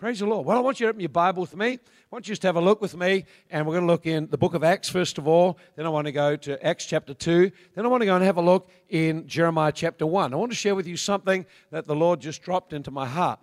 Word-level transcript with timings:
Praise 0.00 0.20
the 0.20 0.24
Lord. 0.24 0.46
Well, 0.46 0.56
I 0.56 0.60
want 0.60 0.80
you 0.80 0.86
to 0.86 0.90
open 0.90 1.00
your 1.00 1.10
Bible 1.10 1.42
with 1.42 1.54
me. 1.54 1.72
I 1.72 1.78
want 2.10 2.26
you 2.26 2.32
just 2.32 2.40
to 2.40 2.48
have 2.48 2.56
a 2.56 2.60
look 2.62 2.80
with 2.80 2.96
me, 2.96 3.26
and 3.50 3.66
we're 3.66 3.74
going 3.74 3.86
to 3.86 3.92
look 3.92 4.06
in 4.06 4.28
the 4.28 4.38
book 4.38 4.54
of 4.54 4.64
Acts 4.64 4.88
first 4.88 5.18
of 5.18 5.28
all. 5.28 5.58
Then 5.76 5.84
I 5.84 5.90
want 5.90 6.06
to 6.06 6.12
go 6.12 6.36
to 6.36 6.66
Acts 6.66 6.86
chapter 6.86 7.12
2. 7.12 7.52
Then 7.74 7.84
I 7.84 7.88
want 7.88 8.00
to 8.00 8.06
go 8.06 8.16
and 8.16 8.24
have 8.24 8.38
a 8.38 8.40
look 8.40 8.70
in 8.88 9.26
Jeremiah 9.26 9.72
chapter 9.72 10.06
1. 10.06 10.32
I 10.32 10.36
want 10.36 10.52
to 10.52 10.56
share 10.56 10.74
with 10.74 10.86
you 10.86 10.96
something 10.96 11.44
that 11.70 11.86
the 11.86 11.94
Lord 11.94 12.18
just 12.18 12.40
dropped 12.40 12.72
into 12.72 12.90
my 12.90 13.06
heart. 13.06 13.40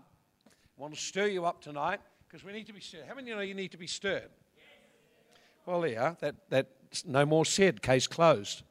I 0.47 0.81
want 0.81 0.95
to 0.95 0.99
stir 0.99 1.27
you 1.27 1.45
up 1.45 1.61
tonight 1.61 1.99
because 2.27 2.43
we 2.43 2.53
need 2.53 2.65
to 2.65 2.73
be 2.73 2.81
stirred. 2.81 3.05
How 3.07 3.13
many 3.13 3.25
of 3.25 3.27
you 3.27 3.35
know 3.35 3.41
you 3.41 3.53
need 3.53 3.73
to 3.73 3.77
be 3.77 3.85
stirred? 3.85 4.31
Well, 5.67 5.85
yeah, 5.85 6.15
that, 6.21 6.37
that's 6.49 7.05
no 7.05 7.23
more 7.23 7.45
said, 7.45 7.83
case 7.83 8.07
closed. 8.07 8.63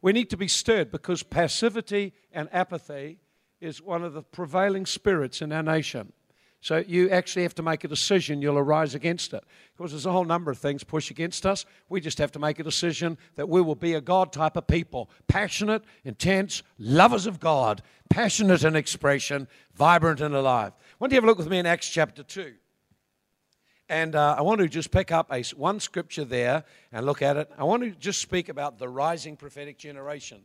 We 0.00 0.14
need 0.14 0.30
to 0.30 0.38
be 0.38 0.48
stirred 0.48 0.90
because 0.90 1.22
passivity 1.22 2.14
and 2.32 2.48
apathy 2.50 3.18
is 3.62 3.80
one 3.80 4.02
of 4.02 4.12
the 4.12 4.22
prevailing 4.22 4.84
spirits 4.84 5.40
in 5.40 5.52
our 5.52 5.62
nation. 5.62 6.12
So 6.60 6.84
you 6.86 7.10
actually 7.10 7.42
have 7.42 7.56
to 7.56 7.62
make 7.62 7.82
a 7.82 7.88
decision. 7.88 8.40
You'll 8.40 8.58
arise 8.58 8.94
against 8.94 9.32
it. 9.34 9.42
Because 9.76 9.90
there's 9.90 10.06
a 10.06 10.12
whole 10.12 10.24
number 10.24 10.50
of 10.50 10.58
things 10.58 10.84
push 10.84 11.10
against 11.10 11.44
us. 11.44 11.64
We 11.88 12.00
just 12.00 12.18
have 12.18 12.30
to 12.32 12.38
make 12.38 12.60
a 12.60 12.62
decision 12.62 13.18
that 13.34 13.48
we 13.48 13.60
will 13.60 13.74
be 13.74 13.94
a 13.94 14.00
God 14.00 14.32
type 14.32 14.56
of 14.56 14.68
people. 14.68 15.10
Passionate, 15.26 15.82
intense, 16.04 16.62
lovers 16.78 17.26
of 17.26 17.40
God, 17.40 17.82
passionate 18.10 18.62
in 18.62 18.76
expression, 18.76 19.48
vibrant 19.74 20.20
and 20.20 20.36
alive. 20.36 20.72
Why 20.98 21.08
don't 21.08 21.12
you 21.12 21.16
have 21.16 21.24
a 21.24 21.26
look 21.26 21.38
with 21.38 21.50
me 21.50 21.58
in 21.58 21.66
Acts 21.66 21.88
chapter 21.88 22.22
2? 22.22 22.54
And 23.88 24.14
uh, 24.14 24.36
I 24.38 24.42
want 24.42 24.60
to 24.60 24.68
just 24.68 24.92
pick 24.92 25.10
up 25.10 25.32
a, 25.32 25.42
one 25.56 25.80
scripture 25.80 26.24
there 26.24 26.64
and 26.92 27.04
look 27.04 27.22
at 27.22 27.36
it. 27.36 27.50
I 27.58 27.64
want 27.64 27.82
to 27.82 27.90
just 27.90 28.20
speak 28.20 28.48
about 28.48 28.78
the 28.78 28.88
rising 28.88 29.36
prophetic 29.36 29.78
generation. 29.78 30.42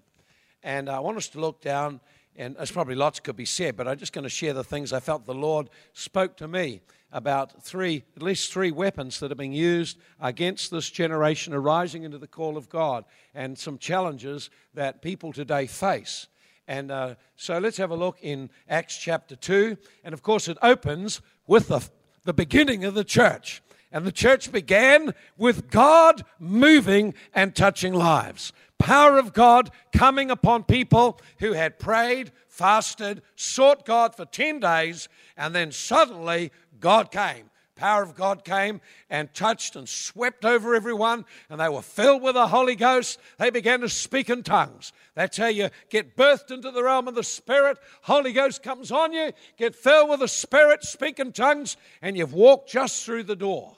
And 0.64 0.90
I 0.90 1.00
want 1.00 1.18
us 1.18 1.30
to 1.30 1.40
look 1.40 1.62
down 1.62 2.02
and 2.38 2.56
there's 2.56 2.72
probably 2.72 2.96
lots 2.96 3.20
could 3.20 3.36
be 3.36 3.46
said, 3.46 3.76
but 3.76 3.88
I'm 3.88 3.98
just 3.98 4.14
going 4.14 4.24
to 4.24 4.30
share 4.30 4.54
the 4.54 4.64
things 4.64 4.94
I 4.94 5.00
felt 5.00 5.26
the 5.26 5.34
Lord 5.34 5.70
spoke 5.94 6.38
to 6.38 6.48
me 6.48 6.82
about 7.12 7.64
three, 7.64 8.04
at 8.16 8.22
least 8.22 8.54
three 8.54 8.72
weapons 8.72 9.20
that 9.20 9.32
are 9.32 9.36
being 9.36 9.54
used 9.54 9.98
against 10.20 10.70
this 10.70 10.90
generation 10.90 11.54
arising 11.54 12.04
into 12.04 12.18
the 12.18 12.28
call 12.28 12.58
of 12.58 12.70
God, 12.70 13.06
and 13.34 13.58
some 13.58 13.78
challenges 13.78 14.50
that 14.74 15.02
people 15.02 15.34
today 15.34 15.66
face. 15.68 16.28
And 16.68 16.92
uh, 16.92 17.16
so 17.36 17.58
let's 17.60 17.78
have 17.78 17.92
a 17.92 17.96
look 17.96 18.18
in 18.22 18.50
Acts 18.70 18.98
chapter 18.98 19.36
2. 19.36 19.78
And 20.04 20.14
of 20.14 20.22
course, 20.22 20.48
it 20.48 20.58
opens 20.62 21.22
with 21.48 21.70
the, 21.70 21.88
the 22.26 22.34
beginning 22.34 22.84
of 22.84 22.94
the 22.94 23.06
church. 23.06 23.64
And 23.92 24.06
the 24.06 24.12
church 24.12 24.52
began 24.52 25.14
with 25.38 25.70
God 25.70 26.26
moving 26.40 27.14
and 27.34 27.56
touching 27.56 27.94
lives 27.94 28.52
power 28.80 29.18
of 29.18 29.34
God 29.34 29.72
coming 29.92 30.32
upon 30.32 30.64
people 30.64 31.20
who 31.40 31.54
had 31.54 31.80
prayed, 31.80 32.32
fasted, 32.48 33.22
sought 33.36 33.86
God 33.86 34.16
for 34.16 34.26
10 34.26 34.60
days, 34.60 35.10
and 35.36 35.54
then 35.54 35.72
suddenly 35.72 36.52
God 36.80 37.12
came. 37.12 37.50
Power 37.78 38.02
of 38.02 38.16
God 38.16 38.44
came 38.44 38.82
and 39.10 39.32
touched 39.34 39.76
and 39.76 39.88
swept 39.88 40.44
over 40.44 40.74
everyone, 40.74 41.26
and 41.48 41.60
they 41.60 41.70
were 41.70 41.84
filled 41.84 42.24
with 42.24 42.34
the 42.34 42.48
Holy 42.48 42.76
Ghost. 42.76 43.20
They 43.38 43.52
began 43.52 43.82
to 43.82 43.90
speak 43.90 44.32
in 44.32 44.42
tongues. 44.42 44.92
That's 45.14 45.38
how 45.38 45.48
you 45.48 45.70
get 45.90 46.18
birthed 46.18 46.52
into 46.52 46.72
the 46.72 46.84
realm 46.84 47.08
of 47.08 47.14
the 47.14 47.24
Spirit. 47.24 47.78
Holy 48.02 48.34
Ghost 48.34 48.64
comes 48.64 48.92
on 48.92 49.14
you, 49.14 49.32
get 49.58 49.76
filled 49.76 50.10
with 50.10 50.22
the 50.22 50.28
Spirit, 50.28 50.84
speak 50.84 51.20
in 51.20 51.32
tongues, 51.32 51.78
and 52.02 52.18
you've 52.18 52.34
walked 52.34 52.70
just 52.70 53.06
through 53.06 53.24
the 53.24 53.36
door. 53.36 53.78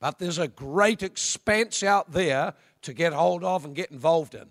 But 0.00 0.18
there's 0.18 0.38
a 0.38 0.48
great 0.48 1.02
expanse 1.02 1.82
out 1.82 2.10
there 2.10 2.54
to 2.82 2.92
get 2.92 3.12
hold 3.12 3.44
of 3.44 3.64
and 3.64 3.74
get 3.74 3.90
involved 3.90 4.34
in. 4.34 4.46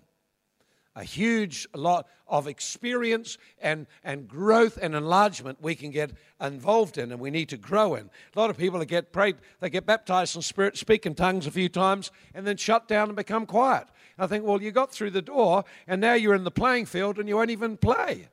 A 0.96 1.04
huge 1.04 1.68
lot 1.74 2.08
of 2.26 2.48
experience 2.48 3.38
and, 3.60 3.86
and 4.02 4.26
growth 4.26 4.76
and 4.80 4.94
enlargement 4.94 5.62
we 5.62 5.74
can 5.74 5.90
get 5.90 6.10
involved 6.40 6.98
in 6.98 7.12
and 7.12 7.20
we 7.20 7.30
need 7.30 7.48
to 7.50 7.56
grow 7.56 7.94
in. 7.94 8.10
A 8.34 8.38
lot 8.38 8.50
of 8.50 8.58
people 8.58 8.84
get 8.84 9.12
prayed, 9.12 9.36
they 9.60 9.70
get 9.70 9.86
baptized 9.86 10.34
in 10.34 10.42
spirit, 10.42 10.76
speak 10.76 11.06
in 11.06 11.14
tongues 11.14 11.46
a 11.46 11.50
few 11.50 11.68
times, 11.68 12.10
and 12.34 12.46
then 12.46 12.56
shut 12.56 12.88
down 12.88 13.08
and 13.08 13.16
become 13.16 13.46
quiet. 13.46 13.86
I 14.18 14.26
think, 14.26 14.44
well, 14.44 14.60
you 14.60 14.72
got 14.72 14.90
through 14.90 15.10
the 15.10 15.22
door 15.22 15.64
and 15.86 16.00
now 16.00 16.14
you're 16.14 16.34
in 16.34 16.44
the 16.44 16.50
playing 16.50 16.86
field 16.86 17.18
and 17.18 17.28
you 17.28 17.36
won't 17.36 17.50
even 17.50 17.76
play. 17.76 18.28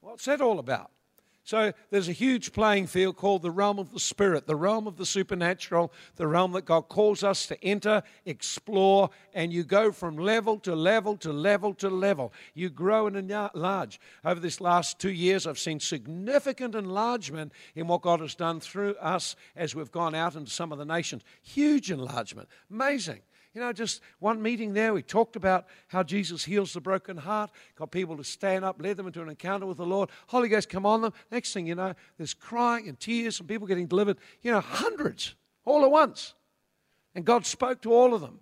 What's 0.00 0.24
that 0.24 0.40
all 0.40 0.58
about? 0.58 0.90
So 1.44 1.72
there's 1.90 2.08
a 2.08 2.12
huge 2.12 2.52
playing 2.52 2.86
field 2.86 3.16
called 3.16 3.42
the 3.42 3.50
realm 3.50 3.80
of 3.80 3.92
the 3.92 3.98
spirit, 3.98 4.46
the 4.46 4.54
realm 4.54 4.86
of 4.86 4.96
the 4.96 5.04
supernatural, 5.04 5.92
the 6.14 6.28
realm 6.28 6.52
that 6.52 6.64
God 6.64 6.82
calls 6.82 7.24
us 7.24 7.46
to 7.46 7.64
enter, 7.64 8.04
explore, 8.24 9.10
and 9.34 9.52
you 9.52 9.64
go 9.64 9.90
from 9.90 10.16
level 10.16 10.58
to 10.60 10.76
level 10.76 11.16
to 11.16 11.32
level 11.32 11.74
to 11.74 11.90
level. 11.90 12.32
You 12.54 12.70
grow 12.70 13.08
and 13.08 13.16
enlarge. 13.16 14.00
Over 14.24 14.38
this 14.38 14.60
last 14.60 15.00
two 15.00 15.10
years, 15.10 15.46
I've 15.46 15.58
seen 15.58 15.80
significant 15.80 16.76
enlargement 16.76 17.52
in 17.74 17.88
what 17.88 18.02
God 18.02 18.20
has 18.20 18.36
done 18.36 18.60
through 18.60 18.94
us 18.94 19.34
as 19.56 19.74
we've 19.74 19.90
gone 19.90 20.14
out 20.14 20.36
into 20.36 20.50
some 20.50 20.70
of 20.70 20.78
the 20.78 20.84
nations. 20.84 21.22
Huge 21.42 21.90
enlargement. 21.90 22.48
Amazing. 22.70 23.20
You 23.54 23.60
know, 23.60 23.72
just 23.72 24.00
one 24.18 24.40
meeting 24.40 24.72
there, 24.72 24.94
we 24.94 25.02
talked 25.02 25.36
about 25.36 25.66
how 25.88 26.02
Jesus 26.02 26.44
heals 26.44 26.72
the 26.72 26.80
broken 26.80 27.18
heart, 27.18 27.50
got 27.76 27.90
people 27.90 28.16
to 28.16 28.24
stand 28.24 28.64
up, 28.64 28.80
led 28.80 28.96
them 28.96 29.06
into 29.06 29.20
an 29.20 29.28
encounter 29.28 29.66
with 29.66 29.76
the 29.76 29.84
Lord. 29.84 30.08
Holy 30.28 30.48
Ghost 30.48 30.70
come 30.70 30.86
on 30.86 31.02
them. 31.02 31.12
Next 31.30 31.52
thing 31.52 31.66
you 31.66 31.74
know, 31.74 31.94
there's 32.16 32.32
crying 32.32 32.88
and 32.88 32.98
tears 32.98 33.38
and 33.40 33.48
people 33.48 33.66
getting 33.66 33.86
delivered. 33.86 34.16
You 34.40 34.52
know, 34.52 34.60
hundreds 34.60 35.34
all 35.66 35.84
at 35.84 35.90
once. 35.90 36.32
And 37.14 37.26
God 37.26 37.44
spoke 37.44 37.82
to 37.82 37.92
all 37.92 38.14
of 38.14 38.22
them. 38.22 38.40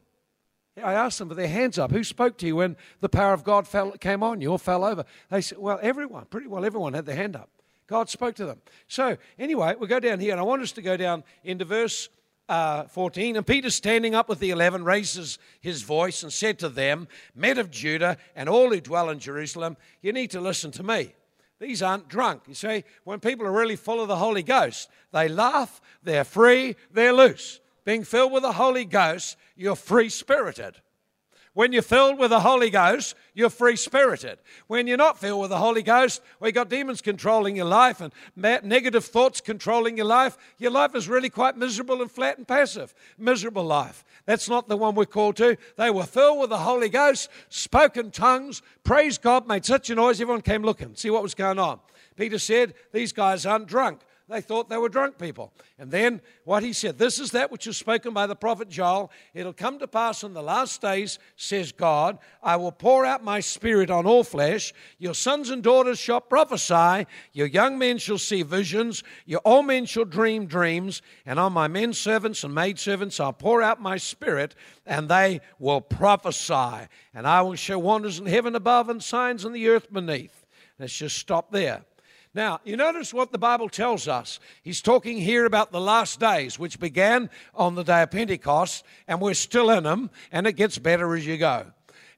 I 0.82 0.94
asked 0.94 1.18
them 1.18 1.28
with 1.28 1.36
their 1.36 1.48
hands 1.48 1.78
up, 1.78 1.90
who 1.90 2.04
spoke 2.04 2.38
to 2.38 2.46
you 2.46 2.56
when 2.56 2.76
the 3.00 3.08
power 3.08 3.32
of 3.32 3.42
God 3.42 3.66
fell, 3.66 3.90
came 3.92 4.22
on 4.22 4.40
you 4.40 4.52
or 4.52 4.58
fell 4.58 4.84
over? 4.84 5.04
They 5.28 5.40
said, 5.40 5.58
well, 5.58 5.80
everyone, 5.82 6.26
pretty 6.26 6.46
well 6.46 6.64
everyone 6.64 6.94
had 6.94 7.06
their 7.06 7.16
hand 7.16 7.34
up. 7.34 7.50
God 7.88 8.08
spoke 8.08 8.36
to 8.36 8.46
them. 8.46 8.62
So, 8.86 9.18
anyway, 9.36 9.74
we'll 9.76 9.88
go 9.88 9.98
down 9.98 10.20
here, 10.20 10.30
and 10.30 10.40
I 10.40 10.44
want 10.44 10.62
us 10.62 10.70
to 10.72 10.82
go 10.82 10.96
down 10.96 11.24
into 11.42 11.64
verse 11.64 12.08
uh, 12.50 12.84
14. 12.88 13.36
And 13.36 13.46
Peter, 13.46 13.70
standing 13.70 14.14
up 14.14 14.28
with 14.28 14.40
the 14.40 14.50
eleven, 14.50 14.84
raises 14.84 15.38
his 15.60 15.82
voice 15.82 16.22
and 16.22 16.32
said 16.32 16.58
to 16.58 16.68
them, 16.68 17.06
Men 17.34 17.58
of 17.58 17.70
Judah 17.70 18.16
and 18.34 18.48
all 18.48 18.70
who 18.70 18.80
dwell 18.80 19.08
in 19.08 19.20
Jerusalem, 19.20 19.76
you 20.02 20.12
need 20.12 20.32
to 20.32 20.40
listen 20.40 20.72
to 20.72 20.82
me. 20.82 21.14
These 21.60 21.82
aren't 21.82 22.08
drunk. 22.08 22.42
You 22.48 22.54
see, 22.54 22.84
when 23.04 23.20
people 23.20 23.46
are 23.46 23.52
really 23.52 23.76
full 23.76 24.02
of 24.02 24.08
the 24.08 24.16
Holy 24.16 24.42
Ghost, 24.42 24.90
they 25.12 25.28
laugh, 25.28 25.80
they're 26.02 26.24
free, 26.24 26.74
they're 26.92 27.12
loose. 27.12 27.60
Being 27.84 28.02
filled 28.02 28.32
with 28.32 28.42
the 28.42 28.52
Holy 28.52 28.84
Ghost, 28.84 29.36
you're 29.56 29.76
free 29.76 30.08
spirited. 30.08 30.76
When 31.52 31.72
you're 31.72 31.82
filled 31.82 32.18
with 32.18 32.30
the 32.30 32.40
Holy 32.40 32.70
Ghost, 32.70 33.16
you're 33.34 33.50
free 33.50 33.74
spirited. 33.74 34.38
When 34.68 34.86
you're 34.86 34.96
not 34.96 35.18
filled 35.18 35.40
with 35.40 35.50
the 35.50 35.58
Holy 35.58 35.82
Ghost, 35.82 36.22
we 36.38 36.48
have 36.48 36.54
got 36.54 36.68
demons 36.68 37.00
controlling 37.00 37.56
your 37.56 37.66
life 37.66 38.00
and 38.00 38.12
negative 38.36 39.04
thoughts 39.04 39.40
controlling 39.40 39.96
your 39.96 40.06
life. 40.06 40.38
Your 40.58 40.70
life 40.70 40.94
is 40.94 41.08
really 41.08 41.28
quite 41.28 41.56
miserable 41.56 42.02
and 42.02 42.10
flat 42.10 42.38
and 42.38 42.46
passive. 42.46 42.94
Miserable 43.18 43.64
life. 43.64 44.04
That's 44.26 44.48
not 44.48 44.68
the 44.68 44.76
one 44.76 44.94
we're 44.94 45.06
called 45.06 45.36
to. 45.38 45.56
They 45.76 45.90
were 45.90 46.04
filled 46.04 46.38
with 46.38 46.50
the 46.50 46.58
Holy 46.58 46.88
Ghost, 46.88 47.28
spoken 47.48 48.12
tongues, 48.12 48.62
praised 48.84 49.20
God, 49.20 49.48
made 49.48 49.64
such 49.64 49.90
a 49.90 49.96
noise, 49.96 50.20
everyone 50.20 50.42
came 50.42 50.62
looking, 50.62 50.94
see 50.94 51.10
what 51.10 51.22
was 51.22 51.34
going 51.34 51.58
on. 51.58 51.80
Peter 52.16 52.38
said, 52.38 52.74
These 52.92 53.12
guys 53.12 53.44
aren't 53.44 53.66
drunk. 53.66 54.00
They 54.30 54.40
thought 54.40 54.68
they 54.68 54.76
were 54.76 54.88
drunk 54.88 55.18
people. 55.18 55.52
And 55.76 55.90
then 55.90 56.20
what 56.44 56.62
he 56.62 56.72
said, 56.72 56.98
This 56.98 57.18
is 57.18 57.32
that 57.32 57.50
which 57.50 57.66
is 57.66 57.76
spoken 57.76 58.14
by 58.14 58.28
the 58.28 58.36
prophet 58.36 58.68
Joel. 58.68 59.10
It'll 59.34 59.52
come 59.52 59.80
to 59.80 59.88
pass 59.88 60.22
in 60.22 60.34
the 60.34 60.42
last 60.42 60.80
days, 60.80 61.18
says 61.34 61.72
God, 61.72 62.16
I 62.40 62.54
will 62.54 62.70
pour 62.70 63.04
out 63.04 63.24
my 63.24 63.40
spirit 63.40 63.90
on 63.90 64.06
all 64.06 64.22
flesh. 64.22 64.72
Your 64.98 65.14
sons 65.14 65.50
and 65.50 65.64
daughters 65.64 65.98
shall 65.98 66.20
prophesy. 66.20 67.08
Your 67.32 67.48
young 67.48 67.76
men 67.76 67.98
shall 67.98 68.18
see 68.18 68.44
visions. 68.44 69.02
Your 69.26 69.40
old 69.44 69.66
men 69.66 69.84
shall 69.84 70.04
dream 70.04 70.46
dreams. 70.46 71.02
And 71.26 71.40
on 71.40 71.52
my 71.52 71.66
men 71.66 71.92
servants 71.92 72.44
and 72.44 72.54
maid 72.54 72.78
servants 72.78 73.18
I'll 73.18 73.32
pour 73.32 73.62
out 73.62 73.82
my 73.82 73.96
spirit, 73.96 74.54
and 74.86 75.08
they 75.08 75.40
will 75.58 75.80
prophesy. 75.80 76.86
And 77.12 77.26
I 77.26 77.42
will 77.42 77.56
show 77.56 77.80
wonders 77.80 78.20
in 78.20 78.26
heaven 78.26 78.54
above 78.54 78.88
and 78.88 79.02
signs 79.02 79.44
in 79.44 79.52
the 79.52 79.68
earth 79.68 79.92
beneath. 79.92 80.46
Let's 80.78 80.96
just 80.96 81.18
stop 81.18 81.50
there. 81.50 81.82
Now, 82.32 82.60
you 82.64 82.76
notice 82.76 83.12
what 83.12 83.32
the 83.32 83.38
Bible 83.38 83.68
tells 83.68 84.06
us. 84.06 84.38
He's 84.62 84.80
talking 84.80 85.18
here 85.18 85.46
about 85.46 85.72
the 85.72 85.80
last 85.80 86.20
days, 86.20 86.58
which 86.58 86.78
began 86.78 87.28
on 87.54 87.74
the 87.74 87.82
day 87.82 88.02
of 88.02 88.12
Pentecost, 88.12 88.84
and 89.08 89.20
we're 89.20 89.34
still 89.34 89.70
in 89.70 89.82
them, 89.82 90.10
and 90.30 90.46
it 90.46 90.52
gets 90.52 90.78
better 90.78 91.16
as 91.16 91.26
you 91.26 91.38
go. 91.38 91.66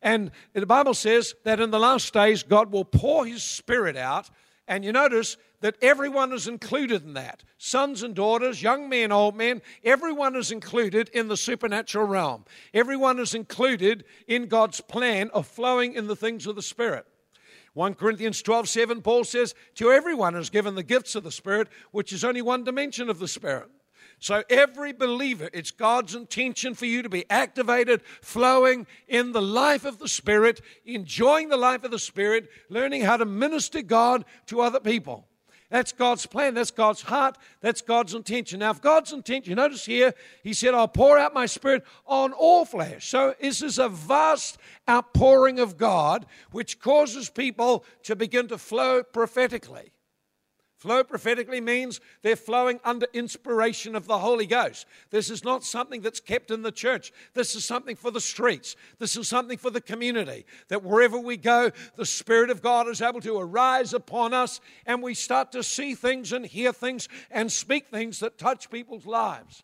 And 0.03 0.31
the 0.53 0.67
Bible 0.67 0.93
says 0.93 1.35
that 1.45 1.61
in 1.61 1.71
the 1.71 1.79
last 1.79 2.13
days, 2.13 2.43
God 2.43 2.73
will 2.73 2.85
pour 2.85 3.25
His 3.25 3.43
Spirit 3.43 3.97
out, 3.97 4.29
and 4.69 4.85
you 4.85 4.93
notice 4.93 5.39
that 5.61 5.77
everyone 5.81 6.33
is 6.33 6.47
included 6.47 7.05
in 7.05 7.15
that 7.15 7.43
sons 7.57 8.03
and 8.03 8.15
daughters, 8.15 8.63
young 8.63 8.89
men, 8.89 9.13
old 9.13 9.37
men, 9.37 9.63
everyone 9.85 10.35
is 10.35 10.51
included 10.51 11.09
in 11.11 11.29
the 11.29 11.37
supernatural 11.37 12.07
realm. 12.07 12.45
Everyone 12.75 13.21
is 13.21 13.35
included 13.35 14.05
in 14.27 14.47
God's 14.47 14.81
plan 14.81 15.31
of 15.33 15.47
flowing 15.47 15.95
in 15.95 16.09
the 16.09 16.17
things 16.17 16.47
of 16.49 16.57
the 16.57 16.63
Spirit. 16.63 17.07
1 17.75 17.95
Corinthians 17.95 18.43
12 18.43 18.69
7, 18.69 19.03
Paul 19.03 19.25
says, 19.25 19.55
To 19.77 19.91
everyone 19.91 20.35
is 20.37 20.51
given 20.51 20.75
the 20.75 20.83
gifts 20.83 21.15
of 21.15 21.25
the 21.25 21.31
Spirit, 21.31 21.69
which 21.91 22.13
is 22.13 22.25
only 22.25 22.43
one 22.43 22.65
dimension 22.65 23.09
of 23.09 23.19
the 23.19 23.29
Spirit. 23.29 23.69
So, 24.19 24.45
every 24.49 24.93
believer, 24.93 25.49
it's 25.53 25.73
God's 25.73 26.15
intention 26.15 26.75
for 26.75 26.87
you 26.87 27.03
to 27.03 27.09
be 27.09 27.29
activated, 27.29 28.03
flowing 28.21 28.87
in 29.09 29.33
the 29.33 29.43
life 29.43 29.85
of 29.85 29.99
the 29.99 30.07
Spirit, 30.07 30.61
enjoying 30.85 31.49
the 31.49 31.57
life 31.57 31.83
of 31.83 31.91
the 31.91 31.99
Spirit, 31.99 32.49
learning 32.69 33.03
how 33.03 33.17
to 33.17 33.25
minister 33.25 33.83
God 33.83 34.25
to 34.47 34.61
other 34.61 34.79
people. 34.79 35.27
That's 35.73 35.91
God's 35.91 36.27
plan. 36.27 36.53
That's 36.53 36.71
God's 36.71 37.01
heart. 37.01 37.39
That's 37.63 37.81
God's 37.81 38.13
intention. 38.13 38.59
Now, 38.59 38.73
if 38.73 38.83
God's 38.83 39.11
intention, 39.11 39.55
notice 39.55 39.87
here, 39.87 40.13
He 40.43 40.53
said, 40.53 40.75
I'll 40.75 40.87
pour 40.87 41.17
out 41.17 41.33
my 41.33 41.47
spirit 41.47 41.83
on 42.07 42.35
all 42.35 42.67
flesh. 42.67 43.09
So 43.09 43.35
this 43.41 43.63
is 43.63 43.79
a 43.79 43.89
vast 43.89 44.59
outpouring 44.87 45.59
of 45.59 45.79
God 45.79 46.27
which 46.51 46.79
causes 46.79 47.31
people 47.31 47.87
to 48.03 48.15
begin 48.15 48.49
to 48.49 48.59
flow 48.59 49.03
prophetically. 49.03 49.93
Flow 50.83 51.05
prophetically 51.05 51.61
means 51.61 52.01
they're 52.23 52.35
flowing 52.35 52.81
under 52.83 53.07
inspiration 53.13 53.95
of 53.95 54.09
the 54.09 54.19
Holy 54.19 54.47
Ghost. 54.47 54.85
This 55.11 55.31
is 55.31 55.45
not 55.45 55.63
something 55.63 56.01
that's 56.01 56.19
kept 56.19 56.51
in 56.51 56.63
the 56.63 56.73
church. 56.73 57.13
This 57.35 57.55
is 57.55 57.65
something 57.65 57.95
for 57.95 58.11
the 58.11 58.21
streets. 58.21 58.75
This 58.99 59.15
is 59.17 59.29
something 59.29 59.59
for 59.59 59.71
the 59.71 59.81
community. 59.81 60.45
That 60.67 60.83
wherever 60.83 61.21
we 61.21 61.37
go, 61.37 61.71
the 61.95 62.05
Spirit 62.05 62.51
of 62.51 62.63
God 62.63 62.89
is 62.89 63.01
able 63.01 63.21
to 63.21 63.39
arise 63.39 63.95
upon 63.95 64.35
us 64.35 64.61
and 64.85 65.01
we 65.05 65.15
start 65.15 65.53
to 65.53 65.63
see 65.63 65.95
things 65.95 66.33
and 66.33 66.45
hear 66.45 66.73
things 66.73 67.09
and 67.31 67.53
speak 67.53 67.87
things 67.87 68.19
that 68.19 68.37
touch 68.37 68.69
people's 68.69 69.07
lives. 69.07 69.63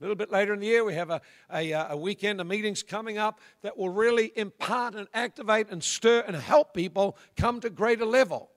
A 0.00 0.04
little 0.04 0.14
bit 0.14 0.30
later 0.30 0.54
in 0.54 0.60
the 0.60 0.66
year, 0.66 0.84
we 0.84 0.94
have 0.94 1.10
a, 1.10 1.20
a, 1.52 1.72
uh, 1.72 1.94
a, 1.94 1.96
weekend 1.96 2.40
of 2.40 2.46
meetings 2.46 2.84
coming 2.84 3.18
up 3.18 3.40
that 3.62 3.76
will 3.76 3.90
really 3.90 4.30
impart 4.36 4.94
and 4.94 5.08
activate 5.14 5.68
and 5.70 5.82
stir 5.82 6.20
and 6.20 6.36
help 6.36 6.74
people 6.74 7.16
come 7.36 7.58
to 7.58 7.70
greater 7.70 8.06
level. 8.06 8.50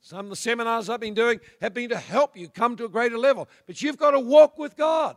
Some 0.00 0.26
of 0.26 0.30
the 0.30 0.36
seminars 0.36 0.88
I've 0.88 1.00
been 1.00 1.14
doing 1.14 1.40
have 1.60 1.74
been 1.74 1.90
to 1.90 1.98
help 1.98 2.36
you 2.36 2.48
come 2.48 2.76
to 2.76 2.84
a 2.86 2.88
greater 2.88 3.18
level. 3.18 3.48
But 3.66 3.82
you've 3.82 3.98
got 3.98 4.12
to 4.12 4.20
walk 4.20 4.58
with 4.58 4.76
God. 4.76 5.16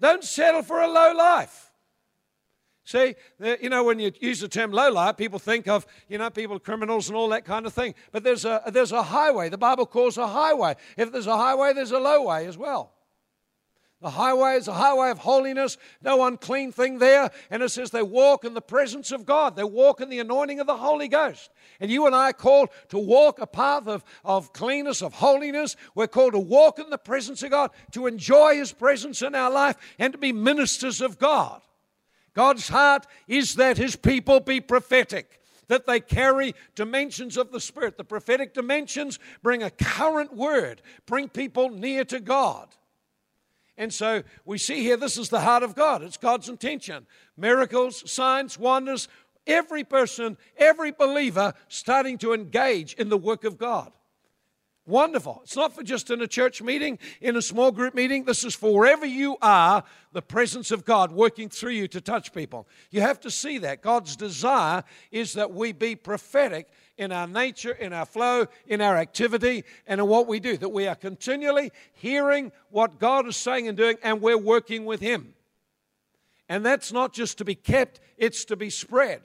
Don't 0.00 0.24
settle 0.24 0.62
for 0.62 0.80
a 0.80 0.88
low 0.88 1.12
life. 1.14 1.72
See, 2.84 3.16
you 3.60 3.68
know, 3.68 3.84
when 3.84 3.98
you 3.98 4.10
use 4.18 4.40
the 4.40 4.48
term 4.48 4.72
low 4.72 4.90
life, 4.90 5.18
people 5.18 5.38
think 5.38 5.68
of, 5.68 5.86
you 6.08 6.16
know, 6.16 6.30
people 6.30 6.58
criminals 6.58 7.08
and 7.08 7.16
all 7.16 7.28
that 7.28 7.44
kind 7.44 7.66
of 7.66 7.74
thing. 7.74 7.94
But 8.12 8.24
there's 8.24 8.46
a, 8.46 8.62
there's 8.72 8.92
a 8.92 9.02
highway. 9.02 9.50
The 9.50 9.58
Bible 9.58 9.84
calls 9.84 10.16
a 10.16 10.26
highway. 10.26 10.74
If 10.96 11.12
there's 11.12 11.26
a 11.26 11.36
highway, 11.36 11.74
there's 11.74 11.90
a 11.90 11.98
low 11.98 12.22
way 12.22 12.46
as 12.46 12.56
well. 12.56 12.94
The 14.00 14.10
highway 14.10 14.54
is 14.54 14.68
a 14.68 14.74
highway 14.74 15.10
of 15.10 15.18
holiness, 15.18 15.76
no 16.00 16.24
unclean 16.24 16.70
thing 16.70 16.98
there. 16.98 17.30
And 17.50 17.64
it 17.64 17.70
says 17.70 17.90
they 17.90 18.02
walk 18.02 18.44
in 18.44 18.54
the 18.54 18.60
presence 18.60 19.10
of 19.10 19.26
God, 19.26 19.56
they 19.56 19.64
walk 19.64 20.00
in 20.00 20.08
the 20.08 20.20
anointing 20.20 20.60
of 20.60 20.68
the 20.68 20.76
Holy 20.76 21.08
Ghost. 21.08 21.50
And 21.80 21.90
you 21.90 22.06
and 22.06 22.14
I 22.14 22.30
are 22.30 22.32
called 22.32 22.68
to 22.90 22.98
walk 22.98 23.40
a 23.40 23.46
path 23.46 23.88
of, 23.88 24.04
of 24.24 24.52
cleanness, 24.52 25.02
of 25.02 25.14
holiness. 25.14 25.74
We're 25.96 26.06
called 26.06 26.34
to 26.34 26.38
walk 26.38 26.78
in 26.78 26.90
the 26.90 26.98
presence 26.98 27.42
of 27.42 27.50
God, 27.50 27.72
to 27.92 28.06
enjoy 28.06 28.54
His 28.54 28.72
presence 28.72 29.20
in 29.20 29.34
our 29.34 29.50
life, 29.50 29.76
and 29.98 30.12
to 30.12 30.18
be 30.18 30.32
ministers 30.32 31.00
of 31.00 31.18
God. 31.18 31.60
God's 32.34 32.68
heart 32.68 33.04
is 33.26 33.56
that 33.56 33.78
His 33.78 33.96
people 33.96 34.38
be 34.38 34.60
prophetic 34.60 35.40
that 35.66 35.86
they 35.86 36.00
carry 36.00 36.54
dimensions 36.74 37.36
of 37.36 37.52
the 37.52 37.60
Spirit. 37.60 37.98
The 37.98 38.04
prophetic 38.04 38.54
dimensions 38.54 39.18
bring 39.42 39.62
a 39.62 39.70
current 39.70 40.34
word, 40.34 40.80
bring 41.04 41.28
people 41.28 41.68
near 41.68 42.04
to 42.06 42.20
God. 42.20 42.68
And 43.78 43.94
so 43.94 44.24
we 44.44 44.58
see 44.58 44.82
here 44.82 44.96
this 44.96 45.16
is 45.16 45.28
the 45.28 45.40
heart 45.40 45.62
of 45.62 45.76
God. 45.76 46.02
It's 46.02 46.16
God's 46.16 46.48
intention. 46.48 47.06
Miracles, 47.36 48.10
signs, 48.10 48.58
wonders, 48.58 49.08
every 49.46 49.84
person, 49.84 50.36
every 50.58 50.90
believer 50.90 51.54
starting 51.68 52.18
to 52.18 52.34
engage 52.34 52.94
in 52.94 53.08
the 53.08 53.16
work 53.16 53.44
of 53.44 53.56
God. 53.56 53.92
Wonderful. 54.84 55.40
It's 55.44 55.54
not 55.54 55.74
for 55.74 55.82
just 55.82 56.10
in 56.10 56.22
a 56.22 56.26
church 56.26 56.62
meeting, 56.62 56.98
in 57.20 57.36
a 57.36 57.42
small 57.42 57.70
group 57.70 57.94
meeting. 57.94 58.24
This 58.24 58.42
is 58.42 58.54
for 58.54 58.74
wherever 58.74 59.04
you 59.04 59.36
are, 59.42 59.84
the 60.12 60.22
presence 60.22 60.70
of 60.70 60.86
God 60.86 61.12
working 61.12 61.50
through 61.50 61.72
you 61.72 61.86
to 61.88 62.00
touch 62.00 62.32
people. 62.32 62.66
You 62.90 63.02
have 63.02 63.20
to 63.20 63.30
see 63.30 63.58
that. 63.58 63.82
God's 63.82 64.16
desire 64.16 64.82
is 65.12 65.34
that 65.34 65.52
we 65.52 65.72
be 65.72 65.94
prophetic 65.94 66.68
in 66.98 67.12
our 67.12 67.26
nature, 67.26 67.72
in 67.72 67.92
our 67.92 68.04
flow, 68.04 68.46
in 68.66 68.80
our 68.80 68.96
activity, 68.96 69.64
and 69.86 70.00
in 70.00 70.06
what 70.06 70.26
we 70.26 70.40
do. 70.40 70.56
That 70.56 70.68
we 70.70 70.86
are 70.86 70.94
continually 70.94 71.70
hearing 71.94 72.52
what 72.70 72.98
God 72.98 73.26
is 73.26 73.36
saying 73.36 73.68
and 73.68 73.76
doing, 73.76 73.96
and 74.02 74.20
we're 74.20 74.36
working 74.36 74.84
with 74.84 75.00
Him. 75.00 75.34
And 76.48 76.66
that's 76.66 76.92
not 76.92 77.12
just 77.12 77.38
to 77.38 77.44
be 77.44 77.54
kept, 77.54 78.00
it's 78.16 78.44
to 78.46 78.56
be 78.56 78.70
spread, 78.70 79.22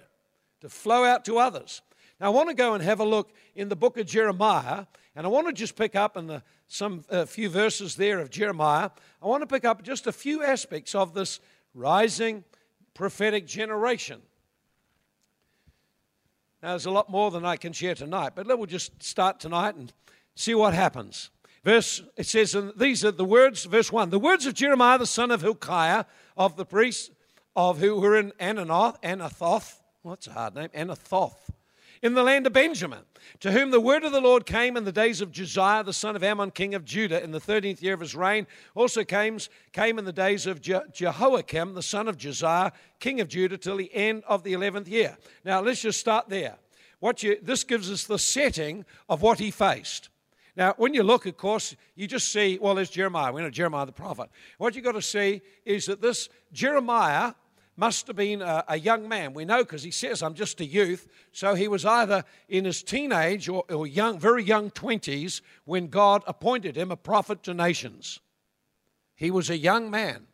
to 0.61 0.69
flow 0.69 1.03
out 1.03 1.25
to 1.25 1.39
others. 1.39 1.81
Now, 2.19 2.27
I 2.27 2.29
want 2.29 2.49
to 2.49 2.55
go 2.55 2.73
and 2.73 2.83
have 2.83 2.99
a 2.99 3.05
look 3.05 3.33
in 3.55 3.69
the 3.69 3.75
book 3.75 3.97
of 3.97 4.05
Jeremiah, 4.05 4.85
and 5.15 5.25
I 5.25 5.29
want 5.29 5.47
to 5.47 5.53
just 5.53 5.75
pick 5.75 5.95
up 5.95 6.15
in 6.15 6.27
the, 6.27 6.43
some 6.67 7.03
a 7.09 7.25
few 7.25 7.49
verses 7.49 7.95
there 7.95 8.19
of 8.19 8.29
Jeremiah. 8.29 8.89
I 9.21 9.27
want 9.27 9.41
to 9.41 9.47
pick 9.47 9.65
up 9.65 9.83
just 9.83 10.07
a 10.07 10.11
few 10.11 10.43
aspects 10.43 10.95
of 10.95 11.13
this 11.13 11.39
rising 11.73 12.43
prophetic 12.93 13.47
generation. 13.47 14.21
Now, 16.63 16.69
there's 16.69 16.85
a 16.85 16.91
lot 16.91 17.09
more 17.09 17.29
than 17.29 17.43
I 17.43 17.57
can 17.57 17.73
share 17.73 17.93
tonight, 17.93 18.31
but 18.35 18.47
we'll 18.47 18.65
just 18.65 19.03
start 19.03 19.37
tonight 19.37 19.75
and 19.75 19.91
see 20.33 20.55
what 20.55 20.73
happens. 20.73 21.29
Verse, 21.61 22.01
it 22.15 22.25
says, 22.25 22.55
and 22.55 22.71
these 22.77 23.03
are 23.03 23.11
the 23.11 23.25
words, 23.25 23.65
verse 23.65 23.91
1 23.91 24.11
the 24.11 24.19
words 24.19 24.45
of 24.45 24.53
Jeremiah 24.53 24.97
the 24.97 25.05
son 25.05 25.29
of 25.29 25.41
Hilkiah, 25.41 26.05
of 26.37 26.55
the 26.55 26.63
priests 26.63 27.11
of 27.53 27.79
who 27.79 27.99
were 27.99 28.17
in 28.17 28.31
Ananoth, 28.39 28.95
Anathoth, 29.03 29.81
what's 30.03 30.27
a 30.27 30.31
hard 30.31 30.55
name? 30.55 30.69
Anathoth, 30.69 31.49
in 32.03 32.13
the 32.15 32.21
land 32.21 32.45
of 32.45 32.51
Benjamin, 32.51 32.99
to 33.39 33.53
whom 33.53 33.71
the 33.71 33.79
word 33.79 34.03
of 34.03 34.11
the 34.11 34.19
Lord 34.19 34.45
came 34.45 34.75
in 34.75 34.83
the 34.83 34.91
days 34.91 35.21
of 35.21 35.31
Josiah, 35.31 35.85
the 35.85 35.93
son 35.93 36.17
of 36.17 36.23
Amon, 36.23 36.51
king 36.51 36.75
of 36.75 36.83
Judah, 36.83 37.23
in 37.23 37.31
the 37.31 37.39
13th 37.39 37.81
year 37.81 37.93
of 37.93 38.01
his 38.01 38.13
reign. 38.13 38.45
Also 38.75 39.05
came, 39.05 39.39
came 39.71 39.97
in 39.97 40.03
the 40.03 40.11
days 40.11 40.45
of 40.45 40.61
Je- 40.61 40.81
Jehoiakim, 40.91 41.73
the 41.73 41.81
son 41.81 42.09
of 42.09 42.17
Josiah, 42.17 42.71
king 42.99 43.21
of 43.21 43.29
Judah, 43.29 43.57
till 43.57 43.77
the 43.77 43.93
end 43.95 44.23
of 44.27 44.43
the 44.43 44.51
11th 44.51 44.89
year. 44.89 45.17
Now, 45.45 45.61
let's 45.61 45.81
just 45.81 45.97
start 45.97 46.27
there. 46.27 46.57
What 46.99 47.23
you, 47.23 47.37
this 47.41 47.63
gives 47.63 47.89
us 47.89 48.03
the 48.03 48.19
setting 48.19 48.83
of 49.07 49.21
what 49.21 49.39
he 49.39 49.49
faced. 49.49 50.09
Now, 50.57 50.73
when 50.75 50.93
you 50.93 51.03
look, 51.03 51.25
of 51.25 51.37
course, 51.37 51.73
you 51.95 52.05
just 52.05 52.33
see, 52.33 52.59
well, 52.61 52.75
there's 52.75 52.89
Jeremiah. 52.89 53.31
We 53.31 53.41
know 53.41 53.49
Jeremiah 53.49 53.85
the 53.85 53.93
prophet. 53.93 54.29
What 54.57 54.75
you've 54.75 54.83
got 54.83 54.91
to 54.91 55.01
see 55.01 55.41
is 55.65 55.85
that 55.85 56.01
this 56.01 56.27
Jeremiah 56.51 57.33
must 57.75 58.07
have 58.07 58.15
been 58.15 58.41
a, 58.41 58.63
a 58.67 58.77
young 58.77 59.07
man. 59.07 59.33
We 59.33 59.45
know 59.45 59.63
because 59.63 59.83
he 59.83 59.91
says, 59.91 60.21
I'm 60.21 60.35
just 60.35 60.61
a 60.61 60.65
youth. 60.65 61.07
So 61.31 61.55
he 61.55 61.67
was 61.67 61.85
either 61.85 62.23
in 62.47 62.65
his 62.65 62.83
teenage 62.83 63.49
or, 63.49 63.63
or 63.69 63.87
young, 63.87 64.19
very 64.19 64.43
young 64.43 64.69
20s 64.71 65.41
when 65.65 65.87
God 65.87 66.23
appointed 66.27 66.75
him 66.75 66.91
a 66.91 66.97
prophet 66.97 67.43
to 67.43 67.53
nations. 67.53 68.19
He 69.15 69.31
was 69.31 69.49
a 69.49 69.57
young 69.57 69.89
man. 69.89 70.27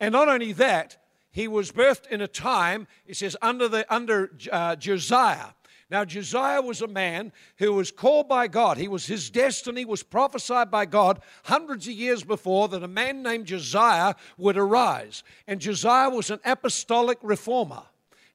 And 0.00 0.12
not 0.12 0.28
only 0.28 0.52
that, 0.54 0.96
he 1.30 1.48
was 1.48 1.72
birthed 1.72 2.06
in 2.08 2.20
a 2.20 2.28
time, 2.28 2.86
it 3.06 3.16
says, 3.16 3.36
under, 3.40 3.68
the, 3.68 3.92
under 3.92 4.30
uh, 4.50 4.76
Josiah. 4.76 5.52
Now, 5.92 6.06
Josiah 6.06 6.62
was 6.62 6.80
a 6.80 6.88
man 6.88 7.32
who 7.58 7.74
was 7.74 7.90
called 7.90 8.26
by 8.26 8.48
God. 8.48 8.78
He 8.78 8.88
was 8.88 9.04
his 9.04 9.28
destiny 9.28 9.84
was 9.84 10.02
prophesied 10.02 10.70
by 10.70 10.86
God 10.86 11.20
hundreds 11.44 11.86
of 11.86 11.92
years 11.92 12.24
before 12.24 12.68
that 12.68 12.82
a 12.82 12.88
man 12.88 13.22
named 13.22 13.44
Josiah 13.44 14.14
would 14.38 14.56
arise. 14.56 15.22
And 15.46 15.60
Josiah 15.60 16.08
was 16.08 16.30
an 16.30 16.40
apostolic 16.46 17.18
reformer. 17.20 17.82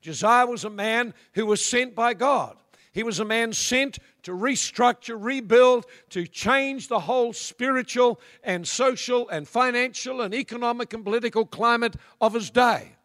Josiah 0.01 0.45
was 0.45 0.65
a 0.65 0.69
man 0.69 1.15
who 1.33 1.47
was 1.47 1.65
sent 1.65 1.95
by 1.95 2.13
God. 2.13 2.55
He 2.91 3.01
was 3.01 3.19
a 3.19 3.25
man 3.25 3.53
sent 3.53 3.97
to 4.21 4.33
restructure, 4.33 5.17
rebuild, 5.19 5.87
to 6.11 6.27
change 6.27 6.89
the 6.89 6.99
whole 6.99 7.33
spiritual 7.33 8.21
and 8.43 8.67
social 8.67 9.27
and 9.29 9.47
financial 9.47 10.21
and 10.21 10.31
economic 10.35 10.93
and 10.93 11.03
political 11.03 11.43
climate 11.43 11.95
of 12.21 12.35
his 12.35 12.51
day. 12.51 12.96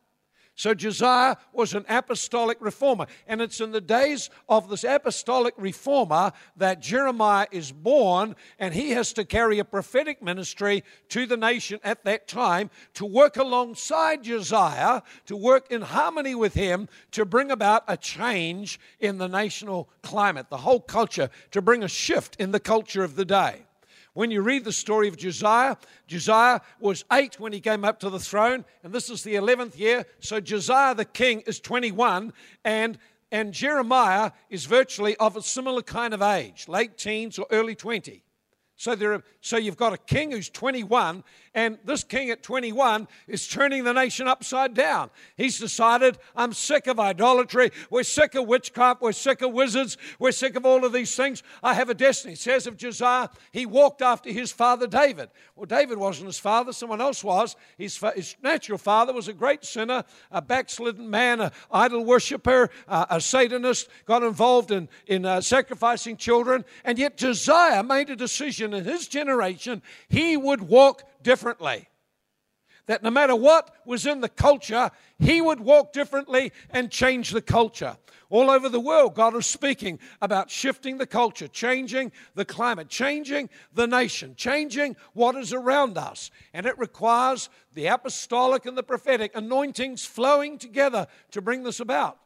So 0.55 0.75
Josiah 0.75 1.37
was 1.53 1.73
an 1.73 1.87
apostolic 1.89 2.59
reformer. 2.61 3.07
And 3.27 3.41
it's 3.41 3.61
in 3.61 3.73
the 3.73 3.81
days 3.81 4.29
of 4.49 4.69
this 4.69 4.85
apostolic 4.85 5.55
reformer 5.57 6.33
that 6.57 6.81
Jeremiah 6.81 7.47
is 7.51 7.73
born, 7.73 8.37
and 8.59 8.75
he 8.75 8.91
has 8.91 9.13
to 9.15 9.25
carry 9.25 9.59
a 9.59 9.65
prophetic 9.65 10.23
ministry 10.23 10.85
to 11.09 11.27
the 11.27 11.39
nation 11.39 11.81
at 11.83 12.05
that 12.05 12.29
time 12.29 12.71
to 12.95 13.07
work 13.07 13.37
alongside 13.37 14.25
Josiah, 14.25 15.03
to 15.27 15.37
work 15.37 15.71
in 15.73 15.83
harmony 15.83 16.35
with 16.35 16.55
him, 16.55 16.89
to 17.13 17.25
bring 17.25 17.51
about 17.51 17.85
a 17.89 17.97
change 17.97 18.79
in 19.01 19.19
the 19.19 19.29
national 19.29 19.89
climate, 20.03 20.51
the 20.51 20.59
whole 20.59 20.81
culture, 20.81 21.31
to 21.53 21.63
bring 21.63 21.83
a 21.83 21.89
shift 21.89 22.37
in 22.39 22.53
the 22.53 22.61
culture 22.61 23.03
of 23.03 23.17
the 23.17 23.25
day. 23.25 23.63
When 24.15 24.31
you 24.31 24.43
read 24.43 24.65
the 24.65 24.73
story 24.73 25.09
of 25.09 25.17
Josiah, 25.17 25.77
Josiah 26.07 26.61
was 26.81 27.05
eight 27.13 27.41
when 27.41 27.53
he 27.53 27.61
came 27.61 27.85
up 27.85 27.99
to 28.01 28.11
the 28.11 28.21
throne, 28.21 28.65
and 28.83 28.93
this 28.93 29.09
is 29.09 29.23
the 29.23 29.35
11th 29.37 29.79
year. 29.79 30.05
So 30.21 30.39
Josiah 30.39 30.95
the 30.95 31.07
king 31.07 31.41
is 31.47 31.61
21, 31.61 32.33
and, 32.65 32.99
and 33.31 33.55
Jeremiah 33.55 34.33
is 34.51 34.67
virtually 34.67 35.17
of 35.17 35.37
a 35.37 35.43
similar 35.43 35.83
kind 35.83 36.13
of 36.13 36.21
age, 36.21 36.69
late 36.69 36.99
teens 36.99 37.39
or 37.39 37.47
early 37.51 37.75
20. 37.75 38.23
So, 38.77 38.97
there 38.97 39.13
are, 39.13 39.23
so 39.41 39.59
you've 39.59 39.77
got 39.77 39.93
a 39.93 39.97
king 39.99 40.33
who's 40.33 40.51
21, 40.51 41.23
and 41.55 41.79
this 41.85 42.03
king 42.03 42.31
at 42.31 42.43
21 42.43 43.07
is 43.29 43.47
turning 43.47 43.85
the 43.85 43.93
nation 43.93 44.27
upside 44.27 44.73
down. 44.73 45.11
He's 45.37 45.59
decided, 45.59 46.17
I'm 46.35 46.55
sick 46.55 46.87
of 46.87 46.99
idolatry. 46.99 47.71
We're 47.91 48.05
sick 48.05 48.35
of 48.35 48.47
witchcraft. 48.47 49.03
We're 49.03 49.13
sick 49.13 49.43
of 49.43 49.53
wizards. 49.53 49.99
We're 50.19 50.33
sick 50.33 50.57
of 50.57 50.65
all 50.65 50.85
of 50.85 50.95
these 50.95 51.15
things. 51.15 51.43
I 51.63 51.75
have 51.75 51.91
a 51.91 51.95
destiny. 51.95 52.33
It 52.33 52.39
says 52.39 52.67
of 52.67 52.79
Josiah, 52.79 53.29
he 53.51 53.67
walked 53.67 54.01
after 54.01 54.31
his 54.31 54.51
father 54.51 54.87
David. 54.87 55.29
Well, 55.55 55.67
David 55.67 55.99
wasn't 55.99 56.29
his 56.29 56.39
father, 56.39 56.73
someone 56.73 57.03
else 57.03 57.23
was. 57.23 57.55
His, 57.77 58.03
his 58.15 58.35
natural 58.43 58.79
father 58.79 59.13
was 59.13 59.29
a 59.29 59.35
great 59.35 59.65
sinner, 59.65 60.05
a 60.31 60.41
backslidden 60.41 61.11
man, 61.11 61.41
an 61.41 61.51
idol 61.71 62.05
worshiper, 62.05 62.71
uh, 62.89 63.07
a 63.11 63.21
Satanist, 63.21 63.89
got 64.07 64.23
involved 64.23 64.71
in, 64.71 64.89
in 65.07 65.27
uh, 65.27 65.43
sacrificing 65.43 66.17
children. 66.17 66.65
And 66.83 66.99
yet 66.99 67.19
Josiah 67.19 67.83
made 67.83 68.09
a 68.09 68.17
decision 68.17 68.73
in 68.73 68.85
his 68.85 69.07
generation, 69.07 69.83
he 70.09 70.37
would 70.39 70.63
walk 70.63 71.03
differently. 71.23 71.89
That 72.87 73.03
no 73.03 73.11
matter 73.11 73.37
what 73.37 73.75
was 73.87 74.07
in 74.07 74.21
the 74.21 74.29
culture, 74.29 74.91
he 75.19 75.41
would 75.41 75.61
walk 75.61 75.93
differently 75.93 76.53
and 76.71 76.91
change 76.91 77.31
the 77.31 77.43
culture. 77.43 77.97
All 78.29 78.51
over 78.51 78.69
the 78.69 78.81
world, 78.81 79.15
God 79.15 79.37
is 79.37 79.47
speaking 79.47 80.01
about 80.21 80.51
shifting 80.51 80.99
the 80.99 81.07
culture, 81.07 81.47
changing 81.47 82.13
the 82.35 82.45
climate, 82.45 82.89
changing 82.89 83.51
the 83.73 83.87
nation, 83.87 84.35
changing 84.37 84.97
what 85.13 85.37
is 85.37 85.53
around 85.53 85.97
us. 85.97 86.31
And 86.53 86.67
it 86.67 86.79
requires 86.79 87.51
the 87.75 87.87
apostolic 87.87 88.67
and 88.67 88.77
the 88.77 88.83
prophetic 88.83 89.37
anointings 89.37 90.05
flowing 90.05 90.59
together 90.59 91.07
to 91.33 91.43
bring 91.43 91.63
this 91.63 91.79
about. 91.79 92.19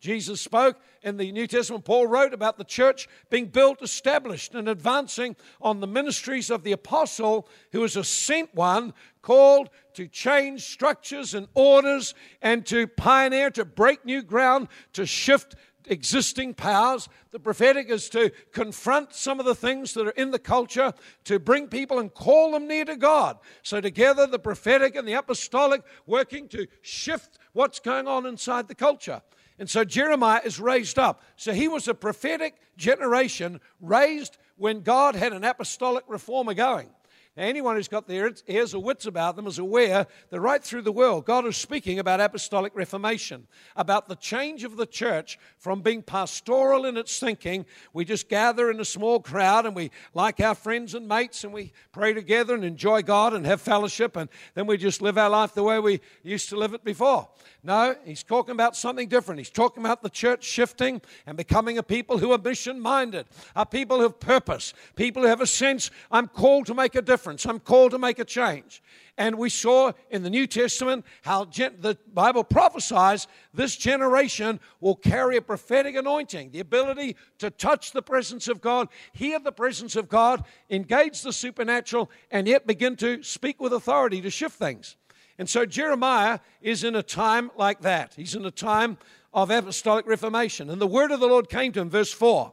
Jesus 0.00 0.40
spoke 0.40 0.80
in 1.02 1.18
the 1.18 1.30
New 1.30 1.46
Testament. 1.46 1.84
Paul 1.84 2.06
wrote 2.06 2.32
about 2.32 2.56
the 2.56 2.64
church 2.64 3.06
being 3.28 3.46
built, 3.46 3.82
established, 3.82 4.54
and 4.54 4.68
advancing 4.68 5.36
on 5.60 5.80
the 5.80 5.86
ministries 5.86 6.50
of 6.50 6.64
the 6.64 6.72
apostle, 6.72 7.46
who 7.72 7.80
was 7.80 7.96
a 7.96 8.04
sent 8.04 8.54
one 8.54 8.94
called 9.20 9.68
to 9.94 10.08
change 10.08 10.64
structures 10.64 11.34
and 11.34 11.48
orders 11.54 12.14
and 12.40 12.64
to 12.66 12.86
pioneer, 12.86 13.50
to 13.50 13.64
break 13.66 14.04
new 14.06 14.22
ground, 14.22 14.68
to 14.94 15.04
shift 15.04 15.54
existing 15.86 16.54
powers. 16.54 17.08
The 17.30 17.40
prophetic 17.40 17.90
is 17.90 18.08
to 18.10 18.30
confront 18.52 19.14
some 19.14 19.38
of 19.38 19.46
the 19.46 19.54
things 19.54 19.92
that 19.94 20.06
are 20.06 20.10
in 20.10 20.30
the 20.30 20.38
culture, 20.38 20.94
to 21.24 21.38
bring 21.38 21.68
people 21.68 21.98
and 21.98 22.12
call 22.12 22.52
them 22.52 22.66
near 22.66 22.86
to 22.86 22.96
God. 22.96 23.38
So, 23.62 23.80
together, 23.80 24.26
the 24.26 24.38
prophetic 24.38 24.96
and 24.96 25.06
the 25.06 25.12
apostolic 25.12 25.82
working 26.06 26.48
to 26.48 26.66
shift 26.80 27.38
what's 27.52 27.80
going 27.80 28.08
on 28.08 28.24
inside 28.24 28.68
the 28.68 28.74
culture. 28.74 29.20
And 29.60 29.68
so 29.68 29.84
Jeremiah 29.84 30.40
is 30.42 30.58
raised 30.58 30.98
up. 30.98 31.22
So 31.36 31.52
he 31.52 31.68
was 31.68 31.86
a 31.86 31.92
prophetic 31.92 32.56
generation 32.78 33.60
raised 33.78 34.38
when 34.56 34.80
God 34.80 35.14
had 35.14 35.34
an 35.34 35.44
apostolic 35.44 36.04
reformer 36.08 36.54
going. 36.54 36.88
Now, 37.36 37.44
anyone 37.44 37.76
who's 37.76 37.86
got 37.86 38.08
their 38.08 38.32
ears 38.48 38.74
or 38.74 38.82
wits 38.82 39.06
about 39.06 39.36
them 39.36 39.46
is 39.46 39.58
aware 39.58 40.06
that 40.30 40.40
right 40.40 40.62
through 40.62 40.82
the 40.82 40.90
world, 40.90 41.26
God 41.26 41.46
is 41.46 41.56
speaking 41.56 42.00
about 42.00 42.20
apostolic 42.20 42.74
reformation, 42.74 43.46
about 43.76 44.08
the 44.08 44.16
change 44.16 44.64
of 44.64 44.76
the 44.76 44.86
church 44.86 45.38
from 45.56 45.80
being 45.80 46.02
pastoral 46.02 46.86
in 46.86 46.96
its 46.96 47.20
thinking. 47.20 47.66
We 47.92 48.04
just 48.04 48.28
gather 48.28 48.68
in 48.68 48.80
a 48.80 48.84
small 48.84 49.20
crowd 49.20 49.64
and 49.64 49.76
we 49.76 49.92
like 50.12 50.40
our 50.40 50.56
friends 50.56 50.94
and 50.94 51.06
mates 51.06 51.44
and 51.44 51.52
we 51.52 51.72
pray 51.92 52.14
together 52.14 52.54
and 52.54 52.64
enjoy 52.64 53.02
God 53.02 53.32
and 53.32 53.46
have 53.46 53.60
fellowship 53.60 54.16
and 54.16 54.28
then 54.54 54.66
we 54.66 54.76
just 54.76 55.00
live 55.00 55.16
our 55.16 55.30
life 55.30 55.54
the 55.54 55.62
way 55.62 55.78
we 55.78 56.00
used 56.24 56.48
to 56.48 56.56
live 56.56 56.74
it 56.74 56.82
before. 56.82 57.28
No, 57.62 57.94
he's 58.04 58.22
talking 58.22 58.52
about 58.52 58.74
something 58.74 59.06
different. 59.06 59.38
He's 59.38 59.50
talking 59.50 59.84
about 59.84 60.02
the 60.02 60.08
church 60.08 60.44
shifting 60.44 61.02
and 61.26 61.36
becoming 61.36 61.76
a 61.76 61.82
people 61.82 62.16
who 62.16 62.32
are 62.32 62.38
mission 62.38 62.80
minded, 62.80 63.26
a 63.54 63.66
people 63.66 63.98
who 63.98 64.04
have 64.04 64.18
purpose, 64.18 64.72
people 64.96 65.22
who 65.22 65.28
have 65.28 65.42
a 65.42 65.46
sense, 65.46 65.90
I'm 66.10 66.26
called 66.26 66.66
to 66.66 66.74
make 66.74 66.94
a 66.94 67.02
difference, 67.02 67.44
I'm 67.44 67.60
called 67.60 67.90
to 67.90 67.98
make 67.98 68.18
a 68.18 68.24
change. 68.24 68.82
And 69.18 69.36
we 69.36 69.50
saw 69.50 69.92
in 70.10 70.22
the 70.22 70.30
New 70.30 70.46
Testament 70.46 71.04
how 71.20 71.44
gen- 71.44 71.76
the 71.80 71.98
Bible 72.14 72.44
prophesies 72.44 73.26
this 73.52 73.76
generation 73.76 74.58
will 74.80 74.96
carry 74.96 75.36
a 75.36 75.42
prophetic 75.42 75.94
anointing, 75.96 76.52
the 76.52 76.60
ability 76.60 77.16
to 77.40 77.50
touch 77.50 77.92
the 77.92 78.00
presence 78.00 78.48
of 78.48 78.62
God, 78.62 78.88
hear 79.12 79.38
the 79.38 79.52
presence 79.52 79.96
of 79.96 80.08
God, 80.08 80.44
engage 80.70 81.20
the 81.20 81.32
supernatural, 81.32 82.10
and 82.30 82.48
yet 82.48 82.66
begin 82.66 82.96
to 82.96 83.22
speak 83.22 83.60
with 83.60 83.74
authority 83.74 84.22
to 84.22 84.30
shift 84.30 84.58
things. 84.58 84.96
And 85.40 85.48
so 85.48 85.64
Jeremiah 85.64 86.40
is 86.60 86.84
in 86.84 86.94
a 86.94 87.02
time 87.02 87.50
like 87.56 87.80
that. 87.80 88.12
He's 88.14 88.34
in 88.34 88.44
a 88.44 88.50
time 88.50 88.98
of 89.32 89.50
apostolic 89.50 90.06
reformation. 90.06 90.68
And 90.68 90.78
the 90.78 90.86
word 90.86 91.10
of 91.10 91.18
the 91.18 91.28
Lord 91.28 91.48
came 91.48 91.72
to 91.72 91.80
him, 91.80 91.88
verse 91.88 92.12
4 92.12 92.52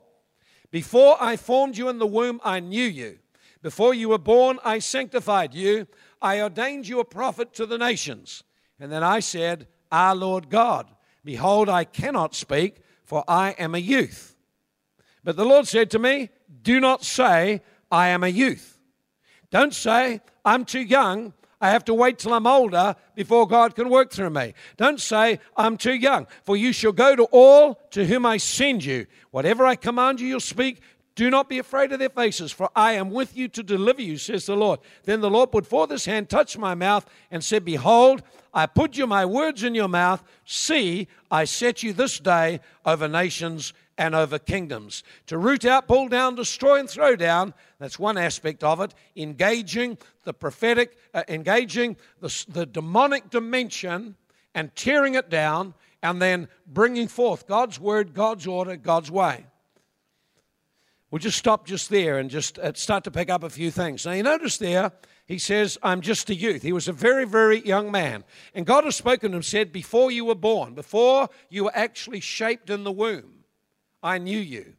Before 0.71 1.17
I 1.19 1.35
formed 1.35 1.77
you 1.77 1.89
in 1.89 1.99
the 1.99 2.07
womb, 2.07 2.39
I 2.45 2.61
knew 2.61 2.85
you. 2.85 3.19
Before 3.61 3.93
you 3.93 4.07
were 4.07 4.17
born, 4.17 4.57
I 4.63 4.79
sanctified 4.79 5.53
you. 5.53 5.85
I 6.21 6.39
ordained 6.39 6.87
you 6.87 7.01
a 7.01 7.03
prophet 7.03 7.53
to 7.55 7.65
the 7.65 7.77
nations. 7.77 8.45
And 8.79 8.89
then 8.89 9.03
I 9.03 9.19
said, 9.19 9.67
Our 9.91 10.15
Lord 10.15 10.49
God, 10.49 10.87
behold, 11.25 11.67
I 11.67 11.83
cannot 11.83 12.35
speak, 12.35 12.77
for 13.03 13.25
I 13.27 13.49
am 13.59 13.75
a 13.75 13.79
youth. 13.79 14.37
But 15.25 15.35
the 15.35 15.43
Lord 15.43 15.67
said 15.67 15.91
to 15.91 15.99
me, 15.99 16.29
Do 16.61 16.79
not 16.79 17.03
say, 17.03 17.63
I 17.91 18.07
am 18.07 18.23
a 18.23 18.29
youth. 18.29 18.79
Don't 19.51 19.73
say, 19.73 20.21
I'm 20.45 20.63
too 20.63 20.79
young 20.79 21.33
I 21.59 21.69
have 21.71 21.85
to 21.85 21.93
wait 21.93 22.19
till 22.19 22.33
I'm 22.33 22.45
older 22.45 22.95
before 23.15 23.47
God 23.47 23.75
can 23.75 23.89
work 23.89 24.11
through 24.11 24.29
me. 24.29 24.53
Don't 24.77 25.01
say, 25.01 25.39
I'm 25.55 25.77
too 25.77 25.93
young, 25.93 26.27
for 26.43 26.55
you 26.55 26.71
shall 26.71 26.91
go 26.91 27.15
to 27.15 27.23
all 27.31 27.75
to 27.91 28.05
whom 28.05 28.25
I 28.25 28.37
send 28.37 28.85
you. 28.85 29.07
Whatever 29.31 29.65
I 29.65 29.75
command 29.75 30.19
you, 30.19 30.27
you'll 30.27 30.39
speak. 30.39 30.81
Do 31.17 31.31
not 31.31 31.49
be 31.49 31.57
afraid 31.57 31.91
of 31.91 31.97
their 31.97 32.09
faces, 32.09 32.51
for 32.51 32.69
I 32.75 32.91
am 32.91 33.09
with 33.09 33.35
you 33.35 33.47
to 33.47 33.63
deliver 33.63 34.03
you, 34.03 34.17
says 34.17 34.45
the 34.45 34.55
Lord. 34.55 34.79
Then 35.03 35.19
the 35.19 35.31
Lord 35.31 35.51
put 35.51 35.65
forth 35.65 35.89
his 35.89 36.05
hand, 36.05 36.29
touched 36.29 36.59
my 36.59 36.75
mouth, 36.75 37.07
and 37.31 37.43
said, 37.43 37.65
Behold, 37.65 38.21
I 38.53 38.67
put 38.67 38.95
you 38.95 39.07
my 39.07 39.25
words 39.25 39.63
in 39.63 39.73
your 39.73 39.87
mouth. 39.87 40.23
See, 40.45 41.07
I 41.31 41.45
set 41.45 41.81
you 41.81 41.91
this 41.91 42.19
day 42.19 42.59
over 42.85 43.07
nations 43.07 43.73
and 43.97 44.13
over 44.13 44.37
kingdoms. 44.37 45.01
To 45.25 45.39
root 45.39 45.65
out, 45.65 45.87
pull 45.87 46.07
down, 46.07 46.35
destroy, 46.35 46.79
and 46.79 46.87
throw 46.87 47.15
down. 47.15 47.55
That's 47.79 47.97
one 47.97 48.19
aspect 48.19 48.63
of 48.63 48.79
it. 48.79 48.93
Engaging 49.15 49.97
the 50.23 50.35
prophetic, 50.35 50.99
uh, 51.15 51.23
engaging 51.27 51.97
the, 52.19 52.45
the 52.47 52.67
demonic 52.67 53.31
dimension 53.31 54.17
and 54.53 54.75
tearing 54.75 55.15
it 55.15 55.31
down, 55.31 55.73
and 56.03 56.21
then 56.21 56.47
bringing 56.67 57.07
forth 57.07 57.47
God's 57.47 57.79
word, 57.79 58.13
God's 58.13 58.45
order, 58.45 58.75
God's 58.75 59.09
way. 59.09 59.47
We'll 61.09 61.19
just 61.19 61.37
stop 61.37 61.65
just 61.65 61.89
there 61.89 62.17
and 62.17 62.29
just 62.29 62.59
uh, 62.59 62.73
start 62.73 63.05
to 63.05 63.11
pick 63.11 63.29
up 63.29 63.43
a 63.43 63.49
few 63.49 63.71
things. 63.71 64.05
Now, 64.05 64.11
you 64.11 64.23
notice 64.23 64.57
there, 64.57 64.91
he 65.25 65.37
says, 65.37 65.77
I'm 65.81 66.01
just 66.01 66.29
a 66.29 66.35
youth. 66.35 66.61
He 66.61 66.73
was 66.73 66.87
a 66.87 66.93
very, 66.93 67.25
very 67.25 67.65
young 67.65 67.91
man. 67.91 68.25
And 68.53 68.65
God 68.65 68.83
has 68.83 68.95
spoken 68.95 69.31
to 69.31 69.37
him, 69.37 69.43
said, 69.43 69.71
Before 69.71 70.11
you 70.11 70.25
were 70.25 70.35
born, 70.35 70.73
before 70.73 71.29
you 71.49 71.65
were 71.65 71.75
actually 71.75 72.19
shaped 72.19 72.69
in 72.69 72.83
the 72.83 72.91
womb, 72.91 73.43
I 74.03 74.17
knew 74.17 74.39
you. 74.39 74.73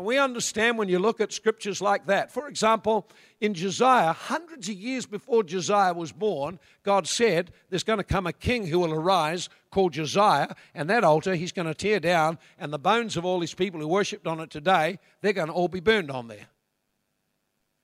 And 0.00 0.06
we 0.06 0.16
understand 0.16 0.78
when 0.78 0.88
you 0.88 0.98
look 0.98 1.20
at 1.20 1.30
scriptures 1.30 1.82
like 1.82 2.06
that. 2.06 2.32
For 2.32 2.48
example, 2.48 3.06
in 3.38 3.52
Josiah, 3.52 4.14
hundreds 4.14 4.66
of 4.70 4.74
years 4.74 5.04
before 5.04 5.42
Josiah 5.42 5.92
was 5.92 6.10
born, 6.10 6.58
God 6.84 7.06
said, 7.06 7.52
There's 7.68 7.82
going 7.82 7.98
to 7.98 8.02
come 8.02 8.26
a 8.26 8.32
king 8.32 8.66
who 8.66 8.78
will 8.78 8.94
arise 8.94 9.50
called 9.70 9.92
Josiah, 9.92 10.54
and 10.74 10.88
that 10.88 11.04
altar 11.04 11.34
he's 11.34 11.52
going 11.52 11.68
to 11.68 11.74
tear 11.74 12.00
down, 12.00 12.38
and 12.58 12.72
the 12.72 12.78
bones 12.78 13.18
of 13.18 13.26
all 13.26 13.40
these 13.40 13.52
people 13.52 13.78
who 13.78 13.88
worshipped 13.88 14.26
on 14.26 14.40
it 14.40 14.48
today, 14.48 14.98
they're 15.20 15.34
going 15.34 15.48
to 15.48 15.52
all 15.52 15.68
be 15.68 15.80
burned 15.80 16.10
on 16.10 16.28
there. 16.28 16.46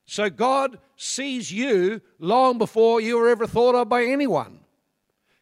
So 0.06 0.30
God 0.30 0.78
sees 0.96 1.52
you 1.52 2.00
long 2.18 2.56
before 2.56 2.98
you 2.98 3.18
were 3.18 3.28
ever 3.28 3.46
thought 3.46 3.74
of 3.74 3.90
by 3.90 4.04
anyone. 4.04 4.60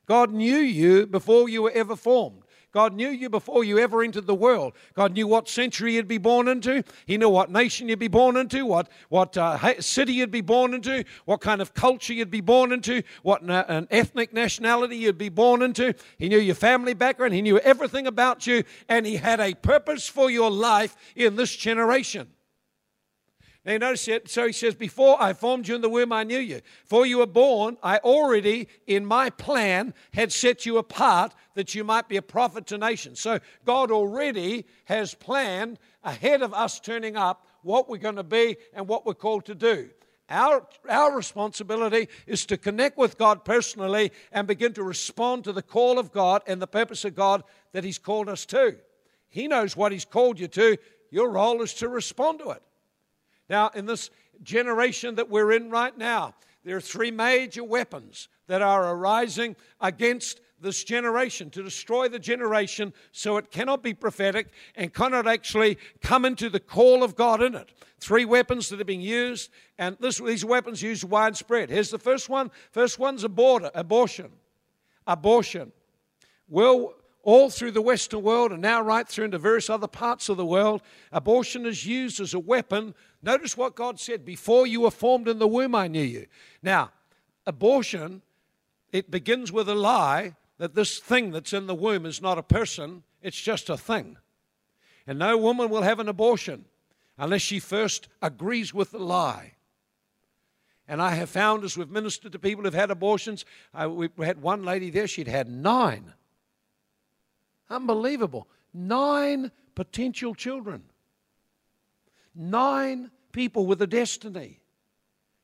God 0.06 0.32
knew 0.32 0.56
you 0.56 1.06
before 1.06 1.48
you 1.48 1.62
were 1.62 1.70
ever 1.70 1.94
formed. 1.94 2.42
God 2.74 2.92
knew 2.92 3.08
you 3.08 3.30
before 3.30 3.62
you 3.62 3.78
ever 3.78 4.02
entered 4.02 4.26
the 4.26 4.34
world. 4.34 4.72
God 4.94 5.12
knew 5.12 5.28
what 5.28 5.48
century 5.48 5.94
you'd 5.94 6.08
be 6.08 6.18
born 6.18 6.48
into. 6.48 6.82
He 7.06 7.16
knew 7.16 7.28
what 7.28 7.48
nation 7.48 7.88
you'd 7.88 8.00
be 8.00 8.08
born 8.08 8.36
into, 8.36 8.66
what, 8.66 8.88
what 9.10 9.36
uh, 9.36 9.80
city 9.80 10.14
you'd 10.14 10.32
be 10.32 10.40
born 10.40 10.74
into, 10.74 11.04
what 11.24 11.40
kind 11.40 11.62
of 11.62 11.72
culture 11.72 12.12
you'd 12.12 12.32
be 12.32 12.40
born 12.40 12.72
into, 12.72 13.04
what 13.22 13.44
na- 13.44 13.64
an 13.68 13.86
ethnic 13.92 14.32
nationality 14.32 14.96
you'd 14.96 15.16
be 15.16 15.28
born 15.28 15.62
into. 15.62 15.94
He 16.18 16.28
knew 16.28 16.40
your 16.40 16.56
family 16.56 16.94
background. 16.94 17.32
He 17.32 17.42
knew 17.42 17.60
everything 17.60 18.08
about 18.08 18.44
you, 18.44 18.64
and 18.88 19.06
He 19.06 19.16
had 19.16 19.38
a 19.38 19.54
purpose 19.54 20.08
for 20.08 20.28
your 20.28 20.50
life 20.50 20.96
in 21.14 21.36
this 21.36 21.54
generation. 21.54 22.28
Now 23.64 23.78
notice 23.78 24.08
it. 24.08 24.28
So 24.28 24.46
he 24.46 24.52
says, 24.52 24.74
Before 24.74 25.20
I 25.20 25.32
formed 25.32 25.66
you 25.68 25.74
in 25.74 25.80
the 25.80 25.88
womb, 25.88 26.12
I 26.12 26.24
knew 26.24 26.38
you. 26.38 26.60
Before 26.82 27.06
you 27.06 27.18
were 27.18 27.26
born, 27.26 27.78
I 27.82 27.96
already, 27.98 28.68
in 28.86 29.06
my 29.06 29.30
plan, 29.30 29.94
had 30.12 30.32
set 30.32 30.66
you 30.66 30.76
apart 30.76 31.34
that 31.54 31.74
you 31.74 31.82
might 31.82 32.08
be 32.08 32.18
a 32.18 32.22
prophet 32.22 32.66
to 32.66 32.78
nations. 32.78 33.20
So 33.20 33.38
God 33.64 33.90
already 33.90 34.66
has 34.84 35.14
planned 35.14 35.78
ahead 36.02 36.42
of 36.42 36.52
us 36.52 36.78
turning 36.78 37.16
up 37.16 37.46
what 37.62 37.88
we're 37.88 37.96
going 37.96 38.16
to 38.16 38.22
be 38.22 38.56
and 38.74 38.86
what 38.86 39.06
we're 39.06 39.14
called 39.14 39.46
to 39.46 39.54
do. 39.54 39.88
Our, 40.28 40.66
our 40.88 41.16
responsibility 41.16 42.08
is 42.26 42.46
to 42.46 42.56
connect 42.56 42.98
with 42.98 43.18
God 43.18 43.44
personally 43.44 44.12
and 44.32 44.46
begin 44.46 44.72
to 44.74 44.82
respond 44.82 45.44
to 45.44 45.52
the 45.52 45.62
call 45.62 45.98
of 45.98 46.12
God 46.12 46.42
and 46.46 46.60
the 46.60 46.66
purpose 46.66 47.04
of 47.04 47.14
God 47.14 47.44
that 47.72 47.84
He's 47.84 47.98
called 47.98 48.28
us 48.28 48.44
to. 48.46 48.76
He 49.28 49.48
knows 49.48 49.76
what 49.76 49.92
He's 49.92 50.04
called 50.04 50.38
you 50.38 50.48
to. 50.48 50.76
Your 51.10 51.30
role 51.30 51.62
is 51.62 51.74
to 51.74 51.88
respond 51.88 52.40
to 52.40 52.50
it. 52.50 52.62
Now, 53.48 53.70
in 53.74 53.86
this, 53.86 54.10
generation 54.42 55.14
that 55.16 55.30
we're 55.30 55.52
in 55.52 55.70
right 55.70 55.96
now, 55.96 56.34
there 56.64 56.76
are 56.76 56.80
three 56.80 57.10
major 57.10 57.64
weapons 57.64 58.28
that 58.46 58.62
are 58.62 58.94
arising 58.94 59.56
against 59.80 60.40
this 60.60 60.82
generation, 60.82 61.50
to 61.50 61.62
destroy 61.62 62.08
the 62.08 62.18
generation 62.18 62.94
so 63.12 63.36
it 63.36 63.50
cannot 63.50 63.82
be 63.82 63.92
prophetic 63.92 64.48
and 64.76 64.94
cannot 64.94 65.26
actually 65.26 65.76
come 66.00 66.24
into 66.24 66.48
the 66.48 66.60
call 66.60 67.02
of 67.02 67.14
God 67.14 67.42
in 67.42 67.54
it. 67.54 67.70
Three 68.00 68.24
weapons 68.24 68.70
that 68.70 68.80
are 68.80 68.84
being 68.84 69.02
used, 69.02 69.50
and 69.78 69.96
this, 70.00 70.18
these 70.18 70.44
weapons 70.44 70.80
used 70.80 71.04
widespread. 71.04 71.68
Here's 71.68 71.90
the 71.90 71.98
first 71.98 72.30
one. 72.30 72.50
First 72.70 72.98
one's 72.98 73.24
abortion. 73.24 73.70
Abortion. 73.74 74.30
Abortion. 75.06 75.72
Well, 76.48 76.94
all 77.24 77.50
through 77.50 77.72
the 77.72 77.82
Western 77.82 78.22
world 78.22 78.52
and 78.52 78.62
now 78.62 78.80
right 78.80 79.08
through 79.08 79.24
into 79.24 79.38
various 79.38 79.68
other 79.68 79.88
parts 79.88 80.28
of 80.28 80.36
the 80.36 80.46
world, 80.46 80.82
abortion 81.10 81.66
is 81.66 81.86
used 81.86 82.20
as 82.20 82.34
a 82.34 82.38
weapon. 82.38 82.94
Notice 83.22 83.56
what 83.56 83.74
God 83.74 83.98
said 83.98 84.24
before 84.24 84.66
you 84.66 84.82
were 84.82 84.90
formed 84.90 85.26
in 85.26 85.38
the 85.38 85.48
womb, 85.48 85.74
I 85.74 85.88
knew 85.88 86.02
you. 86.02 86.26
Now, 86.62 86.92
abortion, 87.46 88.22
it 88.92 89.10
begins 89.10 89.50
with 89.50 89.68
a 89.68 89.74
lie 89.74 90.36
that 90.58 90.74
this 90.74 90.98
thing 90.98 91.32
that's 91.32 91.52
in 91.52 91.66
the 91.66 91.74
womb 91.74 92.06
is 92.06 92.22
not 92.22 92.38
a 92.38 92.42
person, 92.42 93.02
it's 93.22 93.40
just 93.40 93.68
a 93.68 93.76
thing. 93.76 94.18
And 95.06 95.18
no 95.18 95.36
woman 95.36 95.70
will 95.70 95.82
have 95.82 96.00
an 96.00 96.08
abortion 96.08 96.66
unless 97.18 97.42
she 97.42 97.58
first 97.58 98.08
agrees 98.20 98.72
with 98.74 98.90
the 98.90 98.98
lie. 98.98 99.52
And 100.86 101.00
I 101.00 101.14
have 101.14 101.30
found 101.30 101.64
as 101.64 101.78
we've 101.78 101.88
ministered 101.88 102.32
to 102.32 102.38
people 102.38 102.64
who've 102.64 102.74
had 102.74 102.90
abortions, 102.90 103.46
uh, 103.72 103.88
we 103.88 104.08
had 104.20 104.42
one 104.42 104.62
lady 104.62 104.90
there, 104.90 105.06
she'd 105.06 105.28
had 105.28 105.48
nine. 105.48 106.12
Unbelievable. 107.70 108.48
Nine 108.72 109.50
potential 109.74 110.34
children. 110.34 110.84
Nine 112.34 113.10
people 113.32 113.66
with 113.66 113.80
a 113.82 113.86
destiny. 113.86 114.60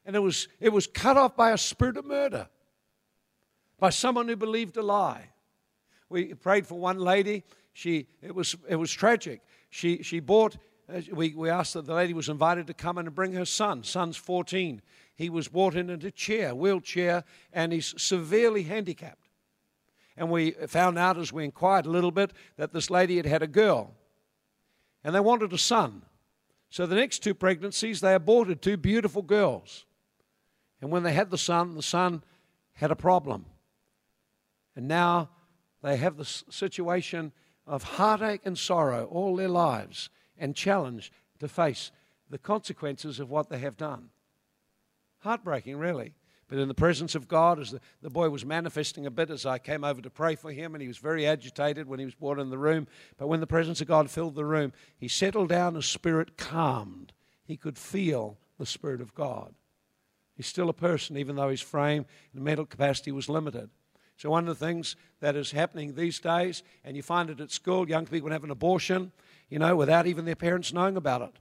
And 0.04 0.16
it 0.16 0.20
was, 0.20 0.48
it 0.60 0.70
was 0.70 0.86
cut 0.86 1.16
off 1.16 1.36
by 1.36 1.50
a 1.50 1.58
spirit 1.58 1.96
of 1.96 2.04
murder 2.04 2.48
by 3.78 3.90
someone 3.90 4.28
who 4.28 4.36
believed 4.36 4.76
a 4.76 4.82
lie. 4.82 5.30
We 6.08 6.34
prayed 6.34 6.66
for 6.66 6.78
one 6.78 6.98
lady. 6.98 7.44
She, 7.72 8.08
it, 8.20 8.34
was, 8.34 8.54
it 8.68 8.76
was 8.76 8.92
tragic. 8.92 9.40
She, 9.70 10.02
she 10.02 10.20
bought, 10.20 10.56
uh, 10.92 11.00
we, 11.12 11.34
we 11.34 11.48
asked 11.48 11.74
that 11.74 11.86
the 11.86 11.94
lady 11.94 12.12
was 12.12 12.28
invited 12.28 12.66
to 12.66 12.74
come 12.74 12.98
in 12.98 13.06
and 13.06 13.14
bring 13.14 13.32
her 13.32 13.44
son. 13.44 13.82
Son's 13.82 14.16
14. 14.16 14.82
He 15.14 15.30
was 15.30 15.48
brought 15.48 15.74
in 15.74 15.88
in 15.88 16.04
a 16.04 16.10
chair, 16.10 16.54
wheelchair, 16.54 17.24
and 17.52 17.72
he's 17.72 17.94
severely 18.00 18.64
handicapped. 18.64 19.29
And 20.20 20.30
we 20.30 20.50
found 20.50 20.98
out 20.98 21.16
as 21.16 21.32
we 21.32 21.46
inquired 21.46 21.86
a 21.86 21.90
little 21.90 22.10
bit 22.10 22.34
that 22.58 22.74
this 22.74 22.90
lady 22.90 23.16
had 23.16 23.24
had 23.24 23.42
a 23.42 23.46
girl. 23.46 23.94
And 25.02 25.14
they 25.14 25.20
wanted 25.20 25.50
a 25.54 25.58
son. 25.58 26.02
So 26.68 26.84
the 26.84 26.94
next 26.94 27.20
two 27.20 27.32
pregnancies, 27.32 28.02
they 28.02 28.14
aborted 28.14 28.60
two 28.60 28.76
beautiful 28.76 29.22
girls. 29.22 29.86
And 30.82 30.90
when 30.90 31.04
they 31.04 31.14
had 31.14 31.30
the 31.30 31.38
son, 31.38 31.74
the 31.74 31.82
son 31.82 32.22
had 32.74 32.90
a 32.90 32.96
problem. 32.96 33.46
And 34.76 34.86
now 34.86 35.30
they 35.82 35.96
have 35.96 36.18
the 36.18 36.26
situation 36.26 37.32
of 37.66 37.82
heartache 37.82 38.42
and 38.44 38.58
sorrow 38.58 39.06
all 39.06 39.36
their 39.36 39.48
lives 39.48 40.10
and 40.36 40.54
challenge 40.54 41.10
to 41.38 41.48
face 41.48 41.92
the 42.28 42.36
consequences 42.36 43.20
of 43.20 43.30
what 43.30 43.48
they 43.48 43.58
have 43.60 43.78
done. 43.78 44.10
Heartbreaking, 45.20 45.78
really. 45.78 46.12
But 46.50 46.58
in 46.58 46.66
the 46.66 46.74
presence 46.74 47.14
of 47.14 47.28
God, 47.28 47.60
as 47.60 47.70
the, 47.70 47.80
the 48.02 48.10
boy 48.10 48.28
was 48.28 48.44
manifesting 48.44 49.06
a 49.06 49.10
bit 49.10 49.30
as 49.30 49.46
I 49.46 49.58
came 49.58 49.84
over 49.84 50.02
to 50.02 50.10
pray 50.10 50.34
for 50.34 50.50
him, 50.50 50.74
and 50.74 50.82
he 50.82 50.88
was 50.88 50.98
very 50.98 51.24
agitated 51.24 51.86
when 51.86 52.00
he 52.00 52.04
was 52.04 52.14
brought 52.16 52.40
in 52.40 52.50
the 52.50 52.58
room. 52.58 52.88
But 53.16 53.28
when 53.28 53.38
the 53.38 53.46
presence 53.46 53.80
of 53.80 53.86
God 53.86 54.10
filled 54.10 54.34
the 54.34 54.44
room, 54.44 54.72
he 54.98 55.06
settled 55.06 55.50
down, 55.50 55.76
his 55.76 55.86
spirit 55.86 56.36
calmed. 56.36 57.12
He 57.44 57.56
could 57.56 57.78
feel 57.78 58.36
the 58.58 58.66
Spirit 58.66 59.00
of 59.00 59.14
God. 59.14 59.54
He's 60.34 60.48
still 60.48 60.68
a 60.68 60.74
person, 60.74 61.16
even 61.16 61.36
though 61.36 61.50
his 61.50 61.60
frame 61.60 62.04
and 62.34 62.42
mental 62.42 62.66
capacity 62.66 63.12
was 63.12 63.28
limited. 63.28 63.70
So, 64.16 64.28
one 64.30 64.48
of 64.48 64.58
the 64.58 64.66
things 64.66 64.96
that 65.20 65.36
is 65.36 65.52
happening 65.52 65.94
these 65.94 66.18
days, 66.18 66.64
and 66.84 66.96
you 66.96 67.02
find 67.02 67.30
it 67.30 67.40
at 67.40 67.52
school, 67.52 67.88
young 67.88 68.06
people 68.06 68.30
have 68.30 68.44
an 68.44 68.50
abortion, 68.50 69.12
you 69.48 69.58
know, 69.60 69.76
without 69.76 70.08
even 70.08 70.24
their 70.24 70.34
parents 70.34 70.72
knowing 70.72 70.96
about 70.96 71.22
it. 71.22 71.38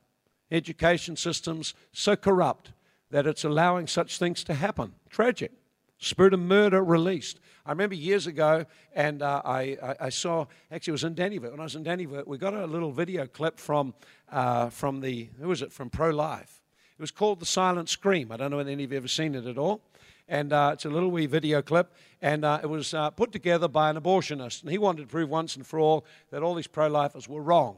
Education 0.51 1.15
systems 1.15 1.73
so 1.91 2.15
corrupt 2.15 2.71
that 3.11 3.27
it's 3.27 3.43
allowing 3.43 3.87
such 3.87 4.17
things 4.17 4.43
to 4.45 4.53
happen. 4.53 4.93
Tragic. 5.09 5.51
Spirit 5.97 6.33
of 6.33 6.39
murder 6.39 6.83
released. 6.83 7.39
I 7.65 7.71
remember 7.71 7.95
years 7.95 8.25
ago, 8.25 8.65
and 8.93 9.21
uh, 9.21 9.41
I, 9.43 9.95
I, 9.99 10.09
saw, 10.09 10.45
actually, 10.71 10.91
it 10.91 10.93
was 10.93 11.03
in 11.03 11.15
Dannyville. 11.15 11.51
When 11.51 11.59
I 11.59 11.63
was 11.63 11.75
in 11.75 11.83
Dannyville, 11.83 12.25
we 12.25 12.37
got 12.37 12.53
a 12.53 12.65
little 12.65 12.91
video 12.91 13.27
clip 13.27 13.59
from, 13.59 13.93
uh, 14.31 14.69
from 14.69 15.01
the, 15.01 15.29
who 15.39 15.49
was 15.49 15.61
it, 15.61 15.73
from 15.73 15.89
Pro 15.89 16.09
Life. 16.09 16.61
It 16.97 17.01
was 17.01 17.11
called 17.11 17.39
The 17.39 17.45
Silent 17.45 17.89
Scream. 17.89 18.31
I 18.31 18.37
don't 18.37 18.51
know 18.51 18.57
whether 18.57 18.71
any 18.71 18.85
of 18.85 18.91
you 18.91 18.95
have 18.95 19.03
ever 19.03 19.07
seen 19.09 19.35
it 19.35 19.45
at 19.45 19.57
all 19.57 19.81
and 20.29 20.53
uh, 20.53 20.71
it's 20.73 20.85
a 20.85 20.89
little 20.89 21.09
wee 21.09 21.25
video 21.25 21.61
clip, 21.61 21.91
and 22.21 22.45
uh, 22.45 22.59
it 22.61 22.67
was 22.67 22.93
uh, 22.93 23.09
put 23.09 23.31
together 23.31 23.67
by 23.67 23.89
an 23.89 23.99
abortionist, 23.99 24.61
and 24.61 24.71
he 24.71 24.77
wanted 24.77 25.01
to 25.01 25.07
prove 25.07 25.27
once 25.27 25.55
and 25.55 25.65
for 25.65 25.79
all 25.79 26.05
that 26.29 26.43
all 26.43 26.53
these 26.53 26.67
pro-lifers 26.67 27.27
were 27.27 27.41
wrong. 27.41 27.77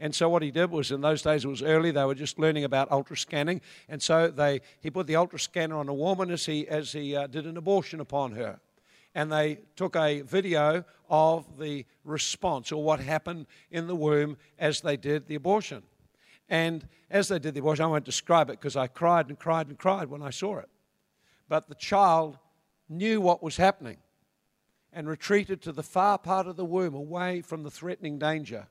And 0.00 0.14
so 0.14 0.28
what 0.28 0.42
he 0.42 0.50
did 0.50 0.70
was, 0.70 0.92
in 0.92 1.00
those 1.00 1.22
days 1.22 1.44
it 1.44 1.48
was 1.48 1.62
early, 1.62 1.90
they 1.90 2.04
were 2.04 2.14
just 2.14 2.38
learning 2.38 2.64
about 2.64 2.90
ultra 2.92 3.16
scanning, 3.16 3.60
and 3.88 4.00
so 4.00 4.28
they 4.28 4.60
he 4.80 4.90
put 4.90 5.06
the 5.06 5.16
ultra 5.16 5.38
scanner 5.38 5.76
on 5.76 5.88
a 5.88 5.94
woman 5.94 6.30
as 6.30 6.46
he 6.46 6.68
as 6.68 6.92
he 6.92 7.16
uh, 7.16 7.26
did 7.26 7.46
an 7.46 7.56
abortion 7.56 7.98
upon 7.98 8.32
her, 8.32 8.60
and 9.14 9.32
they 9.32 9.58
took 9.74 9.96
a 9.96 10.20
video 10.20 10.84
of 11.10 11.58
the 11.58 11.84
response 12.04 12.70
or 12.70 12.82
what 12.82 13.00
happened 13.00 13.46
in 13.70 13.86
the 13.86 13.96
womb 13.96 14.36
as 14.58 14.80
they 14.80 14.96
did 14.96 15.26
the 15.26 15.34
abortion. 15.34 15.82
And 16.48 16.86
as 17.10 17.28
they 17.28 17.38
did 17.38 17.54
the 17.54 17.60
abortion, 17.60 17.84
I 17.84 17.88
won't 17.88 18.04
describe 18.04 18.50
it 18.50 18.60
because 18.60 18.76
I 18.76 18.86
cried 18.86 19.28
and 19.28 19.38
cried 19.38 19.68
and 19.68 19.78
cried 19.78 20.08
when 20.08 20.22
I 20.22 20.30
saw 20.30 20.58
it. 20.58 20.68
But 21.48 21.68
the 21.68 21.74
child 21.74 22.38
knew 22.88 23.20
what 23.20 23.42
was 23.42 23.56
happening 23.56 23.96
and 24.92 25.08
retreated 25.08 25.60
to 25.62 25.72
the 25.72 25.82
far 25.82 26.18
part 26.18 26.46
of 26.46 26.56
the 26.56 26.64
womb, 26.64 26.94
away 26.94 27.40
from 27.42 27.62
the 27.62 27.70
threatening 27.70 28.18
danger, 28.18 28.66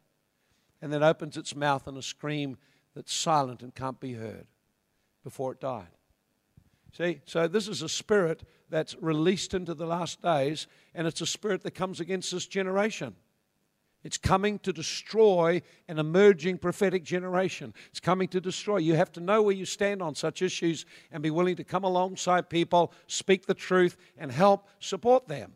and 0.82 0.92
then 0.92 1.04
opens 1.04 1.38
its 1.38 1.56
mouth 1.56 1.88
in 1.88 1.98
a 1.98 2.02
scream 2.02 2.58
that's 2.96 3.14
silent 3.14 3.62
and 3.62 3.74
can't 3.76 4.00
be 4.00 4.14
heard 4.14 4.48
before 5.24 5.52
it 5.52 5.60
died. 5.60 5.88
See, 6.98 7.22
so 7.26 7.48
this 7.48 7.68
is 7.68 7.82
a 7.82 7.90
spirit 7.90 8.44
that's 8.70 8.96
released 9.02 9.54
into 9.54 9.74
the 9.74 9.86
last 9.86 10.22
days, 10.22 10.68
and 10.96 11.08
it's 11.08 11.22
a 11.22 11.26
spirit 11.26 11.64
that 11.64 11.72
comes 11.72 12.00
against 12.00 12.32
this 12.32 12.48
generation. 12.48 13.16
It's 14.04 14.18
coming 14.18 14.60
to 14.60 14.72
destroy 14.72 15.62
an 15.88 16.00
emerging 16.00 16.60
prophetic 16.60 17.04
generation. 17.04 17.74
It's 17.90 18.00
coming 18.00 18.28
to 18.30 18.40
destroy. 18.40 18.78
You 18.78 18.96
have 18.96 19.12
to 19.14 19.20
know 19.20 19.42
where 19.42 19.56
you 19.56 19.66
stand 19.66 20.02
on 20.02 20.16
such 20.16 20.42
issues 20.42 20.86
and 21.12 21.22
be 21.22 21.32
willing 21.32 21.56
to 21.58 21.64
come 21.64 21.84
alongside 21.84 22.50
people, 22.50 22.94
speak 23.08 23.46
the 23.46 23.54
truth, 23.54 23.98
and 24.18 24.32
help 24.32 24.68
support 24.80 25.28
them. 25.28 25.54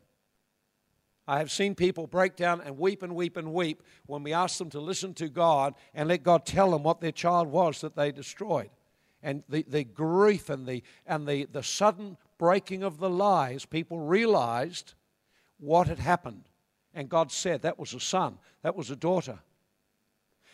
I 1.27 1.37
have 1.37 1.51
seen 1.51 1.75
people 1.75 2.07
break 2.07 2.35
down 2.35 2.61
and 2.61 2.77
weep 2.77 3.03
and 3.03 3.15
weep 3.15 3.37
and 3.37 3.53
weep 3.53 3.83
when 4.05 4.23
we 4.23 4.33
ask 4.33 4.57
them 4.57 4.69
to 4.71 4.79
listen 4.79 5.13
to 5.15 5.29
God 5.29 5.75
and 5.93 6.09
let 6.09 6.23
God 6.23 6.45
tell 6.45 6.71
them 6.71 6.83
what 6.83 6.99
their 6.99 7.11
child 7.11 7.47
was 7.47 7.81
that 7.81 7.95
they 7.95 8.11
destroyed. 8.11 8.69
And 9.23 9.43
the, 9.47 9.63
the 9.67 9.83
grief 9.83 10.49
and, 10.49 10.65
the, 10.65 10.83
and 11.05 11.27
the, 11.27 11.45
the 11.51 11.63
sudden 11.63 12.17
breaking 12.37 12.83
of 12.83 12.97
the 12.97 13.09
lies, 13.09 13.65
people 13.65 13.99
realized 13.99 14.95
what 15.59 15.87
had 15.87 15.99
happened. 15.99 16.45
And 16.93 17.07
God 17.07 17.31
said 17.31 17.61
that 17.61 17.79
was 17.79 17.93
a 17.93 17.99
son, 17.99 18.39
that 18.63 18.75
was 18.75 18.89
a 18.89 18.95
daughter. 18.95 19.39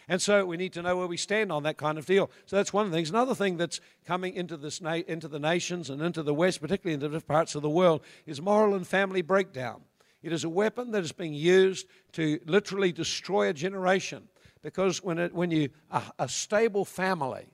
And 0.09 0.21
so 0.21 0.45
we 0.45 0.55
need 0.55 0.73
to 0.73 0.81
know 0.81 0.95
where 0.95 1.07
we 1.07 1.17
stand 1.17 1.51
on 1.51 1.63
that 1.63 1.77
kind 1.77 1.97
of 1.97 2.05
deal. 2.05 2.29
So 2.45 2.55
that's 2.55 2.71
one 2.71 2.85
of 2.85 2.91
the 2.91 2.97
things. 2.97 3.09
Another 3.09 3.35
thing 3.35 3.57
that's 3.57 3.81
coming 4.05 4.35
into, 4.35 4.55
this 4.55 4.79
na- 4.79 5.01
into 5.07 5.27
the 5.27 5.39
nations 5.39 5.89
and 5.89 6.01
into 6.01 6.23
the 6.23 6.33
West, 6.33 6.61
particularly 6.61 6.93
into 6.93 7.07
different 7.07 7.27
parts 7.27 7.55
of 7.55 7.61
the 7.61 7.69
world, 7.69 8.01
is 8.25 8.41
moral 8.41 8.75
and 8.75 8.87
family 8.87 9.21
breakdown. 9.21 9.81
It 10.27 10.33
is 10.33 10.43
a 10.43 10.49
weapon 10.49 10.91
that 10.91 11.05
is 11.05 11.13
being 11.13 11.33
used 11.33 11.87
to 12.11 12.37
literally 12.45 12.91
destroy 12.91 13.47
a 13.47 13.53
generation. 13.53 14.27
Because 14.61 15.01
when, 15.01 15.19
it, 15.19 15.33
when 15.33 15.51
you, 15.51 15.69
a, 15.89 16.03
a 16.19 16.27
stable 16.27 16.83
family, 16.83 17.45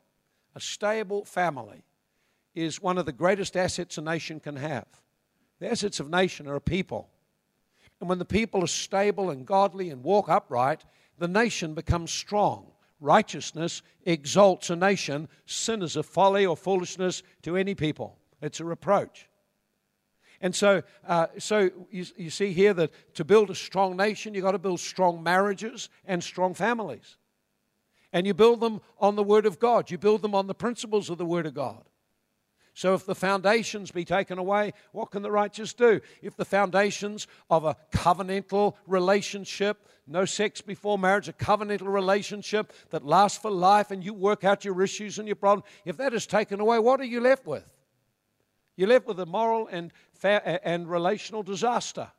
a 0.56 0.60
stable 0.60 1.24
family 1.24 1.84
is 2.56 2.82
one 2.82 2.98
of 2.98 3.06
the 3.06 3.12
greatest 3.12 3.56
assets 3.56 4.00
a 4.00 4.02
nation 4.02 4.40
can 4.40 4.56
have. 4.56 4.88
The 5.60 5.70
assets 5.70 6.00
of 6.00 6.10
nation 6.10 6.48
are 6.48 6.56
a 6.56 6.62
people. 6.62 7.12
And 8.00 8.10
when 8.10 8.18
the 8.18 8.26
people 8.26 8.64
are 8.64 8.68
stable 8.68 9.30
and 9.30 9.46
godly 9.46 9.92
and 9.92 10.04
walk 10.04 10.28
upright, 10.28 10.84
the 11.20 11.28
nation 11.28 11.76
becomes 11.76 12.10
strong. 12.10 12.72
Righteousness 13.00 13.84
exalts 14.04 14.72
a 14.72 14.76
nation. 14.76 15.30
Sin 15.46 15.84
is 15.84 15.96
a 15.96 16.02
folly 16.02 16.48
or 16.48 16.58
foolishness 16.58 17.22
to 17.44 17.56
any 17.56 17.76
people, 17.76 18.18
it's 18.42 18.60
a 18.60 18.66
reproach. 18.66 19.28
And 20.44 20.54
so, 20.54 20.84
uh, 21.08 21.28
so 21.40 21.70
you, 21.90 22.06
you 22.18 22.30
see 22.30 22.52
here 22.52 22.74
that 22.74 22.92
to 23.16 23.24
build 23.24 23.50
a 23.50 23.56
strong 23.56 23.96
nation, 23.96 24.34
you've 24.34 24.44
got 24.44 24.52
to 24.52 24.60
build 24.60 24.82
strong 24.82 25.24
marriages 25.24 25.88
and 26.04 26.22
strong 26.22 26.54
families. 26.54 27.16
And 28.12 28.28
you 28.28 28.34
build 28.34 28.60
them 28.60 28.82
on 29.00 29.16
the 29.16 29.24
Word 29.24 29.46
of 29.46 29.58
God, 29.58 29.90
you 29.90 29.98
build 29.98 30.22
them 30.22 30.36
on 30.36 30.48
the 30.48 30.54
principles 30.54 31.10
of 31.10 31.18
the 31.18 31.26
Word 31.26 31.46
of 31.46 31.54
God. 31.54 31.86
So, 32.74 32.94
if 32.94 33.06
the 33.06 33.16
foundations 33.16 33.92
be 33.92 34.04
taken 34.04 34.38
away, 34.38 34.74
what 34.92 35.12
can 35.12 35.22
the 35.22 35.32
righteous 35.32 35.74
do? 35.74 36.02
If 36.22 36.36
the 36.36 36.44
foundations 36.44 37.26
of 37.50 37.64
a 37.64 37.78
covenantal 37.94 38.74
relationship, 38.86 39.88
no 40.08 40.26
sex 40.26 40.60
before 40.60 40.98
marriage, 40.98 41.30
a 41.30 41.34
covenantal 41.34 41.94
relationship 41.94 42.74
that 42.90 43.06
lasts 43.06 43.38
for 43.38 43.52
life, 43.52 43.92
and 43.92 44.04
you 44.04 44.14
work 44.14 44.44
out 44.44 44.66
your 44.66 44.82
issues 44.82 45.20
and 45.20 45.28
your 45.28 45.36
problems, 45.36 45.70
if 45.86 45.96
that 45.98 46.14
is 46.14 46.26
taken 46.26 46.60
away, 46.60 46.80
what 46.80 47.00
are 47.00 47.06
you 47.06 47.22
left 47.22 47.46
with? 47.46 47.64
You're 48.76 48.90
left 48.90 49.08
with 49.08 49.20
a 49.20 49.26
moral 49.26 49.68
and, 49.68 49.92
and 50.24 50.90
relational 50.90 51.44
disaster. 51.44 52.10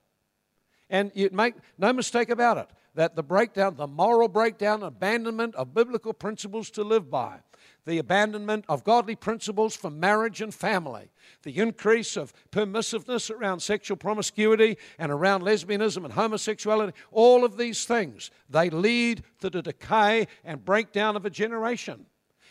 And 0.90 1.10
you 1.14 1.30
make 1.32 1.54
no 1.78 1.92
mistake 1.92 2.30
about 2.30 2.58
it 2.58 2.68
that 2.94 3.16
the 3.16 3.22
breakdown, 3.22 3.74
the 3.76 3.88
moral 3.88 4.28
breakdown, 4.28 4.82
abandonment 4.82 5.54
of 5.56 5.74
biblical 5.74 6.12
principles 6.12 6.70
to 6.70 6.84
live 6.84 7.10
by, 7.10 7.38
the 7.86 7.98
abandonment 7.98 8.64
of 8.68 8.84
godly 8.84 9.16
principles 9.16 9.74
for 9.74 9.90
marriage 9.90 10.40
and 10.40 10.54
family, 10.54 11.10
the 11.42 11.58
increase 11.58 12.16
of 12.16 12.32
permissiveness 12.52 13.30
around 13.30 13.60
sexual 13.60 13.96
promiscuity 13.96 14.76
and 14.98 15.10
around 15.10 15.42
lesbianism 15.42 16.04
and 16.04 16.12
homosexuality, 16.12 16.92
all 17.10 17.44
of 17.44 17.56
these 17.56 17.84
things, 17.84 18.30
they 18.48 18.70
lead 18.70 19.24
to 19.40 19.50
the 19.50 19.62
decay 19.62 20.26
and 20.44 20.64
breakdown 20.64 21.16
of 21.16 21.26
a 21.26 21.30
generation 21.30 22.06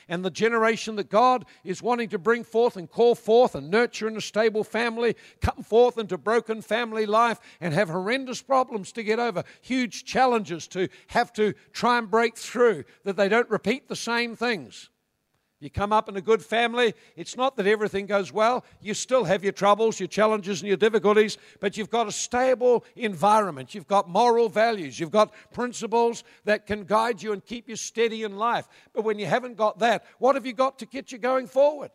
and 0.07 0.23
the 0.23 0.31
generation 0.31 0.95
that 0.95 1.09
God 1.09 1.45
is 1.63 1.81
wanting 1.81 2.09
to 2.09 2.17
bring 2.17 2.43
forth 2.43 2.77
and 2.77 2.89
call 2.89 3.15
forth 3.15 3.55
and 3.55 3.69
nurture 3.69 4.07
in 4.07 4.17
a 4.17 4.21
stable 4.21 4.63
family 4.63 5.15
come 5.41 5.63
forth 5.63 5.97
into 5.97 6.17
broken 6.17 6.61
family 6.61 7.05
life 7.05 7.39
and 7.61 7.73
have 7.73 7.89
horrendous 7.89 8.41
problems 8.41 8.91
to 8.93 9.03
get 9.03 9.19
over, 9.19 9.43
huge 9.61 10.05
challenges 10.05 10.67
to 10.67 10.87
have 11.07 11.33
to 11.33 11.53
try 11.71 11.97
and 11.97 12.09
break 12.09 12.37
through, 12.37 12.83
that 13.03 13.15
they 13.15 13.29
don't 13.29 13.49
repeat 13.49 13.87
the 13.87 13.95
same 13.95 14.35
things. 14.35 14.89
You 15.63 15.69
come 15.69 15.93
up 15.93 16.09
in 16.09 16.17
a 16.17 16.21
good 16.21 16.43
family. 16.43 16.93
It's 17.15 17.37
not 17.37 17.55
that 17.55 17.67
everything 17.67 18.05
goes 18.05 18.33
well. 18.33 18.65
You 18.81 18.93
still 18.93 19.23
have 19.23 19.43
your 19.43 19.53
troubles, 19.53 19.97
your 19.97 20.07
challenges, 20.07 20.59
and 20.59 20.67
your 20.67 20.75
difficulties, 20.75 21.37
but 21.61 21.77
you've 21.77 21.89
got 21.89 22.05
a 22.05 22.11
stable 22.11 22.83
environment. 22.97 23.73
You've 23.73 23.87
got 23.87 24.09
moral 24.09 24.49
values. 24.49 24.99
You've 24.99 25.09
got 25.09 25.33
principles 25.53 26.25
that 26.43 26.67
can 26.67 26.83
guide 26.83 27.23
you 27.23 27.31
and 27.31 27.41
keep 27.41 27.69
you 27.69 27.77
steady 27.77 28.23
in 28.23 28.35
life. 28.35 28.67
But 28.93 29.05
when 29.05 29.17
you 29.17 29.25
haven't 29.25 29.55
got 29.55 29.79
that, 29.79 30.03
what 30.19 30.35
have 30.35 30.45
you 30.45 30.51
got 30.51 30.79
to 30.79 30.85
get 30.85 31.13
you 31.13 31.17
going 31.17 31.47
forward? 31.47 31.91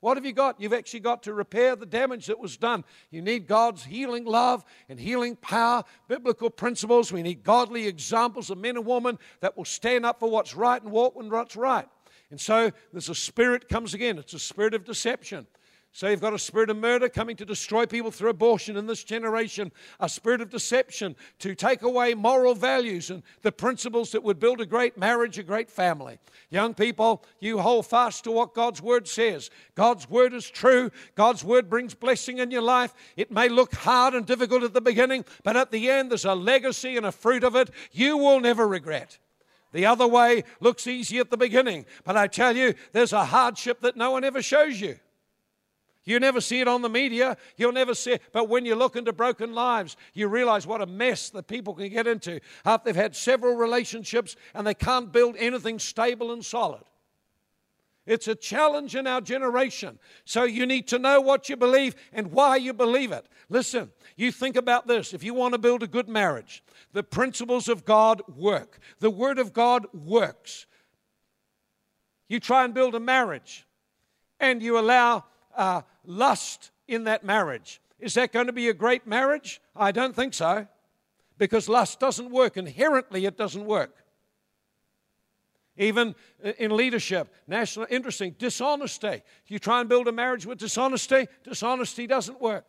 What 0.00 0.16
have 0.16 0.24
you 0.24 0.32
got? 0.32 0.58
You've 0.58 0.72
actually 0.72 1.00
got 1.00 1.24
to 1.24 1.34
repair 1.34 1.76
the 1.76 1.84
damage 1.84 2.28
that 2.28 2.38
was 2.38 2.56
done. 2.56 2.84
You 3.10 3.20
need 3.20 3.46
God's 3.46 3.84
healing 3.84 4.24
love 4.24 4.64
and 4.88 4.98
healing 4.98 5.36
power, 5.36 5.84
biblical 6.08 6.48
principles. 6.48 7.12
We 7.12 7.22
need 7.22 7.44
godly 7.44 7.86
examples 7.86 8.48
of 8.48 8.56
men 8.56 8.78
and 8.78 8.86
women 8.86 9.18
that 9.40 9.54
will 9.54 9.66
stand 9.66 10.06
up 10.06 10.18
for 10.18 10.30
what's 10.30 10.54
right 10.54 10.82
and 10.82 10.90
walk 10.90 11.16
when 11.16 11.28
what's 11.28 11.56
right. 11.56 11.86
And 12.30 12.40
so 12.40 12.70
there's 12.92 13.08
a 13.08 13.14
spirit 13.14 13.68
comes 13.68 13.94
again. 13.94 14.18
It's 14.18 14.34
a 14.34 14.38
spirit 14.38 14.74
of 14.74 14.84
deception. 14.84 15.46
So 15.92 16.08
you've 16.08 16.20
got 16.20 16.34
a 16.34 16.38
spirit 16.38 16.70
of 16.70 16.76
murder 16.76 17.08
coming 17.08 17.34
to 17.36 17.44
destroy 17.44 17.84
people 17.84 18.12
through 18.12 18.30
abortion 18.30 18.76
in 18.76 18.86
this 18.86 19.02
generation, 19.02 19.72
a 19.98 20.08
spirit 20.08 20.40
of 20.40 20.48
deception 20.48 21.16
to 21.40 21.56
take 21.56 21.82
away 21.82 22.14
moral 22.14 22.54
values 22.54 23.10
and 23.10 23.24
the 23.42 23.50
principles 23.50 24.12
that 24.12 24.22
would 24.22 24.38
build 24.38 24.60
a 24.60 24.66
great 24.66 24.96
marriage, 24.96 25.36
a 25.36 25.42
great 25.42 25.68
family. 25.68 26.20
Young 26.48 26.74
people, 26.74 27.24
you 27.40 27.58
hold 27.58 27.86
fast 27.86 28.22
to 28.24 28.30
what 28.30 28.54
God's 28.54 28.80
word 28.80 29.08
says. 29.08 29.50
God's 29.74 30.08
word 30.08 30.32
is 30.32 30.48
true. 30.48 30.92
God's 31.16 31.42
word 31.42 31.68
brings 31.68 31.94
blessing 31.94 32.38
in 32.38 32.52
your 32.52 32.62
life. 32.62 32.94
It 33.16 33.32
may 33.32 33.48
look 33.48 33.74
hard 33.74 34.14
and 34.14 34.24
difficult 34.24 34.62
at 34.62 34.74
the 34.74 34.80
beginning, 34.80 35.24
but 35.42 35.56
at 35.56 35.72
the 35.72 35.90
end, 35.90 36.12
there's 36.12 36.24
a 36.24 36.36
legacy 36.36 36.96
and 36.96 37.06
a 37.06 37.12
fruit 37.12 37.42
of 37.42 37.56
it 37.56 37.68
you 37.90 38.16
will 38.16 38.38
never 38.38 38.68
regret. 38.68 39.18
The 39.72 39.86
other 39.86 40.06
way 40.06 40.44
looks 40.60 40.86
easy 40.86 41.18
at 41.18 41.30
the 41.30 41.36
beginning, 41.36 41.86
but 42.04 42.16
I 42.16 42.26
tell 42.26 42.56
you, 42.56 42.74
there's 42.92 43.12
a 43.12 43.24
hardship 43.24 43.80
that 43.80 43.96
no 43.96 44.10
one 44.10 44.24
ever 44.24 44.42
shows 44.42 44.80
you. 44.80 44.98
You 46.04 46.18
never 46.18 46.40
see 46.40 46.60
it 46.60 46.66
on 46.66 46.82
the 46.82 46.88
media. 46.88 47.36
You'll 47.56 47.72
never 47.72 47.94
see 47.94 48.12
it. 48.12 48.22
But 48.32 48.48
when 48.48 48.64
you 48.64 48.74
look 48.74 48.96
into 48.96 49.12
broken 49.12 49.52
lives, 49.52 49.96
you 50.14 50.28
realize 50.28 50.66
what 50.66 50.80
a 50.80 50.86
mess 50.86 51.30
that 51.30 51.46
people 51.46 51.74
can 51.74 51.88
get 51.90 52.06
into 52.06 52.40
after 52.64 52.86
they've 52.86 52.96
had 52.96 53.14
several 53.14 53.54
relationships 53.54 54.34
and 54.54 54.66
they 54.66 54.74
can't 54.74 55.12
build 55.12 55.36
anything 55.38 55.78
stable 55.78 56.32
and 56.32 56.44
solid. 56.44 56.82
It's 58.06 58.28
a 58.28 58.34
challenge 58.34 58.96
in 58.96 59.06
our 59.06 59.20
generation. 59.20 59.98
So 60.24 60.44
you 60.44 60.66
need 60.66 60.88
to 60.88 60.98
know 60.98 61.20
what 61.20 61.48
you 61.48 61.56
believe 61.56 61.94
and 62.12 62.32
why 62.32 62.56
you 62.56 62.72
believe 62.72 63.12
it. 63.12 63.26
Listen, 63.50 63.92
you 64.20 64.32
think 64.32 64.56
about 64.56 64.86
this. 64.86 65.14
If 65.14 65.22
you 65.24 65.34
want 65.34 65.54
to 65.54 65.58
build 65.58 65.82
a 65.82 65.86
good 65.86 66.08
marriage, 66.08 66.62
the 66.92 67.02
principles 67.02 67.68
of 67.68 67.84
God 67.84 68.22
work, 68.36 68.78
the 68.98 69.10
Word 69.10 69.38
of 69.38 69.52
God 69.52 69.86
works. 69.92 70.66
You 72.28 72.40
try 72.40 72.64
and 72.64 72.74
build 72.74 72.94
a 72.94 73.00
marriage 73.00 73.66
and 74.38 74.62
you 74.62 74.78
allow 74.78 75.24
uh, 75.56 75.82
lust 76.04 76.70
in 76.88 77.04
that 77.04 77.24
marriage. 77.24 77.80
Is 77.98 78.14
that 78.14 78.32
going 78.32 78.46
to 78.46 78.52
be 78.52 78.68
a 78.68 78.74
great 78.74 79.06
marriage? 79.06 79.60
I 79.76 79.92
don't 79.92 80.14
think 80.14 80.34
so. 80.34 80.66
Because 81.38 81.68
lust 81.68 82.00
doesn't 82.00 82.30
work. 82.30 82.56
Inherently, 82.56 83.26
it 83.26 83.36
doesn't 83.36 83.64
work. 83.64 83.96
Even 85.76 86.14
in 86.58 86.76
leadership, 86.76 87.32
national, 87.46 87.86
interesting, 87.88 88.34
dishonesty. 88.38 89.22
You 89.46 89.58
try 89.58 89.80
and 89.80 89.88
build 89.88 90.08
a 90.08 90.12
marriage 90.12 90.44
with 90.44 90.58
dishonesty, 90.58 91.26
dishonesty 91.42 92.06
doesn't 92.06 92.40
work. 92.40 92.66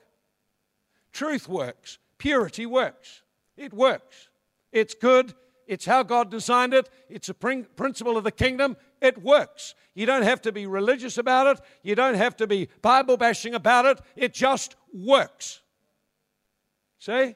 Truth 1.12 1.48
works, 1.48 1.98
purity 2.18 2.66
works. 2.66 3.22
It 3.58 3.74
works. 3.74 4.30
It's 4.72 4.94
good. 4.94 5.34
It's 5.68 5.86
how 5.86 6.04
God 6.04 6.32
designed 6.32 6.74
it. 6.74 6.90
It's 7.10 7.30
a 7.30 7.34
principle 7.34 8.18
of 8.18 8.24
the 8.24 8.32
kingdom. 8.32 8.76
It 9.02 9.22
works. 9.22 9.76
You 9.94 10.06
don't 10.06 10.24
have 10.24 10.42
to 10.44 10.52
be 10.52 10.66
religious 10.66 11.18
about 11.18 11.48
it. 11.48 11.64
You 11.84 11.96
don't 11.96 12.16
have 12.16 12.36
to 12.38 12.48
be 12.48 12.70
Bible 12.82 13.18
bashing 13.18 13.54
about 13.54 13.86
it. 13.86 14.00
It 14.16 14.34
just 14.34 14.76
works. 14.94 15.62
See? 17.00 17.36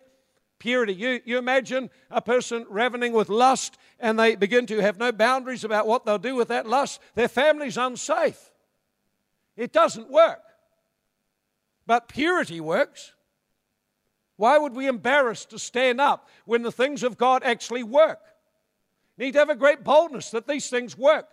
Purity. 0.60 0.94
You, 0.94 1.22
you 1.26 1.38
imagine 1.38 1.90
a 2.10 2.22
person 2.22 2.66
ravening 2.70 3.14
with 3.14 3.30
lust 3.30 3.78
and 4.00 4.18
they 4.18 4.36
begin 4.36 4.66
to 4.68 4.80
have 4.80 4.98
no 4.98 5.12
boundaries 5.12 5.64
about 5.64 5.88
what 5.88 6.06
they'll 6.06 6.18
do 6.18 6.36
with 6.36 6.48
that 6.48 6.68
lust. 6.68 7.02
Their 7.16 7.28
family's 7.28 7.78
unsafe. 7.78 8.52
It 9.56 9.72
doesn't 9.72 10.10
work. 10.10 10.42
But 11.86 12.08
purity 12.08 12.60
works. 12.60 13.14
Why 14.38 14.58
would 14.58 14.76
we 14.76 14.88
embarrass 14.88 15.46
to 15.46 15.60
stand 15.60 16.02
up 16.02 16.28
when 16.46 16.62
the 16.62 16.72
things 16.72 17.04
of 17.04 17.18
God 17.18 17.44
actually 17.44 17.84
work? 17.84 18.20
You 19.18 19.26
need 19.26 19.34
to 19.34 19.40
have 19.40 19.50
a 19.50 19.56
great 19.56 19.84
boldness 19.84 20.32
that 20.32 20.48
these 20.48 20.70
things 20.70 20.98
work. 20.98 21.28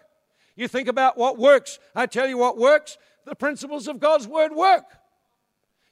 You 0.55 0.69
think 0.69 0.89
about 0.89 1.17
what 1.19 1.39
works. 1.39 1.79
I 1.95 2.07
tell 2.07 2.29
you 2.29 2.39
what 2.39 2.59
works. 2.59 2.99
The 3.25 3.35
principles 3.35 3.89
of 3.89 3.99
God's 3.99 4.29
word 4.29 4.53
work. 4.53 4.85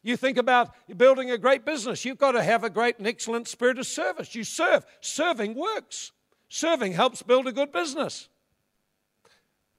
You 0.02 0.16
think 0.16 0.38
about 0.38 0.74
building 0.96 1.30
a 1.30 1.38
great 1.38 1.64
business. 1.64 2.04
You've 2.04 2.18
got 2.18 2.32
to 2.32 2.42
have 2.42 2.64
a 2.64 2.70
great 2.70 2.98
and 2.98 3.06
excellent 3.06 3.48
spirit 3.48 3.78
of 3.78 3.86
service. 3.86 4.34
You 4.34 4.44
serve. 4.44 4.86
Serving 5.00 5.54
works. 5.54 6.12
Serving 6.48 6.92
helps 6.92 7.22
build 7.22 7.46
a 7.46 7.52
good 7.52 7.72
business. 7.72 8.28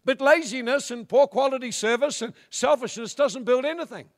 But 0.03 0.21
laziness 0.21 0.91
and 0.91 1.07
poor 1.07 1.27
quality 1.27 1.71
service 1.71 2.21
and 2.21 2.33
selfishness 2.49 3.13
doesn't 3.15 3.43
build 3.43 3.65
anything. 3.65 4.09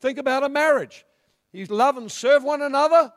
Think 0.00 0.18
about 0.18 0.44
a 0.44 0.48
marriage. 0.48 1.04
You 1.52 1.66
love 1.66 1.96
and 1.96 2.10
serve 2.10 2.44
one 2.44 2.62
another? 2.62 3.12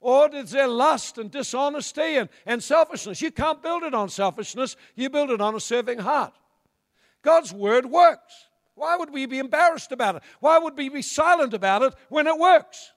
Or 0.00 0.34
is 0.34 0.50
there 0.50 0.68
lust 0.68 1.18
and 1.18 1.30
dishonesty 1.30 2.16
and, 2.16 2.28
and 2.44 2.62
selfishness? 2.62 3.22
You 3.22 3.30
can't 3.30 3.62
build 3.62 3.82
it 3.82 3.94
on 3.94 4.08
selfishness, 4.08 4.76
you 4.94 5.10
build 5.10 5.30
it 5.30 5.40
on 5.40 5.54
a 5.54 5.60
serving 5.60 5.98
heart. 5.98 6.32
God's 7.22 7.52
word 7.52 7.86
works. 7.86 8.46
Why 8.74 8.96
would 8.96 9.12
we 9.12 9.26
be 9.26 9.38
embarrassed 9.38 9.90
about 9.90 10.16
it? 10.16 10.22
Why 10.40 10.58
would 10.58 10.76
we 10.76 10.90
be 10.90 11.02
silent 11.02 11.54
about 11.54 11.82
it 11.82 11.94
when 12.08 12.26
it 12.26 12.38
works? 12.38 12.92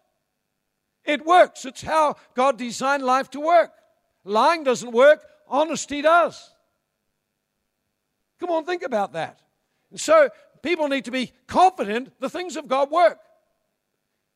It 1.06 1.26
works. 1.26 1.66
It's 1.66 1.82
how 1.82 2.18
God 2.36 2.58
designed 2.58 3.04
life 3.04 3.30
to 3.32 3.40
work. 3.40 3.72
Lying 4.26 4.64
doesn't 4.64 4.92
work, 4.92 5.26
honesty 5.48 6.02
does. 6.02 6.52
Come 8.40 8.52
on, 8.52 8.66
think 8.66 8.84
about 8.84 9.14
that. 9.14 9.40
And 9.90 10.00
so 10.00 10.30
people 10.62 10.88
need 10.90 11.06
to 11.06 11.12
be 11.12 11.32
confident 11.48 12.12
the 12.20 12.30
things 12.30 12.58
of 12.58 12.68
God 12.68 12.92
work. 12.92 13.20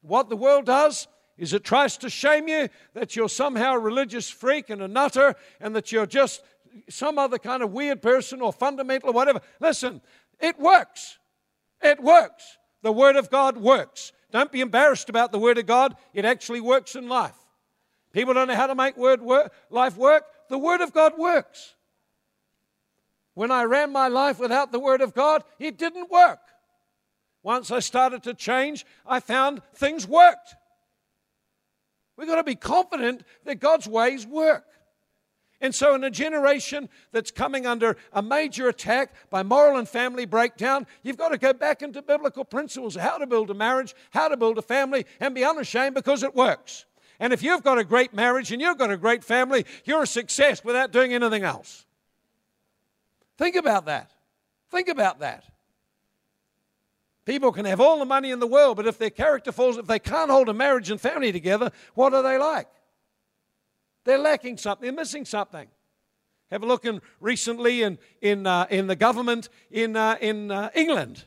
What 0.03 0.29
the 0.29 0.35
world 0.35 0.65
does 0.65 1.07
is 1.37 1.53
it 1.53 1.63
tries 1.63 1.97
to 1.97 2.09
shame 2.09 2.47
you 2.47 2.69
that 2.93 3.15
you're 3.15 3.29
somehow 3.29 3.73
a 3.73 3.79
religious 3.79 4.29
freak 4.29 4.69
and 4.69 4.81
a 4.81 4.87
nutter 4.87 5.35
and 5.59 5.75
that 5.75 5.91
you're 5.91 6.05
just 6.05 6.43
some 6.89 7.17
other 7.17 7.37
kind 7.37 7.63
of 7.63 7.71
weird 7.71 8.01
person 8.01 8.41
or 8.41 8.53
fundamental 8.53 9.09
or 9.09 9.13
whatever. 9.13 9.41
Listen, 9.59 10.01
it 10.39 10.59
works. 10.59 11.17
It 11.81 12.01
works. 12.01 12.57
The 12.81 12.91
Word 12.91 13.15
of 13.15 13.29
God 13.29 13.57
works. 13.57 14.11
Don't 14.31 14.51
be 14.51 14.61
embarrassed 14.61 15.09
about 15.09 15.31
the 15.31 15.39
Word 15.39 15.57
of 15.57 15.65
God. 15.65 15.95
It 16.13 16.25
actually 16.25 16.61
works 16.61 16.95
in 16.95 17.07
life. 17.07 17.35
People 18.11 18.33
don't 18.33 18.47
know 18.47 18.55
how 18.55 18.67
to 18.67 18.75
make 18.75 18.95
word 18.97 19.21
work, 19.21 19.51
life 19.69 19.97
work. 19.97 20.25
The 20.49 20.57
Word 20.57 20.81
of 20.81 20.93
God 20.93 21.13
works. 21.17 21.73
When 23.33 23.51
I 23.51 23.63
ran 23.63 23.91
my 23.91 24.09
life 24.09 24.39
without 24.39 24.71
the 24.71 24.79
Word 24.79 25.01
of 25.01 25.13
God, 25.13 25.43
it 25.59 25.77
didn't 25.77 26.11
work. 26.11 26.39
Once 27.43 27.69
I 27.69 27.79
started 27.79 28.23
to 28.23 28.34
change, 28.34 28.86
I 29.06 29.19
found 29.19 29.62
things 29.75 30.08
worked. 30.08 30.56
We've 32.17 32.27
got 32.27 32.36
to 32.36 32.43
be 32.43 32.56
confident 32.56 33.23
that 33.43 33.60
God's 33.60 33.88
ways 33.88 34.25
work. 34.25 34.65
And 35.60 35.73
so, 35.73 35.95
in 35.95 36.03
a 36.03 36.12
generation 36.12 36.89
that's 37.13 37.32
coming 37.32 37.65
under 37.65 37.95
a 38.12 38.21
major 38.21 38.67
attack 38.67 39.13
by 39.29 39.43
moral 39.43 39.77
and 39.77 39.88
family 39.88 40.25
breakdown, 40.25 40.86
you've 41.03 41.17
got 41.17 41.29
to 41.29 41.38
go 41.38 41.53
back 41.53 41.82
into 41.82 42.01
biblical 42.01 42.43
principles 42.43 42.95
how 42.95 43.17
to 43.17 43.25
build 43.25 43.49
a 43.49 43.53
marriage, 43.53 43.95
how 44.12 44.27
to 44.27 44.36
build 44.36 44.58
a 44.58 44.62
family, 44.62 45.06
and 45.21 45.34
be 45.34 45.45
unashamed 45.45 45.95
because 45.95 46.21
it 46.21 46.36
works. 46.36 46.86
And 47.17 47.32
if 47.32 47.41
you've 47.41 47.63
got 47.63 47.77
a 47.77 47.86
great 47.86 48.13
marriage 48.13 48.51
and 48.51 48.62
you've 48.62 48.77
got 48.77 48.91
a 48.91 48.97
great 48.97 49.23
family, 49.23 49.65
you're 49.86 50.03
a 50.03 50.08
success 50.08 50.65
without 50.65 50.91
doing 50.91 51.13
anything 51.13 51.43
else. 51.43 51.86
Think 53.38 53.56
about 53.56 53.86
that. 53.86 54.12
Think 54.69 54.89
about 54.89 55.19
that. 55.19 55.45
People 57.25 57.51
can 57.51 57.65
have 57.65 57.79
all 57.79 57.99
the 57.99 58.05
money 58.05 58.31
in 58.31 58.39
the 58.39 58.47
world, 58.47 58.75
but 58.75 58.88
if 58.88 58.97
their 58.97 59.09
character 59.09 59.51
falls, 59.51 59.77
if 59.77 59.88
they 59.88 59.99
can't 59.99 60.29
hold 60.29 60.49
a 60.49 60.53
marriage 60.53 60.91
and 60.91 60.99
family 60.99 61.31
together, 61.31 61.71
what 61.93 62.13
are 62.13 62.21
they 62.21 62.38
like? 62.38 62.67
They're 64.03 64.17
lacking 64.17 64.57
something, 64.57 64.86
they're 64.86 64.95
missing 64.95 65.25
something. 65.25 65.67
Have 66.51 66.63
a 66.63 66.65
look 66.65 66.86
in 66.86 67.01
recently 67.19 67.81
in, 67.81 67.97
in, 68.21 68.45
uh, 68.45 68.67
in 68.69 68.88
the 68.88 68.95
government 68.95 69.49
in, 69.71 69.95
uh, 69.95 70.17
in 70.19 70.51
uh, 70.51 70.69
England. 70.75 71.23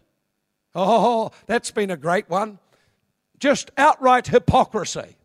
Oh, 0.74 1.30
that's 1.46 1.70
been 1.70 1.90
a 1.90 1.96
great 1.96 2.28
one. 2.28 2.58
Just 3.38 3.70
outright 3.78 4.26
hypocrisy. 4.26 5.16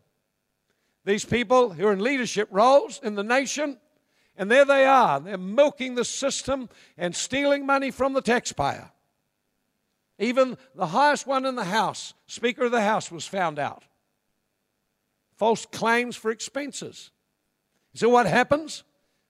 These 1.04 1.24
people 1.24 1.70
who 1.70 1.86
are 1.86 1.92
in 1.92 2.00
leadership 2.00 2.48
roles 2.50 3.00
in 3.02 3.14
the 3.14 3.22
nation, 3.22 3.78
and 4.36 4.50
there 4.50 4.64
they 4.64 4.86
are. 4.86 5.20
They're 5.20 5.36
milking 5.36 5.94
the 5.94 6.04
system 6.04 6.68
and 6.96 7.14
stealing 7.14 7.66
money 7.66 7.90
from 7.90 8.12
the 8.12 8.22
taxpayer. 8.22 8.90
Even 10.22 10.56
the 10.76 10.86
highest 10.86 11.26
one 11.26 11.44
in 11.44 11.56
the 11.56 11.64
House, 11.64 12.14
Speaker 12.28 12.66
of 12.66 12.70
the 12.70 12.80
House, 12.80 13.10
was 13.10 13.26
found 13.26 13.58
out. 13.58 13.82
False 15.36 15.66
claims 15.66 16.14
for 16.14 16.30
expenses. 16.30 17.10
So 17.94 18.08
what 18.08 18.26
happens? 18.26 18.84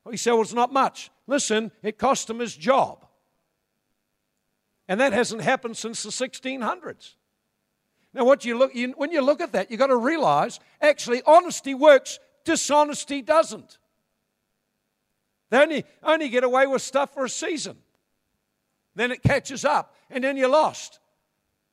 Well, 0.05 0.13
he 0.13 0.19
said, 0.19 0.33
Well, 0.33 0.43
it's 0.43 0.53
not 0.53 0.71
much. 0.71 1.11
Listen, 1.27 1.73
it 1.83 1.97
cost 1.97 2.29
him 2.29 2.41
his 2.41 2.55
job. 2.55 3.07
And 4.87 5.01
that 5.01 5.15
hasn't 5.15 5.41
happened 5.41 5.79
since 5.79 6.03
the 6.03 6.11
1600s. 6.11 7.15
Now, 8.13 8.27
what 8.27 8.45
you 8.45 8.59
look, 8.59 8.75
you, 8.75 8.93
when 8.99 9.13
you 9.13 9.23
look 9.23 9.41
at 9.41 9.53
that, 9.53 9.71
you've 9.71 9.81
got 9.81 9.87
to 9.87 9.97
realize 9.97 10.61
actually 10.83 11.23
honesty 11.27 11.73
works, 11.73 12.19
dishonesty 12.45 13.23
doesn't. 13.23 13.79
They 15.49 15.59
only, 15.59 15.85
only 16.03 16.29
get 16.29 16.45
away 16.45 16.67
with 16.67 16.83
stuff 16.83 17.15
for 17.15 17.25
a 17.25 17.31
season. 17.31 17.79
Then 18.95 19.11
it 19.11 19.23
catches 19.23 19.65
up, 19.65 19.95
and 20.11 20.23
then 20.23 20.37
you're 20.37 20.49
lost. 20.49 20.99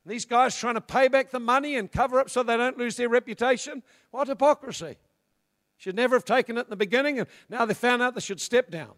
These 0.05 0.25
guys 0.25 0.58
trying 0.58 0.75
to 0.75 0.82
pay 0.82 1.08
back 1.08 1.29
the 1.29 1.39
money 1.39 1.75
and 1.75 1.91
cover 1.91 2.19
up 2.19 2.29
so 2.29 2.41
they 2.41 2.58
don't 2.58 2.77
lose 2.77 2.95
their 2.95 3.10
reputation. 3.10 3.84
What 4.12 4.27
hypocrisy. 4.27 4.97
Should 5.77 5.95
never 5.95 6.15
have 6.15 6.25
taken 6.25 6.58
it 6.58 6.62
in 6.62 6.69
the 6.69 6.75
beginning, 6.75 7.19
and 7.19 7.27
now 7.49 7.65
they 7.65 7.73
found 7.73 8.01
out 8.01 8.15
they 8.15 8.21
should 8.21 8.41
step 8.41 8.69
down. 8.69 8.93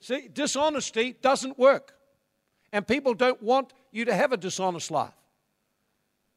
See, 0.00 0.28
dishonesty 0.32 1.16
doesn't 1.20 1.58
work. 1.58 1.94
And 2.72 2.86
people 2.86 3.14
don't 3.14 3.42
want 3.42 3.72
you 3.92 4.04
to 4.04 4.14
have 4.14 4.32
a 4.32 4.36
dishonest 4.36 4.90
life. 4.90 5.14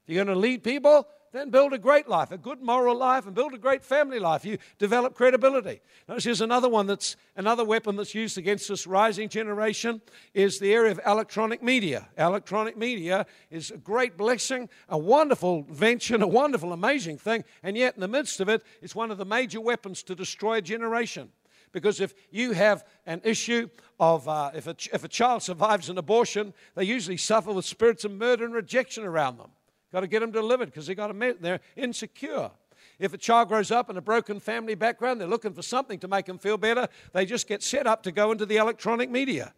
If 0.04 0.14
you're 0.14 0.24
going 0.24 0.34
to 0.34 0.40
lead 0.40 0.64
people, 0.64 1.08
then 1.38 1.50
build 1.50 1.74
a 1.74 1.78
great 1.78 2.08
life, 2.08 2.32
a 2.32 2.38
good 2.38 2.62
moral 2.62 2.96
life, 2.96 3.26
and 3.26 3.36
build 3.36 3.54
a 3.54 3.58
great 3.58 3.84
family 3.84 4.20
life. 4.20 4.46
You 4.46 4.58
develop 4.80 5.14
credibility. 5.14 5.82
Notice 6.08 6.24
here's 6.24 6.42
another 6.42 6.70
one 6.70 6.88
that's 6.88 7.16
another 7.36 7.64
weapon 7.64 7.96
that's 7.96 8.16
used 8.16 8.38
against 8.38 8.68
this 8.68 8.88
rising 8.88 9.30
generation 9.30 10.02
is 10.34 10.60
the 10.60 10.74
area 10.74 10.92
of 10.92 11.00
electronic 11.06 11.62
media. 11.62 12.08
Electronic 12.18 12.78
media 12.78 13.26
is 13.52 13.72
a 13.72 13.78
great 13.78 14.18
blessing, 14.18 14.70
a 14.90 14.98
wonderful 14.98 15.66
invention, 15.68 16.22
a 16.22 16.28
wonderful, 16.28 16.74
amazing 16.74 17.18
thing, 17.18 17.44
and 17.64 17.78
yet 17.78 17.96
in 17.96 18.02
the 18.02 18.08
midst 18.08 18.40
of 18.40 18.50
it, 18.50 18.64
it's 18.82 18.96
one 18.96 19.12
of 19.12 19.18
the 19.18 19.26
major 19.26 19.62
weapons 19.62 20.04
to 20.04 20.16
destroy 20.16 20.56
a 20.56 20.62
generation. 20.62 21.30
Because 21.72 22.00
if 22.00 22.14
you 22.32 22.54
have 22.54 22.86
an 23.06 23.22
issue 23.24 23.70
of, 24.00 24.28
uh, 24.28 24.52
if, 24.56 24.68
a, 24.68 24.76
if 24.94 25.04
a 25.04 25.08
child 25.08 25.44
survives 25.44 25.90
an 25.90 25.98
abortion, 25.98 26.54
they 26.76 26.86
usually 26.86 27.18
suffer 27.18 27.52
with 27.52 27.66
spirits 27.66 28.06
of 28.06 28.12
murder 28.12 28.46
and 28.46 28.54
rejection 28.54 29.04
around 29.04 29.38
them. 29.38 29.52
Got 29.92 30.02
to 30.02 30.08
get 30.08 30.20
them 30.20 30.32
delivered 30.32 30.66
because 30.66 30.88
they 30.88 30.96
got 30.96 31.08
to 31.08 31.36
they're 31.40 31.62
insecure. 31.76 32.52
If 33.00 33.14
a 33.14 33.18
child 33.18 33.48
grows 33.48 33.72
up 33.72 33.90
in 33.90 33.98
a 33.98 34.02
broken 34.02 34.40
family 34.40 34.76
background, 34.76 35.22
they're 35.22 35.28
looking 35.28 35.54
for 35.54 35.62
something 35.62 36.00
to 36.00 36.08
make 36.08 36.26
them 36.26 36.40
feel 36.40 36.58
better. 36.58 36.88
They 37.14 37.26
just 37.26 37.48
get 37.48 37.62
set 37.62 37.88
up 37.88 38.04
to 38.04 38.12
go 38.12 38.32
into 38.32 38.46
the 38.46 38.58
electronic 38.58 39.10
media. 39.10 39.54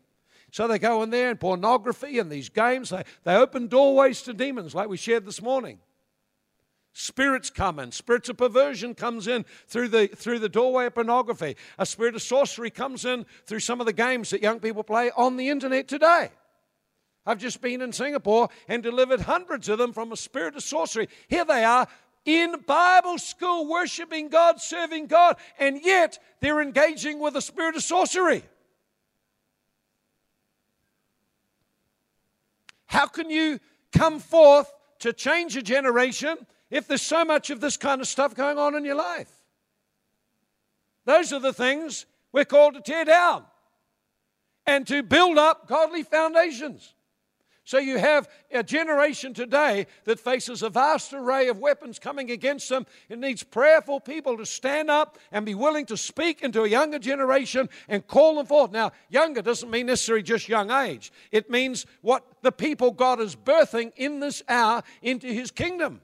So 0.51 0.67
they 0.67 0.79
go 0.79 1.03
in 1.03 1.09
there 1.09 1.29
and 1.29 1.39
pornography 1.39 2.19
and 2.19 2.31
these 2.31 2.49
games. 2.49 2.89
They, 2.89 3.03
they 3.23 3.35
open 3.35 3.67
doorways 3.67 4.21
to 4.23 4.33
demons, 4.33 4.75
like 4.75 4.89
we 4.89 4.97
shared 4.97 5.25
this 5.25 5.41
morning. 5.41 5.79
Spirits 6.91 7.49
come 7.49 7.79
in. 7.79 7.91
Spirits 7.91 8.29
of 8.29 8.37
perversion 8.37 8.95
comes 8.95 9.27
in 9.27 9.45
through 9.67 9.89
the, 9.89 10.07
through 10.07 10.39
the 10.39 10.49
doorway 10.49 10.87
of 10.87 10.95
pornography. 10.95 11.55
A 11.77 11.85
spirit 11.85 12.15
of 12.15 12.21
sorcery 12.21 12.71
comes 12.71 13.05
in 13.05 13.25
through 13.45 13.59
some 13.59 13.79
of 13.79 13.85
the 13.85 13.93
games 13.93 14.31
that 14.31 14.41
young 14.41 14.59
people 14.59 14.83
play 14.83 15.11
on 15.15 15.37
the 15.37 15.49
internet 15.49 15.87
today. 15.87 16.29
I've 17.25 17.37
just 17.37 17.61
been 17.61 17.81
in 17.81 17.93
Singapore 17.93 18.49
and 18.67 18.81
delivered 18.81 19.21
hundreds 19.21 19.69
of 19.69 19.77
them 19.77 19.93
from 19.93 20.11
a 20.11 20.17
spirit 20.17 20.55
of 20.55 20.63
sorcery. 20.63 21.09
Here 21.27 21.45
they 21.45 21.63
are 21.63 21.87
in 22.25 22.55
Bible 22.65 23.17
school, 23.17 23.67
worshiping 23.67 24.29
God, 24.29 24.59
serving 24.59 25.07
God, 25.07 25.37
and 25.57 25.79
yet 25.83 26.19
they're 26.39 26.61
engaging 26.61 27.19
with 27.19 27.35
a 27.35 27.41
spirit 27.41 27.75
of 27.75 27.83
sorcery. 27.83 28.43
How 32.85 33.05
can 33.05 33.29
you 33.29 33.59
come 33.91 34.19
forth 34.19 34.73
to 34.99 35.13
change 35.13 35.55
a 35.55 35.61
generation 35.61 36.37
if 36.69 36.87
there's 36.87 37.01
so 37.01 37.23
much 37.23 37.49
of 37.49 37.61
this 37.61 37.77
kind 37.77 38.01
of 38.01 38.07
stuff 38.07 38.35
going 38.35 38.57
on 38.57 38.75
in 38.75 38.83
your 38.83 38.95
life? 38.95 39.31
Those 41.05 41.31
are 41.31 41.39
the 41.39 41.53
things 41.53 42.05
we're 42.31 42.45
called 42.45 42.75
to 42.75 42.81
tear 42.81 43.05
down 43.05 43.43
and 44.65 44.85
to 44.87 45.01
build 45.01 45.37
up 45.37 45.67
godly 45.67 46.03
foundations. 46.03 46.93
So 47.69 47.77
you 47.77 47.99
have 47.99 48.27
a 48.49 48.63
generation 48.63 49.31
today 49.31 49.85
that 50.05 50.19
faces 50.19 50.63
a 50.63 50.71
vast 50.71 51.13
array 51.13 51.49
of 51.49 51.59
weapons 51.59 51.99
coming 51.99 52.31
against 52.31 52.67
them. 52.67 52.87
It 53.09 53.19
needs 53.19 53.43
prayerful 53.43 53.99
people 53.99 54.37
to 54.37 54.45
stand 54.47 54.89
up 54.89 55.19
and 55.31 55.45
be 55.45 55.53
willing 55.53 55.85
to 55.85 55.95
speak 55.95 56.41
into 56.41 56.63
a 56.63 56.67
younger 56.67 56.97
generation 56.97 57.69
and 57.87 58.07
call 58.07 58.37
them 58.37 58.47
forth. 58.47 58.71
Now, 58.71 58.91
younger 59.07 59.43
doesn't 59.43 59.69
mean 59.69 59.85
necessarily 59.85 60.23
just 60.23 60.49
young 60.49 60.71
age, 60.71 61.11
it 61.31 61.51
means 61.51 61.85
what 62.01 62.25
the 62.41 62.51
people 62.51 62.89
God 62.89 63.19
is 63.19 63.35
birthing 63.35 63.91
in 63.95 64.19
this 64.19 64.41
hour 64.49 64.81
into 65.03 65.27
his 65.27 65.51
kingdom. 65.51 66.01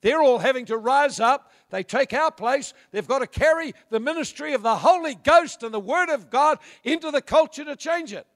They're 0.00 0.20
all 0.20 0.38
having 0.38 0.64
to 0.66 0.76
rise 0.76 1.20
up. 1.20 1.52
They 1.70 1.84
take 1.84 2.12
our 2.12 2.32
place. 2.32 2.74
They've 2.90 3.06
got 3.06 3.20
to 3.20 3.28
carry 3.28 3.72
the 3.90 4.00
ministry 4.00 4.52
of 4.52 4.64
the 4.64 4.74
Holy 4.74 5.14
Ghost 5.14 5.62
and 5.62 5.72
the 5.72 5.78
Word 5.78 6.08
of 6.08 6.28
God 6.28 6.58
into 6.82 7.12
the 7.12 7.22
culture 7.22 7.64
to 7.66 7.76
change 7.76 8.12
it. 8.12 8.26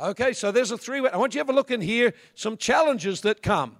Okay, 0.00 0.32
so 0.32 0.50
there's 0.50 0.70
a 0.70 0.78
three 0.78 1.00
way. 1.00 1.10
I 1.10 1.16
want 1.16 1.34
you 1.34 1.38
to 1.38 1.46
have 1.46 1.50
a 1.50 1.56
look 1.56 1.70
in 1.70 1.80
here, 1.80 2.14
some 2.34 2.56
challenges 2.56 3.20
that 3.22 3.42
come. 3.42 3.76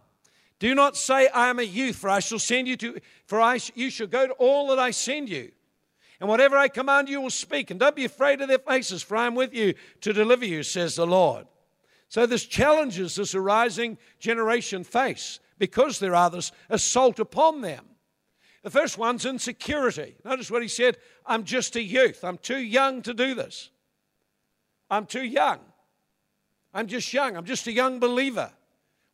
Do 0.59 0.75
not 0.75 0.96
say, 0.96 1.29
I 1.29 1.48
am 1.48 1.59
a 1.59 1.64
youth, 1.64 1.96
for 1.96 2.09
I 2.09 2.20
shall 2.20 2.38
send 2.38 2.68
you 2.68 2.77
to, 2.77 3.01
for 3.27 3.40
I, 3.40 3.59
you 3.75 3.90
shall 3.90 4.07
go 4.07 4.27
to 4.27 4.33
all 4.35 4.68
that 4.68 4.79
I 4.79 4.92
send 4.92 5.29
you. 5.29 5.51
And 6.20 6.29
whatever 6.29 6.57
I 6.57 6.68
command 6.68 7.09
you 7.09 7.20
will 7.20 7.31
speak. 7.31 7.72
And 7.72 7.81
don't 7.81 7.96
be 7.96 8.05
afraid 8.05 8.40
of 8.40 8.48
their 8.48 8.61
faces, 8.61 9.03
for 9.03 9.16
I 9.16 9.27
am 9.27 9.35
with 9.35 9.53
you 9.53 9.75
to 10.03 10.12
deliver 10.12 10.44
you, 10.44 10.62
says 10.62 10.94
the 10.94 11.07
Lord. 11.07 11.46
So 12.09 12.27
there's 12.27 12.44
challenges 12.44 13.16
this 13.16 13.35
arising 13.35 13.98
generation 14.20 14.85
face 14.85 15.40
because 15.59 15.98
there 15.98 16.14
are 16.14 16.31
this 16.31 16.53
assault 16.68 17.18
upon 17.18 17.62
them. 17.62 17.85
The 18.62 18.70
first 18.70 18.98
one's 18.98 19.25
insecurity. 19.25 20.14
Notice 20.25 20.51
what 20.51 20.62
he 20.62 20.68
said 20.68 20.96
I'm 21.27 21.42
just 21.42 21.75
a 21.75 21.83
youth. 21.83 22.22
I'm 22.22 22.38
too 22.38 22.59
young 22.59 23.03
to 23.03 23.14
do 23.14 23.35
this. 23.35 23.70
I'm 24.90 25.07
too 25.07 25.25
young. 25.25 25.59
I'm 26.74 26.87
just 26.87 27.12
young. 27.12 27.37
I'm 27.37 27.44
just 27.44 27.66
a 27.66 27.72
young 27.72 27.98
believer. 28.00 28.50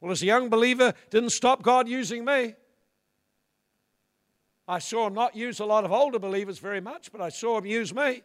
Well, 0.00 0.12
as 0.12 0.22
a 0.22 0.26
young 0.26 0.48
believer, 0.48 0.94
didn't 1.10 1.30
stop 1.30 1.62
God 1.62 1.88
using 1.88 2.24
me. 2.24 2.54
I 4.68 4.78
saw 4.78 5.06
him 5.06 5.14
not 5.14 5.34
use 5.34 5.60
a 5.60 5.64
lot 5.64 5.84
of 5.84 5.92
older 5.92 6.18
believers 6.18 6.58
very 6.58 6.80
much, 6.80 7.10
but 7.10 7.20
I 7.20 7.30
saw 7.30 7.58
him 7.58 7.66
use 7.66 7.94
me. 7.94 8.22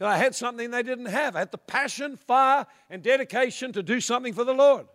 And 0.00 0.08
I 0.08 0.16
had 0.16 0.34
something 0.34 0.70
they 0.70 0.82
didn't 0.82 1.06
have. 1.06 1.36
I 1.36 1.40
had 1.40 1.52
the 1.52 1.58
passion, 1.58 2.16
fire, 2.16 2.66
and 2.88 3.02
dedication 3.02 3.72
to 3.74 3.82
do 3.82 4.00
something 4.00 4.32
for 4.32 4.44
the 4.44 4.54
Lord. 4.54 4.86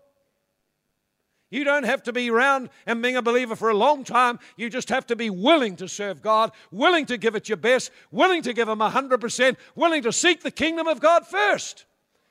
You 1.55 1.63
don't 1.63 1.83
have 1.85 2.03
to 2.03 2.11
be 2.11 2.29
around 2.29 2.69
and 2.85 3.01
being 3.01 3.15
a 3.15 3.21
believer 3.21 3.55
for 3.55 3.69
a 3.69 3.73
long 3.73 4.03
time. 4.03 4.39
You 4.57 4.69
just 4.69 4.89
have 4.89 5.07
to 5.07 5.15
be 5.15 5.29
willing 5.29 5.77
to 5.77 5.87
serve 5.87 6.21
God, 6.21 6.51
willing 6.69 7.05
to 7.05 7.17
give 7.17 7.33
it 7.33 7.47
your 7.47 7.55
best, 7.55 7.91
willing 8.11 8.41
to 8.41 8.51
give 8.51 8.67
Him 8.67 8.79
100%, 8.79 9.55
willing 9.73 10.03
to 10.03 10.11
seek 10.11 10.43
the 10.43 10.51
kingdom 10.51 10.85
of 10.85 10.99
God 10.99 11.25
first. 11.25 11.85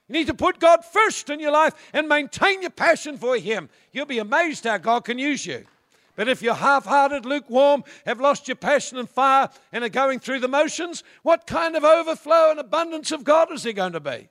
You 0.08 0.12
need 0.12 0.26
to 0.26 0.34
put 0.34 0.60
God 0.60 0.84
first 0.84 1.30
in 1.30 1.40
your 1.40 1.52
life 1.52 1.72
and 1.94 2.06
maintain 2.06 2.60
your 2.60 2.70
passion 2.70 3.16
for 3.16 3.38
Him. 3.38 3.70
You'll 3.92 4.04
be 4.04 4.18
amazed 4.18 4.64
how 4.64 4.76
God 4.76 5.06
can 5.06 5.18
use 5.18 5.46
you. 5.46 5.64
But 6.16 6.28
if 6.28 6.42
you're 6.42 6.52
half 6.52 6.84
hearted, 6.84 7.24
lukewarm, 7.24 7.82
have 8.04 8.20
lost 8.20 8.46
your 8.46 8.56
passion 8.56 8.98
and 8.98 9.08
fire, 9.08 9.48
and 9.72 9.82
are 9.84 9.88
going 9.88 10.20
through 10.20 10.40
the 10.40 10.48
motions, 10.48 11.02
what 11.22 11.46
kind 11.46 11.76
of 11.76 11.82
overflow 11.82 12.50
and 12.50 12.60
abundance 12.60 13.10
of 13.10 13.24
God 13.24 13.50
is 13.52 13.62
there 13.62 13.72
going 13.72 13.94
to 13.94 14.00
be? 14.00 14.28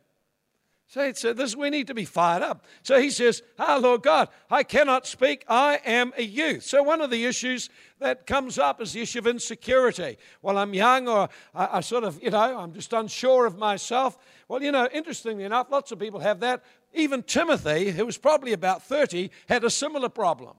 So, 0.93 1.11
so 1.13 1.33
this 1.33 1.55
we 1.55 1.71
need 1.71 1.87
to 1.87 1.95
be 1.95 2.05
fired 2.05 2.43
up. 2.43 2.65
So 2.83 3.01
he 3.01 3.09
says, 3.09 3.41
Ah, 3.57 3.79
Lord 3.81 4.03
God, 4.03 4.29
I 4.51 4.61
cannot 4.61 5.07
speak. 5.07 5.43
I 5.47 5.79
am 5.83 6.13
a 6.19 6.21
youth. 6.21 6.61
So 6.65 6.83
one 6.83 7.01
of 7.01 7.09
the 7.09 7.25
issues 7.25 7.71
that 7.97 8.27
comes 8.27 8.59
up 8.59 8.79
is 8.79 8.93
the 8.93 9.01
issue 9.01 9.17
of 9.17 9.25
insecurity. 9.25 10.19
Well, 10.43 10.55
I'm 10.55 10.75
young, 10.75 11.07
or 11.07 11.29
I, 11.55 11.77
I 11.77 11.79
sort 11.79 12.03
of, 12.03 12.21
you 12.21 12.29
know, 12.29 12.59
I'm 12.59 12.73
just 12.73 12.93
unsure 12.93 13.47
of 13.47 13.57
myself. 13.57 14.19
Well, 14.47 14.61
you 14.61 14.71
know, 14.71 14.87
interestingly 14.93 15.45
enough, 15.45 15.71
lots 15.71 15.91
of 15.91 15.97
people 15.97 16.19
have 16.19 16.41
that. 16.41 16.63
Even 16.93 17.23
Timothy, 17.23 17.89
who 17.89 18.05
was 18.05 18.19
probably 18.19 18.53
about 18.53 18.83
30, 18.83 19.31
had 19.49 19.63
a 19.63 19.71
similar 19.71 20.09
problem. 20.09 20.55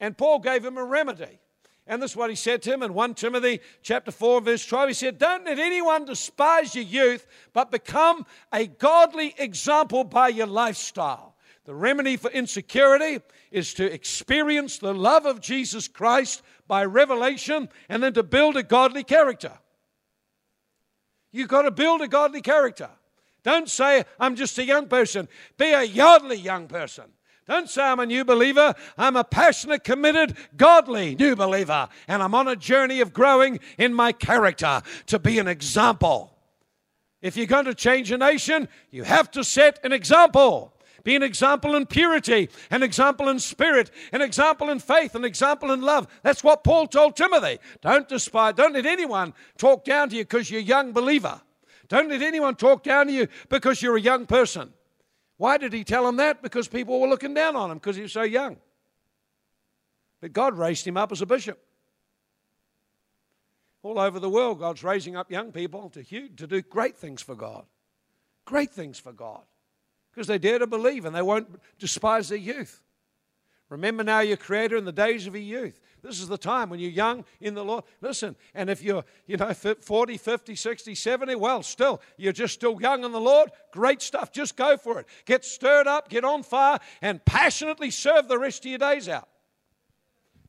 And 0.00 0.18
Paul 0.18 0.38
gave 0.40 0.66
him 0.66 0.76
a 0.76 0.84
remedy. 0.84 1.40
And 1.86 2.00
this 2.00 2.12
is 2.12 2.16
what 2.16 2.30
he 2.30 2.36
said 2.36 2.62
to 2.62 2.72
him 2.72 2.82
in 2.82 2.94
1 2.94 3.14
Timothy 3.14 3.60
chapter 3.82 4.12
4, 4.12 4.40
verse 4.40 4.64
12. 4.64 4.88
He 4.88 4.94
said, 4.94 5.18
Don't 5.18 5.44
let 5.44 5.58
anyone 5.58 6.04
despise 6.04 6.74
your 6.74 6.84
youth, 6.84 7.26
but 7.52 7.72
become 7.72 8.24
a 8.52 8.66
godly 8.66 9.34
example 9.36 10.04
by 10.04 10.28
your 10.28 10.46
lifestyle. 10.46 11.34
The 11.64 11.74
remedy 11.74 12.16
for 12.16 12.30
insecurity 12.30 13.20
is 13.50 13.74
to 13.74 13.92
experience 13.92 14.78
the 14.78 14.94
love 14.94 15.26
of 15.26 15.40
Jesus 15.40 15.88
Christ 15.88 16.42
by 16.66 16.84
revelation 16.84 17.68
and 17.88 18.02
then 18.02 18.14
to 18.14 18.22
build 18.22 18.56
a 18.56 18.62
godly 18.62 19.04
character. 19.04 19.52
You've 21.32 21.48
got 21.48 21.62
to 21.62 21.70
build 21.70 22.00
a 22.00 22.08
godly 22.08 22.42
character. 22.42 22.90
Don't 23.42 23.68
say, 23.68 24.04
I'm 24.20 24.36
just 24.36 24.58
a 24.58 24.64
young 24.64 24.86
person. 24.86 25.28
Be 25.56 25.72
a 25.72 25.86
godly 25.86 26.36
young 26.36 26.68
person. 26.68 27.04
Don't 27.46 27.68
say 27.68 27.82
I'm 27.82 28.00
a 28.00 28.06
new 28.06 28.24
believer. 28.24 28.74
I'm 28.96 29.16
a 29.16 29.24
passionate, 29.24 29.82
committed, 29.82 30.36
godly 30.56 31.16
new 31.16 31.34
believer. 31.34 31.88
And 32.06 32.22
I'm 32.22 32.34
on 32.34 32.48
a 32.48 32.56
journey 32.56 33.00
of 33.00 33.12
growing 33.12 33.58
in 33.78 33.92
my 33.94 34.12
character 34.12 34.82
to 35.06 35.18
be 35.18 35.38
an 35.38 35.48
example. 35.48 36.36
If 37.20 37.36
you're 37.36 37.46
going 37.46 37.64
to 37.66 37.74
change 37.74 38.10
a 38.12 38.18
nation, 38.18 38.68
you 38.90 39.04
have 39.04 39.30
to 39.32 39.44
set 39.44 39.78
an 39.84 39.92
example. 39.92 40.72
Be 41.04 41.16
an 41.16 41.22
example 41.22 41.74
in 41.74 41.86
purity, 41.86 42.48
an 42.70 42.82
example 42.82 43.28
in 43.28 43.40
spirit, 43.40 43.90
an 44.12 44.22
example 44.22 44.70
in 44.70 44.78
faith, 44.78 45.16
an 45.16 45.24
example 45.24 45.72
in 45.72 45.80
love. 45.80 46.06
That's 46.22 46.44
what 46.44 46.62
Paul 46.62 46.86
told 46.86 47.16
Timothy. 47.16 47.58
Don't 47.80 48.08
despise, 48.08 48.54
don't 48.54 48.72
let 48.72 48.86
anyone 48.86 49.34
talk 49.58 49.84
down 49.84 50.10
to 50.10 50.16
you 50.16 50.22
because 50.22 50.50
you're 50.50 50.60
a 50.60 50.64
young 50.64 50.92
believer. 50.92 51.40
Don't 51.88 52.08
let 52.08 52.22
anyone 52.22 52.54
talk 52.54 52.84
down 52.84 53.08
to 53.08 53.12
you 53.12 53.26
because 53.48 53.82
you're 53.82 53.96
a 53.96 54.00
young 54.00 54.26
person. 54.26 54.72
Why 55.36 55.58
did 55.58 55.72
he 55.72 55.84
tell 55.84 56.06
him 56.06 56.16
that? 56.16 56.42
Because 56.42 56.68
people 56.68 57.00
were 57.00 57.08
looking 57.08 57.34
down 57.34 57.56
on 57.56 57.70
him 57.70 57.78
because 57.78 57.96
he 57.96 58.02
was 58.02 58.12
so 58.12 58.22
young. 58.22 58.56
But 60.20 60.32
God 60.32 60.56
raised 60.56 60.86
him 60.86 60.96
up 60.96 61.10
as 61.10 61.20
a 61.20 61.26
bishop. 61.26 61.58
All 63.82 63.98
over 63.98 64.20
the 64.20 64.30
world, 64.30 64.60
God's 64.60 64.84
raising 64.84 65.16
up 65.16 65.30
young 65.30 65.50
people 65.50 65.90
to, 65.90 66.04
to 66.04 66.46
do 66.46 66.62
great 66.62 66.96
things 66.96 67.20
for 67.20 67.34
God. 67.34 67.64
Great 68.44 68.70
things 68.70 68.98
for 68.98 69.12
God. 69.12 69.42
Because 70.12 70.28
they 70.28 70.38
dare 70.38 70.60
to 70.60 70.66
believe 70.66 71.04
and 71.04 71.16
they 71.16 71.22
won't 71.22 71.60
despise 71.78 72.28
their 72.28 72.38
youth. 72.38 72.82
Remember 73.68 74.04
now 74.04 74.20
your 74.20 74.36
Creator 74.36 74.76
in 74.76 74.84
the 74.84 74.92
days 74.92 75.26
of 75.26 75.34
your 75.34 75.62
youth. 75.62 75.80
This 76.02 76.18
is 76.18 76.26
the 76.26 76.38
time 76.38 76.68
when 76.68 76.80
you're 76.80 76.90
young 76.90 77.24
in 77.40 77.54
the 77.54 77.64
Lord. 77.64 77.84
Listen, 78.00 78.34
and 78.54 78.68
if 78.68 78.82
you're, 78.82 79.04
you 79.26 79.36
know, 79.36 79.54
40, 79.54 80.16
50, 80.16 80.56
60, 80.56 80.94
70, 80.96 81.34
well, 81.36 81.62
still, 81.62 82.02
you're 82.16 82.32
just 82.32 82.54
still 82.54 82.80
young 82.80 83.04
in 83.04 83.12
the 83.12 83.20
Lord, 83.20 83.50
great 83.70 84.02
stuff. 84.02 84.32
Just 84.32 84.56
go 84.56 84.76
for 84.76 84.98
it. 84.98 85.06
Get 85.26 85.44
stirred 85.44 85.86
up, 85.86 86.08
get 86.08 86.24
on 86.24 86.42
fire, 86.42 86.80
and 87.00 87.24
passionately 87.24 87.90
serve 87.90 88.26
the 88.26 88.38
rest 88.38 88.64
of 88.64 88.70
your 88.70 88.78
days 88.78 89.08
out. 89.08 89.28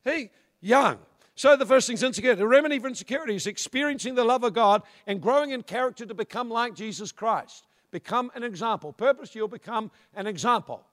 Hey, 0.03 0.31
young. 0.59 0.97
So 1.35 1.55
the 1.55 1.65
first 1.65 1.87
thing's 1.87 2.01
insecurity. 2.01 2.39
The 2.39 2.47
remedy 2.47 2.79
for 2.79 2.87
insecurity 2.87 3.35
is 3.35 3.45
experiencing 3.45 4.15
the 4.15 4.23
love 4.23 4.43
of 4.43 4.53
God 4.53 4.81
and 5.05 5.21
growing 5.21 5.51
in 5.51 5.61
character 5.61 6.05
to 6.05 6.13
become 6.15 6.49
like 6.49 6.73
Jesus 6.73 7.11
Christ. 7.11 7.67
Become 7.91 8.31
an 8.33 8.43
example. 8.43 8.91
Purpose, 8.91 9.35
you'll 9.35 9.47
become 9.47 9.91
an 10.15 10.25
example. 10.25 10.83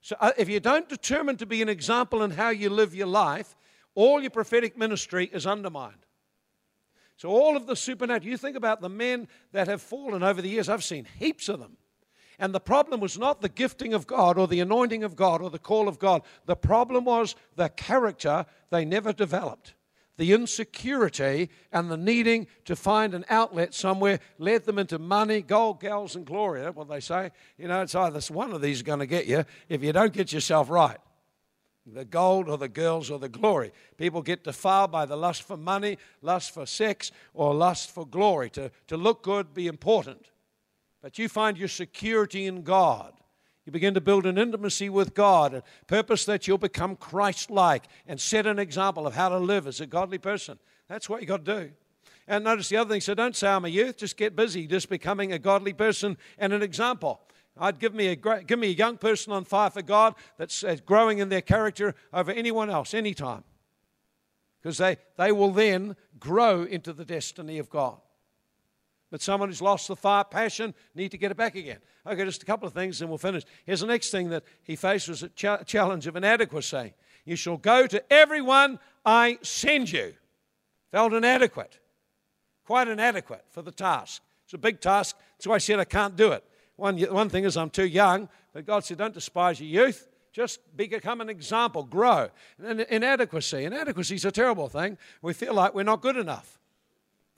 So 0.00 0.16
uh, 0.20 0.32
if 0.36 0.48
you 0.48 0.58
don't 0.58 0.88
determine 0.88 1.36
to 1.36 1.46
be 1.46 1.62
an 1.62 1.68
example 1.68 2.22
in 2.22 2.32
how 2.32 2.48
you 2.48 2.70
live 2.70 2.94
your 2.94 3.06
life, 3.06 3.56
all 3.94 4.20
your 4.20 4.30
prophetic 4.30 4.76
ministry 4.76 5.30
is 5.32 5.46
undermined. 5.46 6.06
So 7.16 7.28
all 7.28 7.56
of 7.56 7.66
the 7.66 7.76
supernatural, 7.76 8.30
you 8.30 8.36
think 8.36 8.56
about 8.56 8.80
the 8.80 8.88
men 8.88 9.28
that 9.52 9.68
have 9.68 9.82
fallen 9.82 10.22
over 10.22 10.40
the 10.40 10.48
years, 10.48 10.68
I've 10.68 10.84
seen 10.84 11.06
heaps 11.18 11.48
of 11.48 11.60
them. 11.60 11.76
And 12.38 12.54
the 12.54 12.60
problem 12.60 13.00
was 13.00 13.18
not 13.18 13.42
the 13.42 13.50
gifting 13.50 13.92
of 13.92 14.06
God 14.06 14.38
or 14.38 14.48
the 14.48 14.60
anointing 14.60 15.04
of 15.04 15.16
God 15.16 15.42
or 15.42 15.50
the 15.50 15.58
call 15.58 15.86
of 15.88 15.98
God. 15.98 16.22
The 16.46 16.56
problem 16.56 17.04
was 17.04 17.36
the 17.56 17.68
character 17.68 18.46
they 18.70 18.86
never 18.86 19.12
developed 19.12 19.74
the 20.20 20.34
insecurity 20.34 21.48
and 21.72 21.90
the 21.90 21.96
needing 21.96 22.46
to 22.66 22.76
find 22.76 23.14
an 23.14 23.24
outlet 23.30 23.72
somewhere 23.72 24.20
led 24.36 24.66
them 24.66 24.78
into 24.78 24.98
money, 24.98 25.40
gold, 25.40 25.80
gals, 25.80 26.14
and 26.14 26.26
glory. 26.26 26.60
That's 26.60 26.76
what 26.76 26.90
they 26.90 27.00
say. 27.00 27.30
You 27.56 27.68
know, 27.68 27.80
it's 27.80 27.94
either 27.94 28.20
one 28.30 28.52
of 28.52 28.60
these 28.60 28.82
going 28.82 28.98
to 28.98 29.06
get 29.06 29.24
you 29.24 29.46
if 29.70 29.82
you 29.82 29.94
don't 29.94 30.12
get 30.12 30.30
yourself 30.30 30.68
right. 30.68 30.98
The 31.86 32.04
gold 32.04 32.48
or 32.48 32.58
the 32.58 32.68
girls 32.68 33.10
or 33.10 33.18
the 33.18 33.28
glory. 33.28 33.72
People 33.96 34.22
get 34.22 34.44
defiled 34.44 34.92
by 34.92 35.06
the 35.06 35.16
lust 35.16 35.42
for 35.42 35.56
money, 35.56 35.98
lust 36.22 36.52
for 36.52 36.66
sex, 36.66 37.10
or 37.34 37.54
lust 37.54 37.90
for 37.90 38.06
glory. 38.06 38.50
To, 38.50 38.70
to 38.88 38.96
look 38.96 39.22
good, 39.22 39.54
be 39.54 39.66
important. 39.66 40.26
But 41.02 41.18
you 41.18 41.28
find 41.28 41.56
your 41.56 41.68
security 41.68 42.46
in 42.46 42.62
God. 42.62 43.14
You 43.64 43.72
begin 43.72 43.94
to 43.94 44.00
build 44.00 44.26
an 44.26 44.38
intimacy 44.38 44.88
with 44.88 45.14
God, 45.14 45.54
a 45.54 45.62
purpose 45.86 46.24
that 46.24 46.48
you'll 46.48 46.58
become 46.58 46.96
Christ 46.96 47.50
like 47.50 47.84
and 48.06 48.20
set 48.20 48.46
an 48.46 48.58
example 48.58 49.06
of 49.06 49.14
how 49.14 49.28
to 49.28 49.38
live 49.38 49.66
as 49.66 49.80
a 49.80 49.86
godly 49.86 50.18
person. 50.18 50.58
That's 50.88 51.08
what 51.08 51.20
you 51.20 51.26
got 51.26 51.44
to 51.44 51.60
do. 51.64 51.70
And 52.26 52.44
notice 52.44 52.68
the 52.68 52.76
other 52.76 52.90
thing 52.90 53.00
so 53.00 53.14
don't 53.14 53.36
say 53.36 53.48
I'm 53.48 53.64
a 53.64 53.68
youth, 53.68 53.98
just 53.98 54.16
get 54.16 54.36
busy, 54.36 54.66
just 54.66 54.88
becoming 54.88 55.32
a 55.32 55.38
godly 55.38 55.72
person 55.72 56.16
and 56.38 56.52
an 56.52 56.62
example. 56.62 57.20
I'd 57.58 57.78
give 57.78 57.94
me 57.94 58.08
a 58.08 58.16
give 58.16 58.58
me 58.58 58.68
a 58.68 58.72
young 58.72 58.96
person 58.96 59.32
on 59.32 59.44
fire 59.44 59.70
for 59.70 59.82
God 59.82 60.14
that's 60.38 60.64
uh, 60.64 60.76
growing 60.86 61.18
in 61.18 61.28
their 61.28 61.42
character 61.42 61.94
over 62.12 62.30
anyone 62.30 62.70
else, 62.70 62.94
anytime. 62.94 63.44
Because 64.62 64.78
they, 64.78 64.98
they 65.16 65.32
will 65.32 65.52
then 65.52 65.96
grow 66.18 66.64
into 66.64 66.92
the 66.92 67.04
destiny 67.04 67.58
of 67.58 67.70
God. 67.70 67.98
But 69.10 69.22
someone 69.22 69.48
who's 69.48 69.62
lost 69.62 69.88
the 69.88 69.96
fire, 69.96 70.22
passion, 70.22 70.74
need 70.94 71.10
to 71.10 71.18
get 71.18 71.30
it 71.30 71.36
back 71.36 71.56
again. 71.56 71.78
Okay, 72.06 72.24
just 72.24 72.42
a 72.42 72.46
couple 72.46 72.68
of 72.68 72.74
things, 72.74 73.00
and 73.00 73.10
we'll 73.10 73.18
finish. 73.18 73.42
Here's 73.66 73.80
the 73.80 73.86
next 73.86 74.10
thing 74.10 74.28
that 74.30 74.44
he 74.62 74.76
faced 74.76 75.08
was 75.08 75.22
a 75.22 75.28
ch- 75.30 75.66
challenge 75.66 76.06
of 76.06 76.14
inadequacy. 76.14 76.94
You 77.24 77.36
shall 77.36 77.56
go 77.56 77.86
to 77.86 78.12
everyone 78.12 78.78
I 79.04 79.38
send 79.42 79.90
you. 79.90 80.14
Felt 80.92 81.12
inadequate, 81.12 81.78
quite 82.64 82.88
inadequate 82.88 83.44
for 83.50 83.62
the 83.62 83.70
task. 83.70 84.22
It's 84.44 84.54
a 84.54 84.58
big 84.58 84.80
task. 84.80 85.16
That's 85.36 85.46
why 85.46 85.54
I 85.56 85.58
said 85.58 85.78
I 85.78 85.84
can't 85.84 86.16
do 86.16 86.32
it. 86.32 86.44
One, 86.80 86.98
one 86.98 87.28
thing 87.28 87.44
is 87.44 87.56
I'm 87.56 87.70
too 87.70 87.86
young, 87.86 88.28
but 88.52 88.66
God 88.66 88.84
said, 88.84 88.98
don't 88.98 89.14
despise 89.14 89.60
your 89.60 89.86
youth. 89.86 90.08
Just 90.32 90.60
become 90.76 91.20
an 91.20 91.28
example, 91.28 91.82
grow. 91.82 92.28
And 92.64 92.80
inadequacy. 92.80 93.64
Inadequacy 93.64 94.14
is 94.14 94.24
a 94.24 94.30
terrible 94.30 94.68
thing. 94.68 94.96
We 95.22 95.32
feel 95.32 95.54
like 95.54 95.74
we're 95.74 95.82
not 95.82 96.00
good 96.00 96.16
enough 96.16 96.60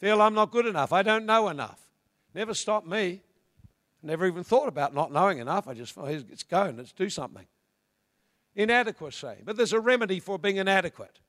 feel 0.03 0.21
I'm 0.21 0.35
not 0.35 0.51
good 0.51 0.67
enough. 0.67 0.93
I 0.93 1.05
don't 1.05 1.27
know 1.27 1.49
enough. 1.49 1.81
Never 2.35 2.55
stopped 2.55 2.89
me. 2.89 3.23
Never 4.03 4.27
even 4.27 4.43
thought 4.43 4.67
about 4.67 4.93
not 4.93 5.13
knowing 5.13 5.39
enough. 5.39 5.69
I 5.69 5.75
just 5.75 5.93
thought, 5.93 6.07
let's 6.07 6.43
go 6.43 6.75
let's 6.77 6.91
do 6.91 7.09
something. 7.09 7.47
Inadequacy. 8.57 9.37
But 9.45 9.57
there's 9.57 9.73
a 9.73 9.79
remedy 9.79 10.19
for 10.19 10.41
being 10.41 10.57
inadequate. 10.57 11.21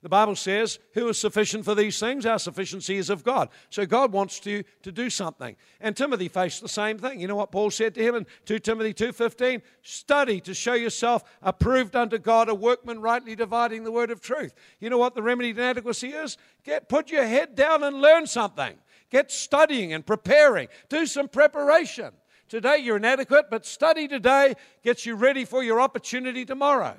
The 0.00 0.08
Bible 0.08 0.36
says, 0.36 0.78
Who 0.94 1.08
is 1.08 1.18
sufficient 1.18 1.64
for 1.64 1.74
these 1.74 1.98
things? 1.98 2.24
Our 2.24 2.38
sufficiency 2.38 2.98
is 2.98 3.10
of 3.10 3.24
God. 3.24 3.48
So 3.68 3.84
God 3.84 4.12
wants 4.12 4.38
to, 4.40 4.62
to 4.82 4.92
do 4.92 5.10
something. 5.10 5.56
And 5.80 5.96
Timothy 5.96 6.28
faced 6.28 6.62
the 6.62 6.68
same 6.68 6.98
thing. 6.98 7.20
You 7.20 7.26
know 7.26 7.34
what 7.34 7.50
Paul 7.50 7.70
said 7.70 7.94
to 7.94 8.02
him 8.02 8.14
in 8.14 8.26
2 8.46 8.60
Timothy 8.60 8.94
2.15? 8.94 9.60
Study 9.82 10.40
to 10.42 10.54
show 10.54 10.74
yourself 10.74 11.24
approved 11.42 11.96
unto 11.96 12.18
God, 12.18 12.48
a 12.48 12.54
workman 12.54 13.00
rightly 13.00 13.34
dividing 13.34 13.82
the 13.82 13.90
word 13.90 14.12
of 14.12 14.20
truth. 14.20 14.54
You 14.78 14.88
know 14.88 14.98
what 14.98 15.16
the 15.16 15.22
remedy 15.22 15.52
to 15.52 15.60
inadequacy 15.60 16.10
is? 16.10 16.36
Get 16.62 16.88
put 16.88 17.10
your 17.10 17.26
head 17.26 17.56
down 17.56 17.82
and 17.82 18.00
learn 18.00 18.28
something. 18.28 18.76
Get 19.10 19.32
studying 19.32 19.92
and 19.92 20.06
preparing. 20.06 20.68
Do 20.88 21.06
some 21.06 21.28
preparation. 21.28 22.12
Today 22.48 22.78
you're 22.78 22.98
inadequate, 22.98 23.50
but 23.50 23.66
study 23.66 24.06
today 24.06 24.54
gets 24.84 25.04
you 25.04 25.16
ready 25.16 25.44
for 25.44 25.64
your 25.64 25.80
opportunity 25.80 26.44
tomorrow. 26.44 26.96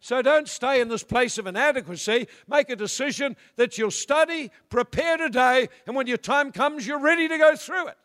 So 0.00 0.22
don't 0.22 0.48
stay 0.48 0.80
in 0.80 0.88
this 0.88 1.02
place 1.02 1.38
of 1.38 1.46
inadequacy. 1.46 2.28
Make 2.48 2.70
a 2.70 2.76
decision 2.76 3.36
that 3.56 3.78
you'll 3.78 3.90
study, 3.90 4.50
prepare 4.68 5.16
today, 5.16 5.68
and 5.86 5.96
when 5.96 6.06
your 6.06 6.18
time 6.18 6.52
comes, 6.52 6.86
you're 6.86 7.00
ready 7.00 7.28
to 7.28 7.38
go 7.38 7.56
through 7.56 7.88
it. 7.88 7.96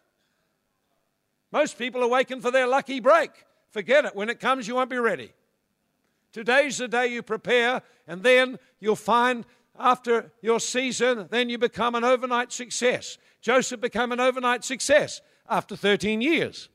Most 1.52 1.78
people 1.78 2.10
waiting 2.10 2.40
for 2.42 2.50
their 2.50 2.68
lucky 2.68 3.00
break. 3.00 3.32
Forget 3.70 4.06
it. 4.06 4.16
When 4.16 4.30
it 4.30 4.40
comes, 4.40 4.68
you 4.68 4.76
won't 4.76 4.90
be 4.90 5.00
ready. 5.00 5.34
Today's 6.32 6.78
the 6.78 6.88
day 6.88 7.08
you 7.08 7.22
prepare, 7.22 7.82
and 8.08 8.24
then 8.24 8.58
you'll 8.80 8.96
find 8.96 9.46
after 9.78 10.32
your 10.42 10.60
season, 10.60 11.28
then 11.30 11.50
you 11.50 11.58
become 11.58 11.96
an 11.96 12.04
overnight 12.04 12.52
success. 12.52 13.18
Joseph 13.42 13.82
became 13.82 14.12
an 14.12 14.20
overnight 14.20 14.64
success 14.64 15.22
after 15.50 15.76
13 15.76 16.22
years. 16.22 16.70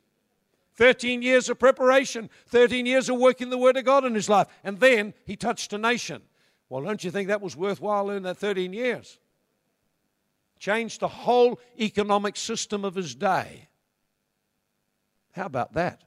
13 0.77 1.23
years 1.23 1.49
of 1.49 1.59
preparation, 1.59 2.29
13 2.49 2.87
years 2.87 3.09
of 3.09 3.17
working 3.17 3.51
the 3.51 3.59
Word 3.59 3.77
of 3.77 3.85
God 3.85 4.05
in 4.05 4.15
his 4.15 4.29
life, 4.29 4.47
and 4.63 4.79
then 4.79 5.15
he 5.25 5.37
touched 5.37 5.73
a 5.73 5.79
nation. 5.79 6.23
Well, 6.69 6.83
don't 6.83 7.03
you 7.03 7.11
think 7.11 7.29
that 7.29 7.41
was 7.41 7.57
worthwhile 7.57 8.11
in 8.11 8.25
that 8.25 8.37
13 8.37 8.73
years? 8.73 9.19
Changed 10.59 11.01
the 11.01 11.09
whole 11.09 11.61
economic 11.79 12.37
system 12.37 12.85
of 12.85 12.95
his 12.95 13.15
day. 13.15 13.69
How 15.33 15.47
about 15.47 15.75
that? 15.75 16.03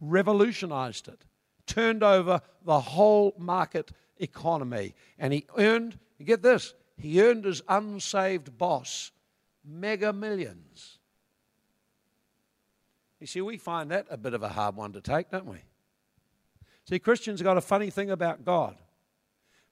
Revolutionized 0.00 1.08
it, 1.08 1.24
turned 1.66 2.02
over 2.02 2.40
the 2.64 2.80
whole 2.80 3.34
market 3.38 3.92
economy, 4.18 4.94
and 5.18 5.32
he 5.32 5.46
earned, 5.56 5.98
you 6.18 6.26
get 6.26 6.42
this, 6.42 6.74
he 6.96 7.22
earned 7.22 7.44
his 7.44 7.62
unsaved 7.68 8.56
boss 8.56 9.10
mega 9.64 10.12
millions. 10.12 10.95
You 13.20 13.26
see, 13.26 13.40
we 13.40 13.56
find 13.56 13.90
that 13.90 14.06
a 14.10 14.16
bit 14.16 14.34
of 14.34 14.42
a 14.42 14.48
hard 14.48 14.76
one 14.76 14.92
to 14.92 15.00
take, 15.00 15.30
don't 15.30 15.46
we? 15.46 15.58
See, 16.88 16.98
Christians 16.98 17.42
got 17.42 17.56
a 17.56 17.62
funny 17.62 17.90
thing 17.90 18.10
about 18.10 18.44
God. 18.44 18.76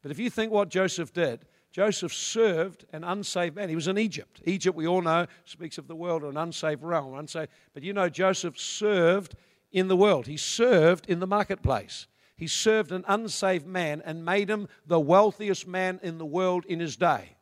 But 0.03 0.11
if 0.11 0.18
you 0.18 0.30
think 0.30 0.53
what 0.53 0.68
Joseph 0.68 1.12
did, 1.12 1.47
Joseph 1.72 2.12
served 2.12 2.84
an 2.92 3.05
unsaved 3.05 3.57
man. 3.57 3.68
He 3.68 3.74
was 3.74 3.88
in 3.88 3.99
Egypt. 3.99 4.40
Egypt, 4.45 4.76
we 4.76 4.86
all 4.86 5.03
know, 5.03 5.26
speaks 5.45 5.76
of 5.76 5.88
the 5.88 5.97
world 5.97 6.22
or 6.22 6.30
an 6.30 6.36
unsaved 6.36 6.82
realm. 6.82 7.14
Unsaved. 7.14 7.51
But 7.72 7.82
you 7.82 7.92
know, 7.92 8.09
Joseph 8.09 8.59
served 8.59 9.34
in 9.72 9.88
the 9.88 9.97
world. 9.97 10.26
He 10.26 10.36
served 10.36 11.09
in 11.09 11.20
the 11.20 11.26
marketplace. 11.26 12.07
He 12.36 12.47
served 12.47 12.92
an 12.92 13.05
unsaved 13.07 13.66
man 13.66 14.03
and 14.05 14.24
made 14.24 14.49
him 14.49 14.68
the 14.86 15.01
wealthiest 15.01 15.66
man 15.66 16.01
in 16.03 16.18
the 16.18 16.26
world 16.26 16.64
in 16.64 16.80
his 16.80 16.97
day. 16.97 17.34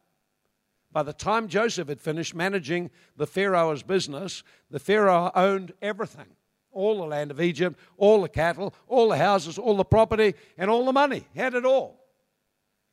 By 0.93 1.03
the 1.03 1.12
time 1.12 1.49
Joseph 1.49 1.88
had 1.88 2.01
finished 2.01 2.34
managing 2.34 2.90
the 3.16 3.26
Pharaoh's 3.26 3.82
business, 3.82 4.43
the 4.70 4.78
Pharaoh 4.78 5.30
owned 5.34 5.72
everything 5.80 6.26
all 6.72 6.99
the 6.99 7.07
land 7.07 7.30
of 7.30 7.40
Egypt, 7.40 7.78
all 7.99 8.22
the 8.22 8.28
cattle, 8.28 8.74
all 8.88 9.09
the 9.11 9.16
houses, 9.18 9.59
all 9.59 9.76
the 9.76 9.84
property, 9.84 10.34
and 10.57 10.70
all 10.70 10.84
the 10.84 10.93
money. 10.93 11.26
He 11.34 11.40
had 11.40 11.55
it 11.55 11.64
all. 11.64 12.01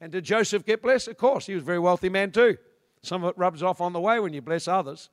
And 0.01 0.11
did 0.11 0.23
Joseph 0.23 0.65
get 0.65 0.81
blessed? 0.81 1.07
Of 1.07 1.17
course, 1.17 1.45
he 1.45 1.53
was 1.53 1.63
a 1.63 1.65
very 1.65 1.79
wealthy 1.79 2.09
man 2.09 2.31
too. 2.31 2.57
Some 3.01 3.23
of 3.23 3.31
it 3.31 3.37
rubs 3.37 3.63
off 3.63 3.81
on 3.81 3.93
the 3.93 3.99
way 3.99 4.19
when 4.19 4.33
you 4.33 4.41
bless 4.41 4.67
others. 4.67 5.09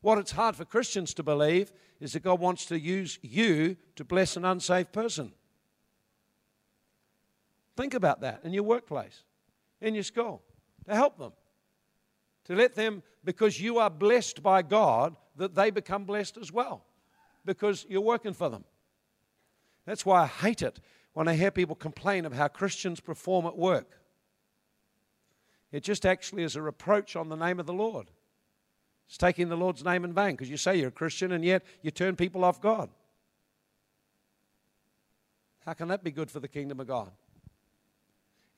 What 0.00 0.18
it's 0.18 0.32
hard 0.32 0.56
for 0.56 0.64
Christians 0.64 1.14
to 1.14 1.22
believe 1.22 1.72
is 2.00 2.12
that 2.12 2.22
God 2.22 2.40
wants 2.40 2.66
to 2.66 2.78
use 2.78 3.18
you 3.22 3.76
to 3.96 4.04
bless 4.04 4.36
an 4.36 4.44
unsaved 4.44 4.92
person. 4.92 5.32
Think 7.76 7.94
about 7.94 8.20
that 8.20 8.40
in 8.44 8.52
your 8.52 8.64
workplace, 8.64 9.22
in 9.80 9.94
your 9.94 10.02
school, 10.02 10.42
to 10.86 10.94
help 10.94 11.18
them. 11.18 11.32
To 12.46 12.54
let 12.54 12.74
them, 12.74 13.02
because 13.24 13.60
you 13.60 13.78
are 13.78 13.90
blessed 13.90 14.42
by 14.42 14.62
God, 14.62 15.16
that 15.36 15.54
they 15.54 15.70
become 15.70 16.04
blessed 16.04 16.36
as 16.36 16.52
well, 16.52 16.84
because 17.44 17.86
you're 17.88 18.00
working 18.00 18.32
for 18.32 18.48
them. 18.48 18.64
That's 19.86 20.04
why 20.04 20.22
I 20.22 20.26
hate 20.26 20.62
it 20.62 20.80
when 21.12 21.28
I 21.28 21.34
hear 21.34 21.50
people 21.50 21.76
complain 21.76 22.24
of 22.24 22.32
how 22.32 22.48
Christians 22.48 23.00
perform 23.00 23.46
at 23.46 23.56
work. 23.56 23.98
It 25.70 25.82
just 25.82 26.04
actually 26.04 26.42
is 26.42 26.56
a 26.56 26.62
reproach 26.62 27.16
on 27.16 27.28
the 27.28 27.36
name 27.36 27.58
of 27.58 27.66
the 27.66 27.72
Lord. 27.72 28.10
It's 29.06 29.16
taking 29.16 29.48
the 29.48 29.56
Lord's 29.56 29.84
name 29.84 30.04
in 30.04 30.12
vain 30.12 30.32
because 30.32 30.50
you 30.50 30.56
say 30.56 30.76
you're 30.76 30.88
a 30.88 30.92
Christian 30.92 31.32
and 31.32 31.44
yet 31.44 31.64
you 31.82 31.90
turn 31.90 32.16
people 32.16 32.44
off 32.44 32.60
God. 32.60 32.90
How 35.64 35.74
can 35.74 35.88
that 35.88 36.02
be 36.02 36.10
good 36.10 36.30
for 36.30 36.40
the 36.40 36.48
kingdom 36.48 36.80
of 36.80 36.86
God? 36.86 37.10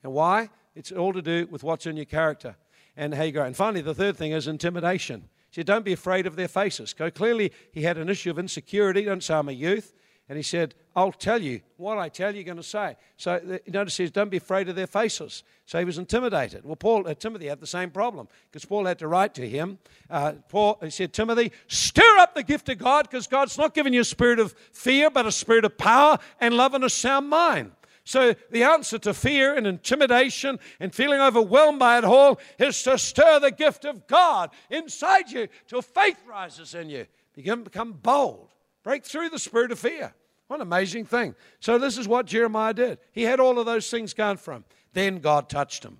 And 0.03 0.13
why? 0.13 0.49
It's 0.75 0.91
all 0.91 1.13
to 1.13 1.21
do 1.21 1.47
with 1.49 1.63
what's 1.63 1.85
in 1.85 1.95
your 1.95 2.05
character 2.05 2.55
and 2.97 3.13
how 3.13 3.23
you 3.23 3.31
go. 3.31 3.43
And 3.43 3.55
finally, 3.55 3.81
the 3.81 3.93
third 3.93 4.17
thing 4.17 4.31
is 4.31 4.47
intimidation. 4.47 5.29
He 5.49 5.55
said, 5.59 5.65
Don't 5.65 5.85
be 5.85 5.93
afraid 5.93 6.27
of 6.27 6.35
their 6.35 6.47
faces. 6.47 6.93
So 6.97 7.09
clearly, 7.09 7.51
he 7.71 7.83
had 7.83 7.97
an 7.97 8.09
issue 8.09 8.31
of 8.31 8.39
insecurity. 8.39 9.03
Don't 9.03 9.23
say 9.23 9.33
I'm 9.33 9.49
a 9.49 9.53
youth. 9.53 9.93
And 10.27 10.37
he 10.37 10.43
said, 10.43 10.73
I'll 10.95 11.11
tell 11.11 11.39
you. 11.39 11.61
What 11.77 11.99
I 11.99 12.09
tell 12.09 12.31
you, 12.31 12.37
you're 12.37 12.45
going 12.45 12.57
to 12.57 12.63
say. 12.63 12.95
So 13.15 13.59
notice 13.67 13.97
he 13.97 14.05
says, 14.05 14.11
don't 14.11 14.31
be 14.31 14.37
afraid 14.37 14.69
of 14.69 14.75
their 14.75 14.87
faces. 14.87 15.43
So 15.67 15.77
he 15.77 15.85
was 15.85 15.99
intimidated. 15.99 16.65
Well, 16.65 16.75
Paul, 16.75 17.07
uh, 17.07 17.13
Timothy 17.13 17.45
had 17.45 17.59
the 17.59 17.67
same 17.67 17.91
problem 17.91 18.27
because 18.49 18.65
Paul 18.65 18.85
had 18.85 18.97
to 18.99 19.07
write 19.07 19.35
to 19.35 19.47
him. 19.47 19.77
Uh, 20.09 20.33
Paul, 20.49 20.79
he 20.81 20.89
said, 20.89 21.13
Timothy, 21.13 21.51
stir 21.67 22.17
up 22.17 22.33
the 22.33 22.41
gift 22.41 22.69
of 22.69 22.79
God 22.79 23.07
because 23.09 23.27
God's 23.27 23.57
not 23.57 23.75
giving 23.75 23.93
you 23.93 24.01
a 24.01 24.05
spirit 24.05 24.39
of 24.39 24.55
fear, 24.71 25.11
but 25.11 25.27
a 25.27 25.31
spirit 25.31 25.63
of 25.63 25.77
power 25.77 26.17
and 26.39 26.55
love 26.55 26.73
and 26.73 26.83
a 26.83 26.89
sound 26.89 27.29
mind. 27.29 27.71
So, 28.07 28.35
the 28.51 28.63
answer 28.63 28.99
to 28.99 29.15
fear 29.15 29.55
and 29.55 29.65
intimidation 29.65 30.59
and 30.79 30.93
feeling 30.93 31.19
overwhelmed 31.19 31.79
by 31.79 31.97
it 31.97 32.03
all 32.03 32.39
is 32.59 32.83
to 32.83 32.99
stir 32.99 33.39
the 33.39 33.49
gift 33.49 33.83
of 33.83 34.05
God 34.05 34.51
inside 34.69 35.31
you 35.31 35.47
till 35.67 35.81
faith 35.81 36.21
rises 36.27 36.75
in 36.75 36.87
you. 36.89 37.07
Begin 37.33 37.63
become 37.63 37.93
bold. 37.93 38.49
Break 38.83 39.03
through 39.03 39.29
the 39.29 39.39
spirit 39.39 39.71
of 39.71 39.79
fear. 39.79 40.13
What 40.47 40.57
an 40.57 40.61
amazing 40.61 41.05
thing. 41.05 41.33
So, 41.59 41.79
this 41.79 41.97
is 41.97 42.07
what 42.07 42.27
Jeremiah 42.27 42.75
did. 42.75 42.99
He 43.11 43.23
had 43.23 43.39
all 43.39 43.57
of 43.57 43.65
those 43.65 43.89
things 43.89 44.13
going 44.13 44.37
for 44.37 44.53
him. 44.53 44.65
Then 44.93 45.17
God 45.17 45.49
touched 45.49 45.83
him. 45.83 45.97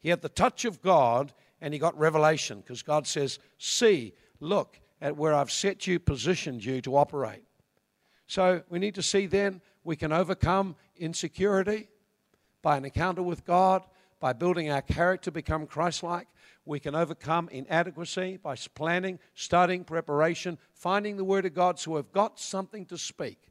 He 0.00 0.08
had 0.08 0.22
the 0.22 0.30
touch 0.30 0.64
of 0.64 0.80
God 0.80 1.34
and 1.60 1.74
he 1.74 1.78
got 1.78 1.98
revelation 1.98 2.60
because 2.60 2.82
God 2.82 3.06
says, 3.06 3.38
See, 3.58 4.14
look 4.40 4.80
at 5.02 5.18
where 5.18 5.34
I've 5.34 5.52
set 5.52 5.86
you, 5.86 5.98
positioned 5.98 6.64
you 6.64 6.80
to 6.80 6.96
operate. 6.96 7.44
So, 8.26 8.62
we 8.70 8.78
need 8.78 8.94
to 8.94 9.02
see 9.02 9.26
then 9.26 9.60
we 9.84 9.96
can 9.96 10.10
overcome 10.10 10.76
insecurity 10.96 11.88
by 12.62 12.76
an 12.76 12.84
encounter 12.84 13.22
with 13.22 13.44
God, 13.44 13.84
by 14.20 14.32
building 14.32 14.70
our 14.70 14.82
character, 14.82 15.30
become 15.30 15.66
Christ 15.66 16.02
like. 16.02 16.26
We 16.64 16.80
can 16.80 16.94
overcome 16.94 17.48
inadequacy 17.50 18.38
by 18.38 18.56
planning, 18.74 19.18
studying, 19.34 19.84
preparation, 19.84 20.58
finding 20.72 21.16
the 21.16 21.24
Word 21.24 21.44
of 21.44 21.54
God 21.54 21.78
so 21.78 21.92
we've 21.92 22.12
got 22.12 22.40
something 22.40 22.86
to 22.86 22.96
speak. 22.96 23.50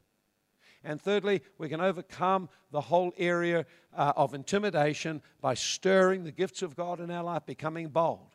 And 0.82 1.00
thirdly, 1.00 1.42
we 1.56 1.68
can 1.68 1.80
overcome 1.80 2.48
the 2.70 2.80
whole 2.80 3.12
area 3.16 3.64
uh, 3.96 4.12
of 4.16 4.34
intimidation 4.34 5.22
by 5.40 5.54
stirring 5.54 6.24
the 6.24 6.32
gifts 6.32 6.60
of 6.60 6.76
God 6.76 7.00
in 7.00 7.10
our 7.10 7.24
life, 7.24 7.46
becoming 7.46 7.88
bold. 7.88 8.33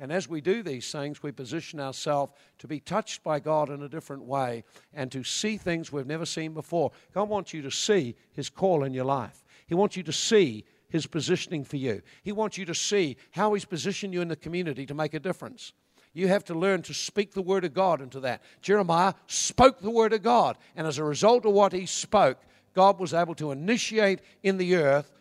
And 0.00 0.12
as 0.12 0.28
we 0.28 0.40
do 0.40 0.62
these 0.62 0.92
things, 0.92 1.22
we 1.22 1.32
position 1.32 1.80
ourselves 1.80 2.32
to 2.58 2.68
be 2.68 2.78
touched 2.78 3.24
by 3.24 3.40
God 3.40 3.68
in 3.68 3.82
a 3.82 3.88
different 3.88 4.24
way 4.24 4.62
and 4.94 5.10
to 5.10 5.24
see 5.24 5.56
things 5.56 5.92
we've 5.92 6.06
never 6.06 6.26
seen 6.26 6.54
before. 6.54 6.92
God 7.12 7.28
wants 7.28 7.52
you 7.52 7.62
to 7.62 7.70
see 7.70 8.14
His 8.32 8.48
call 8.48 8.84
in 8.84 8.94
your 8.94 9.04
life, 9.04 9.44
He 9.66 9.74
wants 9.74 9.96
you 9.96 10.04
to 10.04 10.12
see 10.12 10.64
His 10.88 11.06
positioning 11.06 11.64
for 11.64 11.76
you, 11.76 12.02
He 12.22 12.32
wants 12.32 12.56
you 12.56 12.64
to 12.66 12.74
see 12.74 13.16
how 13.32 13.54
He's 13.54 13.64
positioned 13.64 14.14
you 14.14 14.20
in 14.20 14.28
the 14.28 14.36
community 14.36 14.86
to 14.86 14.94
make 14.94 15.14
a 15.14 15.20
difference. 15.20 15.72
You 16.14 16.28
have 16.28 16.44
to 16.46 16.54
learn 16.54 16.82
to 16.82 16.94
speak 16.94 17.32
the 17.32 17.42
word 17.42 17.64
of 17.64 17.74
God 17.74 18.00
into 18.00 18.20
that. 18.20 18.42
Jeremiah 18.62 19.14
spoke 19.26 19.80
the 19.80 19.90
word 19.90 20.12
of 20.12 20.22
God, 20.22 20.56
and 20.74 20.86
as 20.86 20.98
a 20.98 21.04
result 21.04 21.44
of 21.44 21.52
what 21.52 21.72
he 21.72 21.86
spoke, 21.86 22.38
God 22.74 22.98
was 22.98 23.14
able 23.14 23.34
to 23.36 23.50
initiate 23.50 24.20
in 24.42 24.56
the 24.56 24.76
earth 24.76 25.12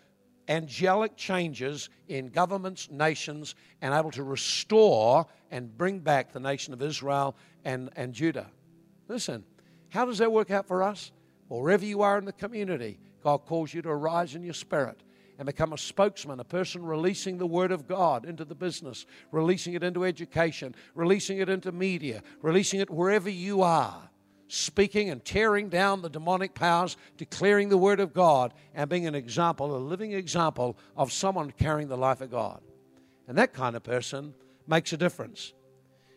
angelic 0.47 1.15
changes 1.15 1.89
in 2.07 2.29
governments, 2.29 2.89
nations, 2.91 3.55
and 3.81 3.93
able 3.93 4.11
to 4.11 4.23
restore 4.23 5.25
and 5.51 5.77
bring 5.77 5.99
back 5.99 6.31
the 6.31 6.39
nation 6.39 6.73
of 6.73 6.81
Israel 6.81 7.35
and, 7.65 7.89
and 7.95 8.13
Judah. 8.13 8.47
Listen, 9.07 9.43
how 9.89 10.05
does 10.05 10.17
that 10.19 10.31
work 10.31 10.51
out 10.51 10.67
for 10.67 10.83
us? 10.83 11.11
wherever 11.49 11.85
you 11.85 12.01
are 12.01 12.17
in 12.17 12.25
the 12.25 12.33
community, 12.33 12.99
God 13.23 13.45
calls 13.45 13.73
you 13.73 13.81
to 13.81 13.89
arise 13.89 14.35
in 14.35 14.43
your 14.43 14.53
spirit 14.53 15.01
and 15.37 15.45
become 15.45 15.73
a 15.73 15.77
spokesman, 15.77 16.39
a 16.39 16.43
person 16.43 16.83
releasing 16.83 17.37
the 17.37 17.45
word 17.45 17.71
of 17.71 17.87
God 17.87 18.25
into 18.25 18.43
the 18.43 18.55
business, 18.55 19.05
releasing 19.31 19.73
it 19.73 19.83
into 19.83 20.03
education, 20.03 20.75
releasing 20.95 21.37
it 21.37 21.47
into 21.47 21.71
media, 21.71 22.23
releasing 22.41 22.79
it 22.79 22.89
wherever 22.89 23.29
you 23.29 23.61
are 23.61 24.09
speaking 24.47 25.09
and 25.09 25.23
tearing 25.23 25.69
down 25.69 26.01
the 26.01 26.09
demonic 26.09 26.53
powers, 26.53 26.97
declaring 27.17 27.69
the 27.69 27.77
word 27.77 27.99
of 27.99 28.13
God, 28.13 28.53
and 28.73 28.89
being 28.89 29.07
an 29.07 29.15
example, 29.15 29.75
a 29.75 29.77
living 29.77 30.13
example 30.13 30.77
of 30.95 31.11
someone 31.11 31.51
carrying 31.51 31.89
the 31.89 31.97
life 31.97 32.21
of 32.21 32.31
God. 32.31 32.61
And 33.27 33.37
that 33.37 33.53
kind 33.53 33.75
of 33.75 33.83
person 33.83 34.33
makes 34.67 34.93
a 34.93 34.97
difference. 34.97 35.53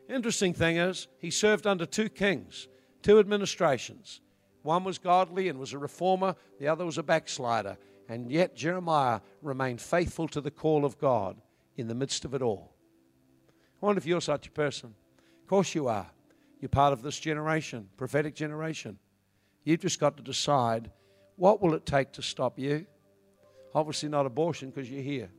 Interesting 0.09 0.55
thing 0.55 0.76
is, 0.76 1.09
he 1.18 1.31
served 1.31 1.66
under 1.66 1.87
two 1.87 2.09
kings, 2.09 2.68
two 3.03 3.18
administrations. 3.18 4.20
One 4.62 4.85
was 4.85 4.99
godly 4.99 5.49
and 5.49 5.59
was 5.59 5.72
a 5.72 5.78
reformer, 5.78 6.37
the 6.59 6.68
other 6.68 6.85
was 6.85 6.99
a 6.99 7.03
backslider. 7.03 7.78
And 8.09 8.31
yet 8.31 8.57
Jeremiah 8.57 9.20
remained 9.41 9.81
faithful 9.81 10.28
to 10.28 10.41
the 10.41 10.51
call 10.51 10.85
of 10.85 10.99
God 10.99 11.37
in 11.76 11.89
the 11.89 11.95
midst 11.95 12.24
of 12.24 12.35
it 12.35 12.43
all. 12.43 12.74
I 13.81 13.87
wonder 13.87 13.99
if 13.99 14.07
you're 14.07 14.20
such 14.20 14.49
a 14.49 14.51
person. 14.51 14.95
Of 15.43 15.49
course 15.49 15.74
you 15.74 15.89
are. 15.89 16.11
You're 16.61 16.68
part 16.68 16.92
of 16.92 17.02
this 17.02 17.18
generation, 17.18 17.88
prophetic 17.96 18.34
generation. 18.34 18.98
You've 19.64 19.80
just 19.80 19.98
got 19.98 20.16
to 20.16 20.22
decide 20.22 20.90
what 21.36 21.62
will 21.62 21.74
it 21.74 21.86
take 21.86 22.12
to 22.12 22.22
stop 22.22 22.58
you? 22.58 22.86
Obviously 23.74 24.08
not 24.08 24.26
abortion 24.26 24.70
because 24.70 24.90
you're 24.90 25.02
here. 25.02 25.30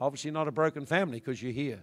Obviously 0.00 0.32
not 0.32 0.48
a 0.48 0.52
broken 0.52 0.86
family 0.86 1.20
because 1.20 1.40
you're 1.40 1.52
here. 1.52 1.82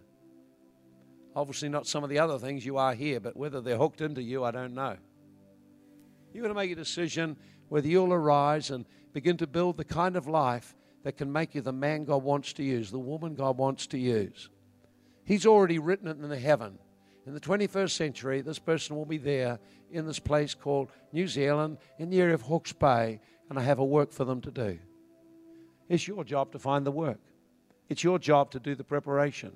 Obviously 1.36 1.70
not 1.70 1.88
some 1.88 2.04
of 2.04 2.10
the 2.10 2.20
other 2.20 2.38
things 2.38 2.66
you 2.66 2.78
are 2.78 2.94
here, 2.94 3.20
but 3.20 3.38
whether 3.38 3.62
they're 3.62 3.78
hooked 3.78 4.02
into 4.02 4.22
you, 4.22 4.44
I 4.44 4.52
don't 4.52 4.74
know. 4.74 4.98
You've 6.34 6.44
got 6.44 6.50
to 6.50 6.56
make 6.56 6.72
a 6.72 6.76
decision 6.76 7.38
whether 7.70 7.88
you'll 7.88 8.14
arise 8.14 8.72
and 8.72 8.86
begin 9.14 9.38
to 9.38 9.48
build 9.48 9.78
the 9.78 9.86
kind 9.86 10.16
of 10.16 10.28
life 10.28 10.76
that 11.04 11.14
can 11.14 11.32
make 11.32 11.56
you 11.56 11.62
the 11.62 11.72
man 11.72 12.04
God 12.04 12.24
wants 12.24 12.52
to 12.54 12.64
use, 12.64 12.92
the 12.92 13.00
woman 13.00 13.36
God 13.36 13.58
wants 13.58 13.88
to 13.88 13.98
use. 13.98 14.50
He's 15.24 15.46
already 15.46 15.80
written 15.80 16.08
it 16.08 16.18
in 16.20 16.28
the 16.28 16.38
heaven. 16.38 16.80
In 17.30 17.36
the 17.36 17.40
21st 17.40 17.92
century, 17.92 18.42
this 18.42 18.58
person 18.58 18.96
will 18.96 19.06
be 19.06 19.20
there 19.20 19.60
in 19.92 20.08
this 20.08 20.18
place 20.18 20.56
called 20.56 20.90
New 21.14 21.28
Zealand 21.28 21.78
in 22.00 22.10
the 22.10 22.20
area 22.20 22.34
of 22.34 22.42
Hawke's 22.42 22.74
Bay, 22.74 23.22
and 23.52 23.60
I 23.60 23.62
have 23.62 23.78
a 23.78 23.86
work 23.86 24.12
for 24.12 24.26
them 24.26 24.42
to 24.42 24.50
do. 24.50 24.80
It's 25.90 26.08
your 26.08 26.24
job 26.24 26.52
to 26.54 26.58
find 26.58 26.88
the 26.88 26.92
work, 26.92 27.20
it's 27.88 28.04
your 28.04 28.18
job 28.18 28.50
to 28.50 28.60
do 28.60 28.74
the 28.74 28.84
preparation, 28.84 29.52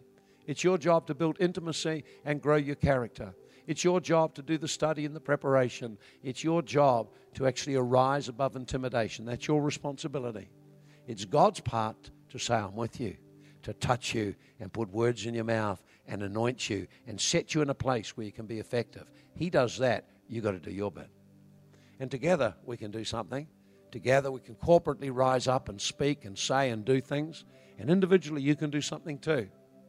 it's 0.46 0.64
your 0.64 0.78
job 0.78 1.08
to 1.08 1.16
build 1.16 1.38
intimacy 1.40 2.04
and 2.26 2.44
grow 2.44 2.58
your 2.58 2.76
character. 2.76 3.34
It's 3.66 3.84
your 3.84 4.00
job 4.00 4.36
to 4.36 4.44
do 4.44 4.60
the 4.60 4.68
study 4.68 5.08
and 5.08 5.16
the 5.16 5.20
preparation. 5.20 5.98
It's 6.22 6.44
your 6.44 6.62
job 6.62 7.08
to 7.34 7.48
actually 7.48 7.74
arise 7.74 8.30
above 8.30 8.56
intimidation. 8.56 9.26
That's 9.26 9.48
your 9.48 9.64
responsibility. 9.64 10.52
It's 11.08 11.26
God's 11.26 11.62
part 11.62 12.12
to 12.30 12.38
say, 12.38 12.54
I'm 12.54 12.76
with 12.76 13.00
you, 13.00 13.16
to 13.64 13.74
touch 13.74 14.14
you 14.14 14.36
and 14.60 14.72
put 14.72 14.92
words 14.92 15.26
in 15.26 15.34
your 15.34 15.46
mouth 15.46 15.82
and 16.08 16.22
anoint 16.22 16.70
you 16.70 16.88
and 17.08 17.20
set 17.20 17.54
you 17.54 17.62
in 17.62 17.70
a 17.70 17.76
place 17.76 18.16
where 18.16 18.26
you 18.26 18.32
can 18.32 18.46
be 18.46 18.60
effective. 18.60 19.10
He 19.36 19.50
does 19.50 19.78
that. 19.78 20.08
You've 20.28 20.44
got 20.44 20.52
to 20.52 20.60
do 20.60 20.72
your 20.72 20.92
bit. 20.92 21.10
And 22.00 22.10
together 22.10 22.56
we 22.66 22.78
can 22.78 22.92
do 22.92 23.04
something. 23.04 23.48
Together 23.92 24.32
we 24.32 24.40
can 24.40 24.56
corporately 24.56 25.10
rise 25.14 25.48
up 25.48 25.70
and 25.70 25.80
speak 25.80 26.26
and 26.26 26.38
say 26.38 26.70
and 26.72 26.84
do 26.84 27.00
things. 27.00 27.46
And 27.78 27.90
individually 27.90 28.42
you 28.42 28.56
can 28.56 28.70
do 28.70 28.82
something 28.82 29.20
too. 29.20 29.50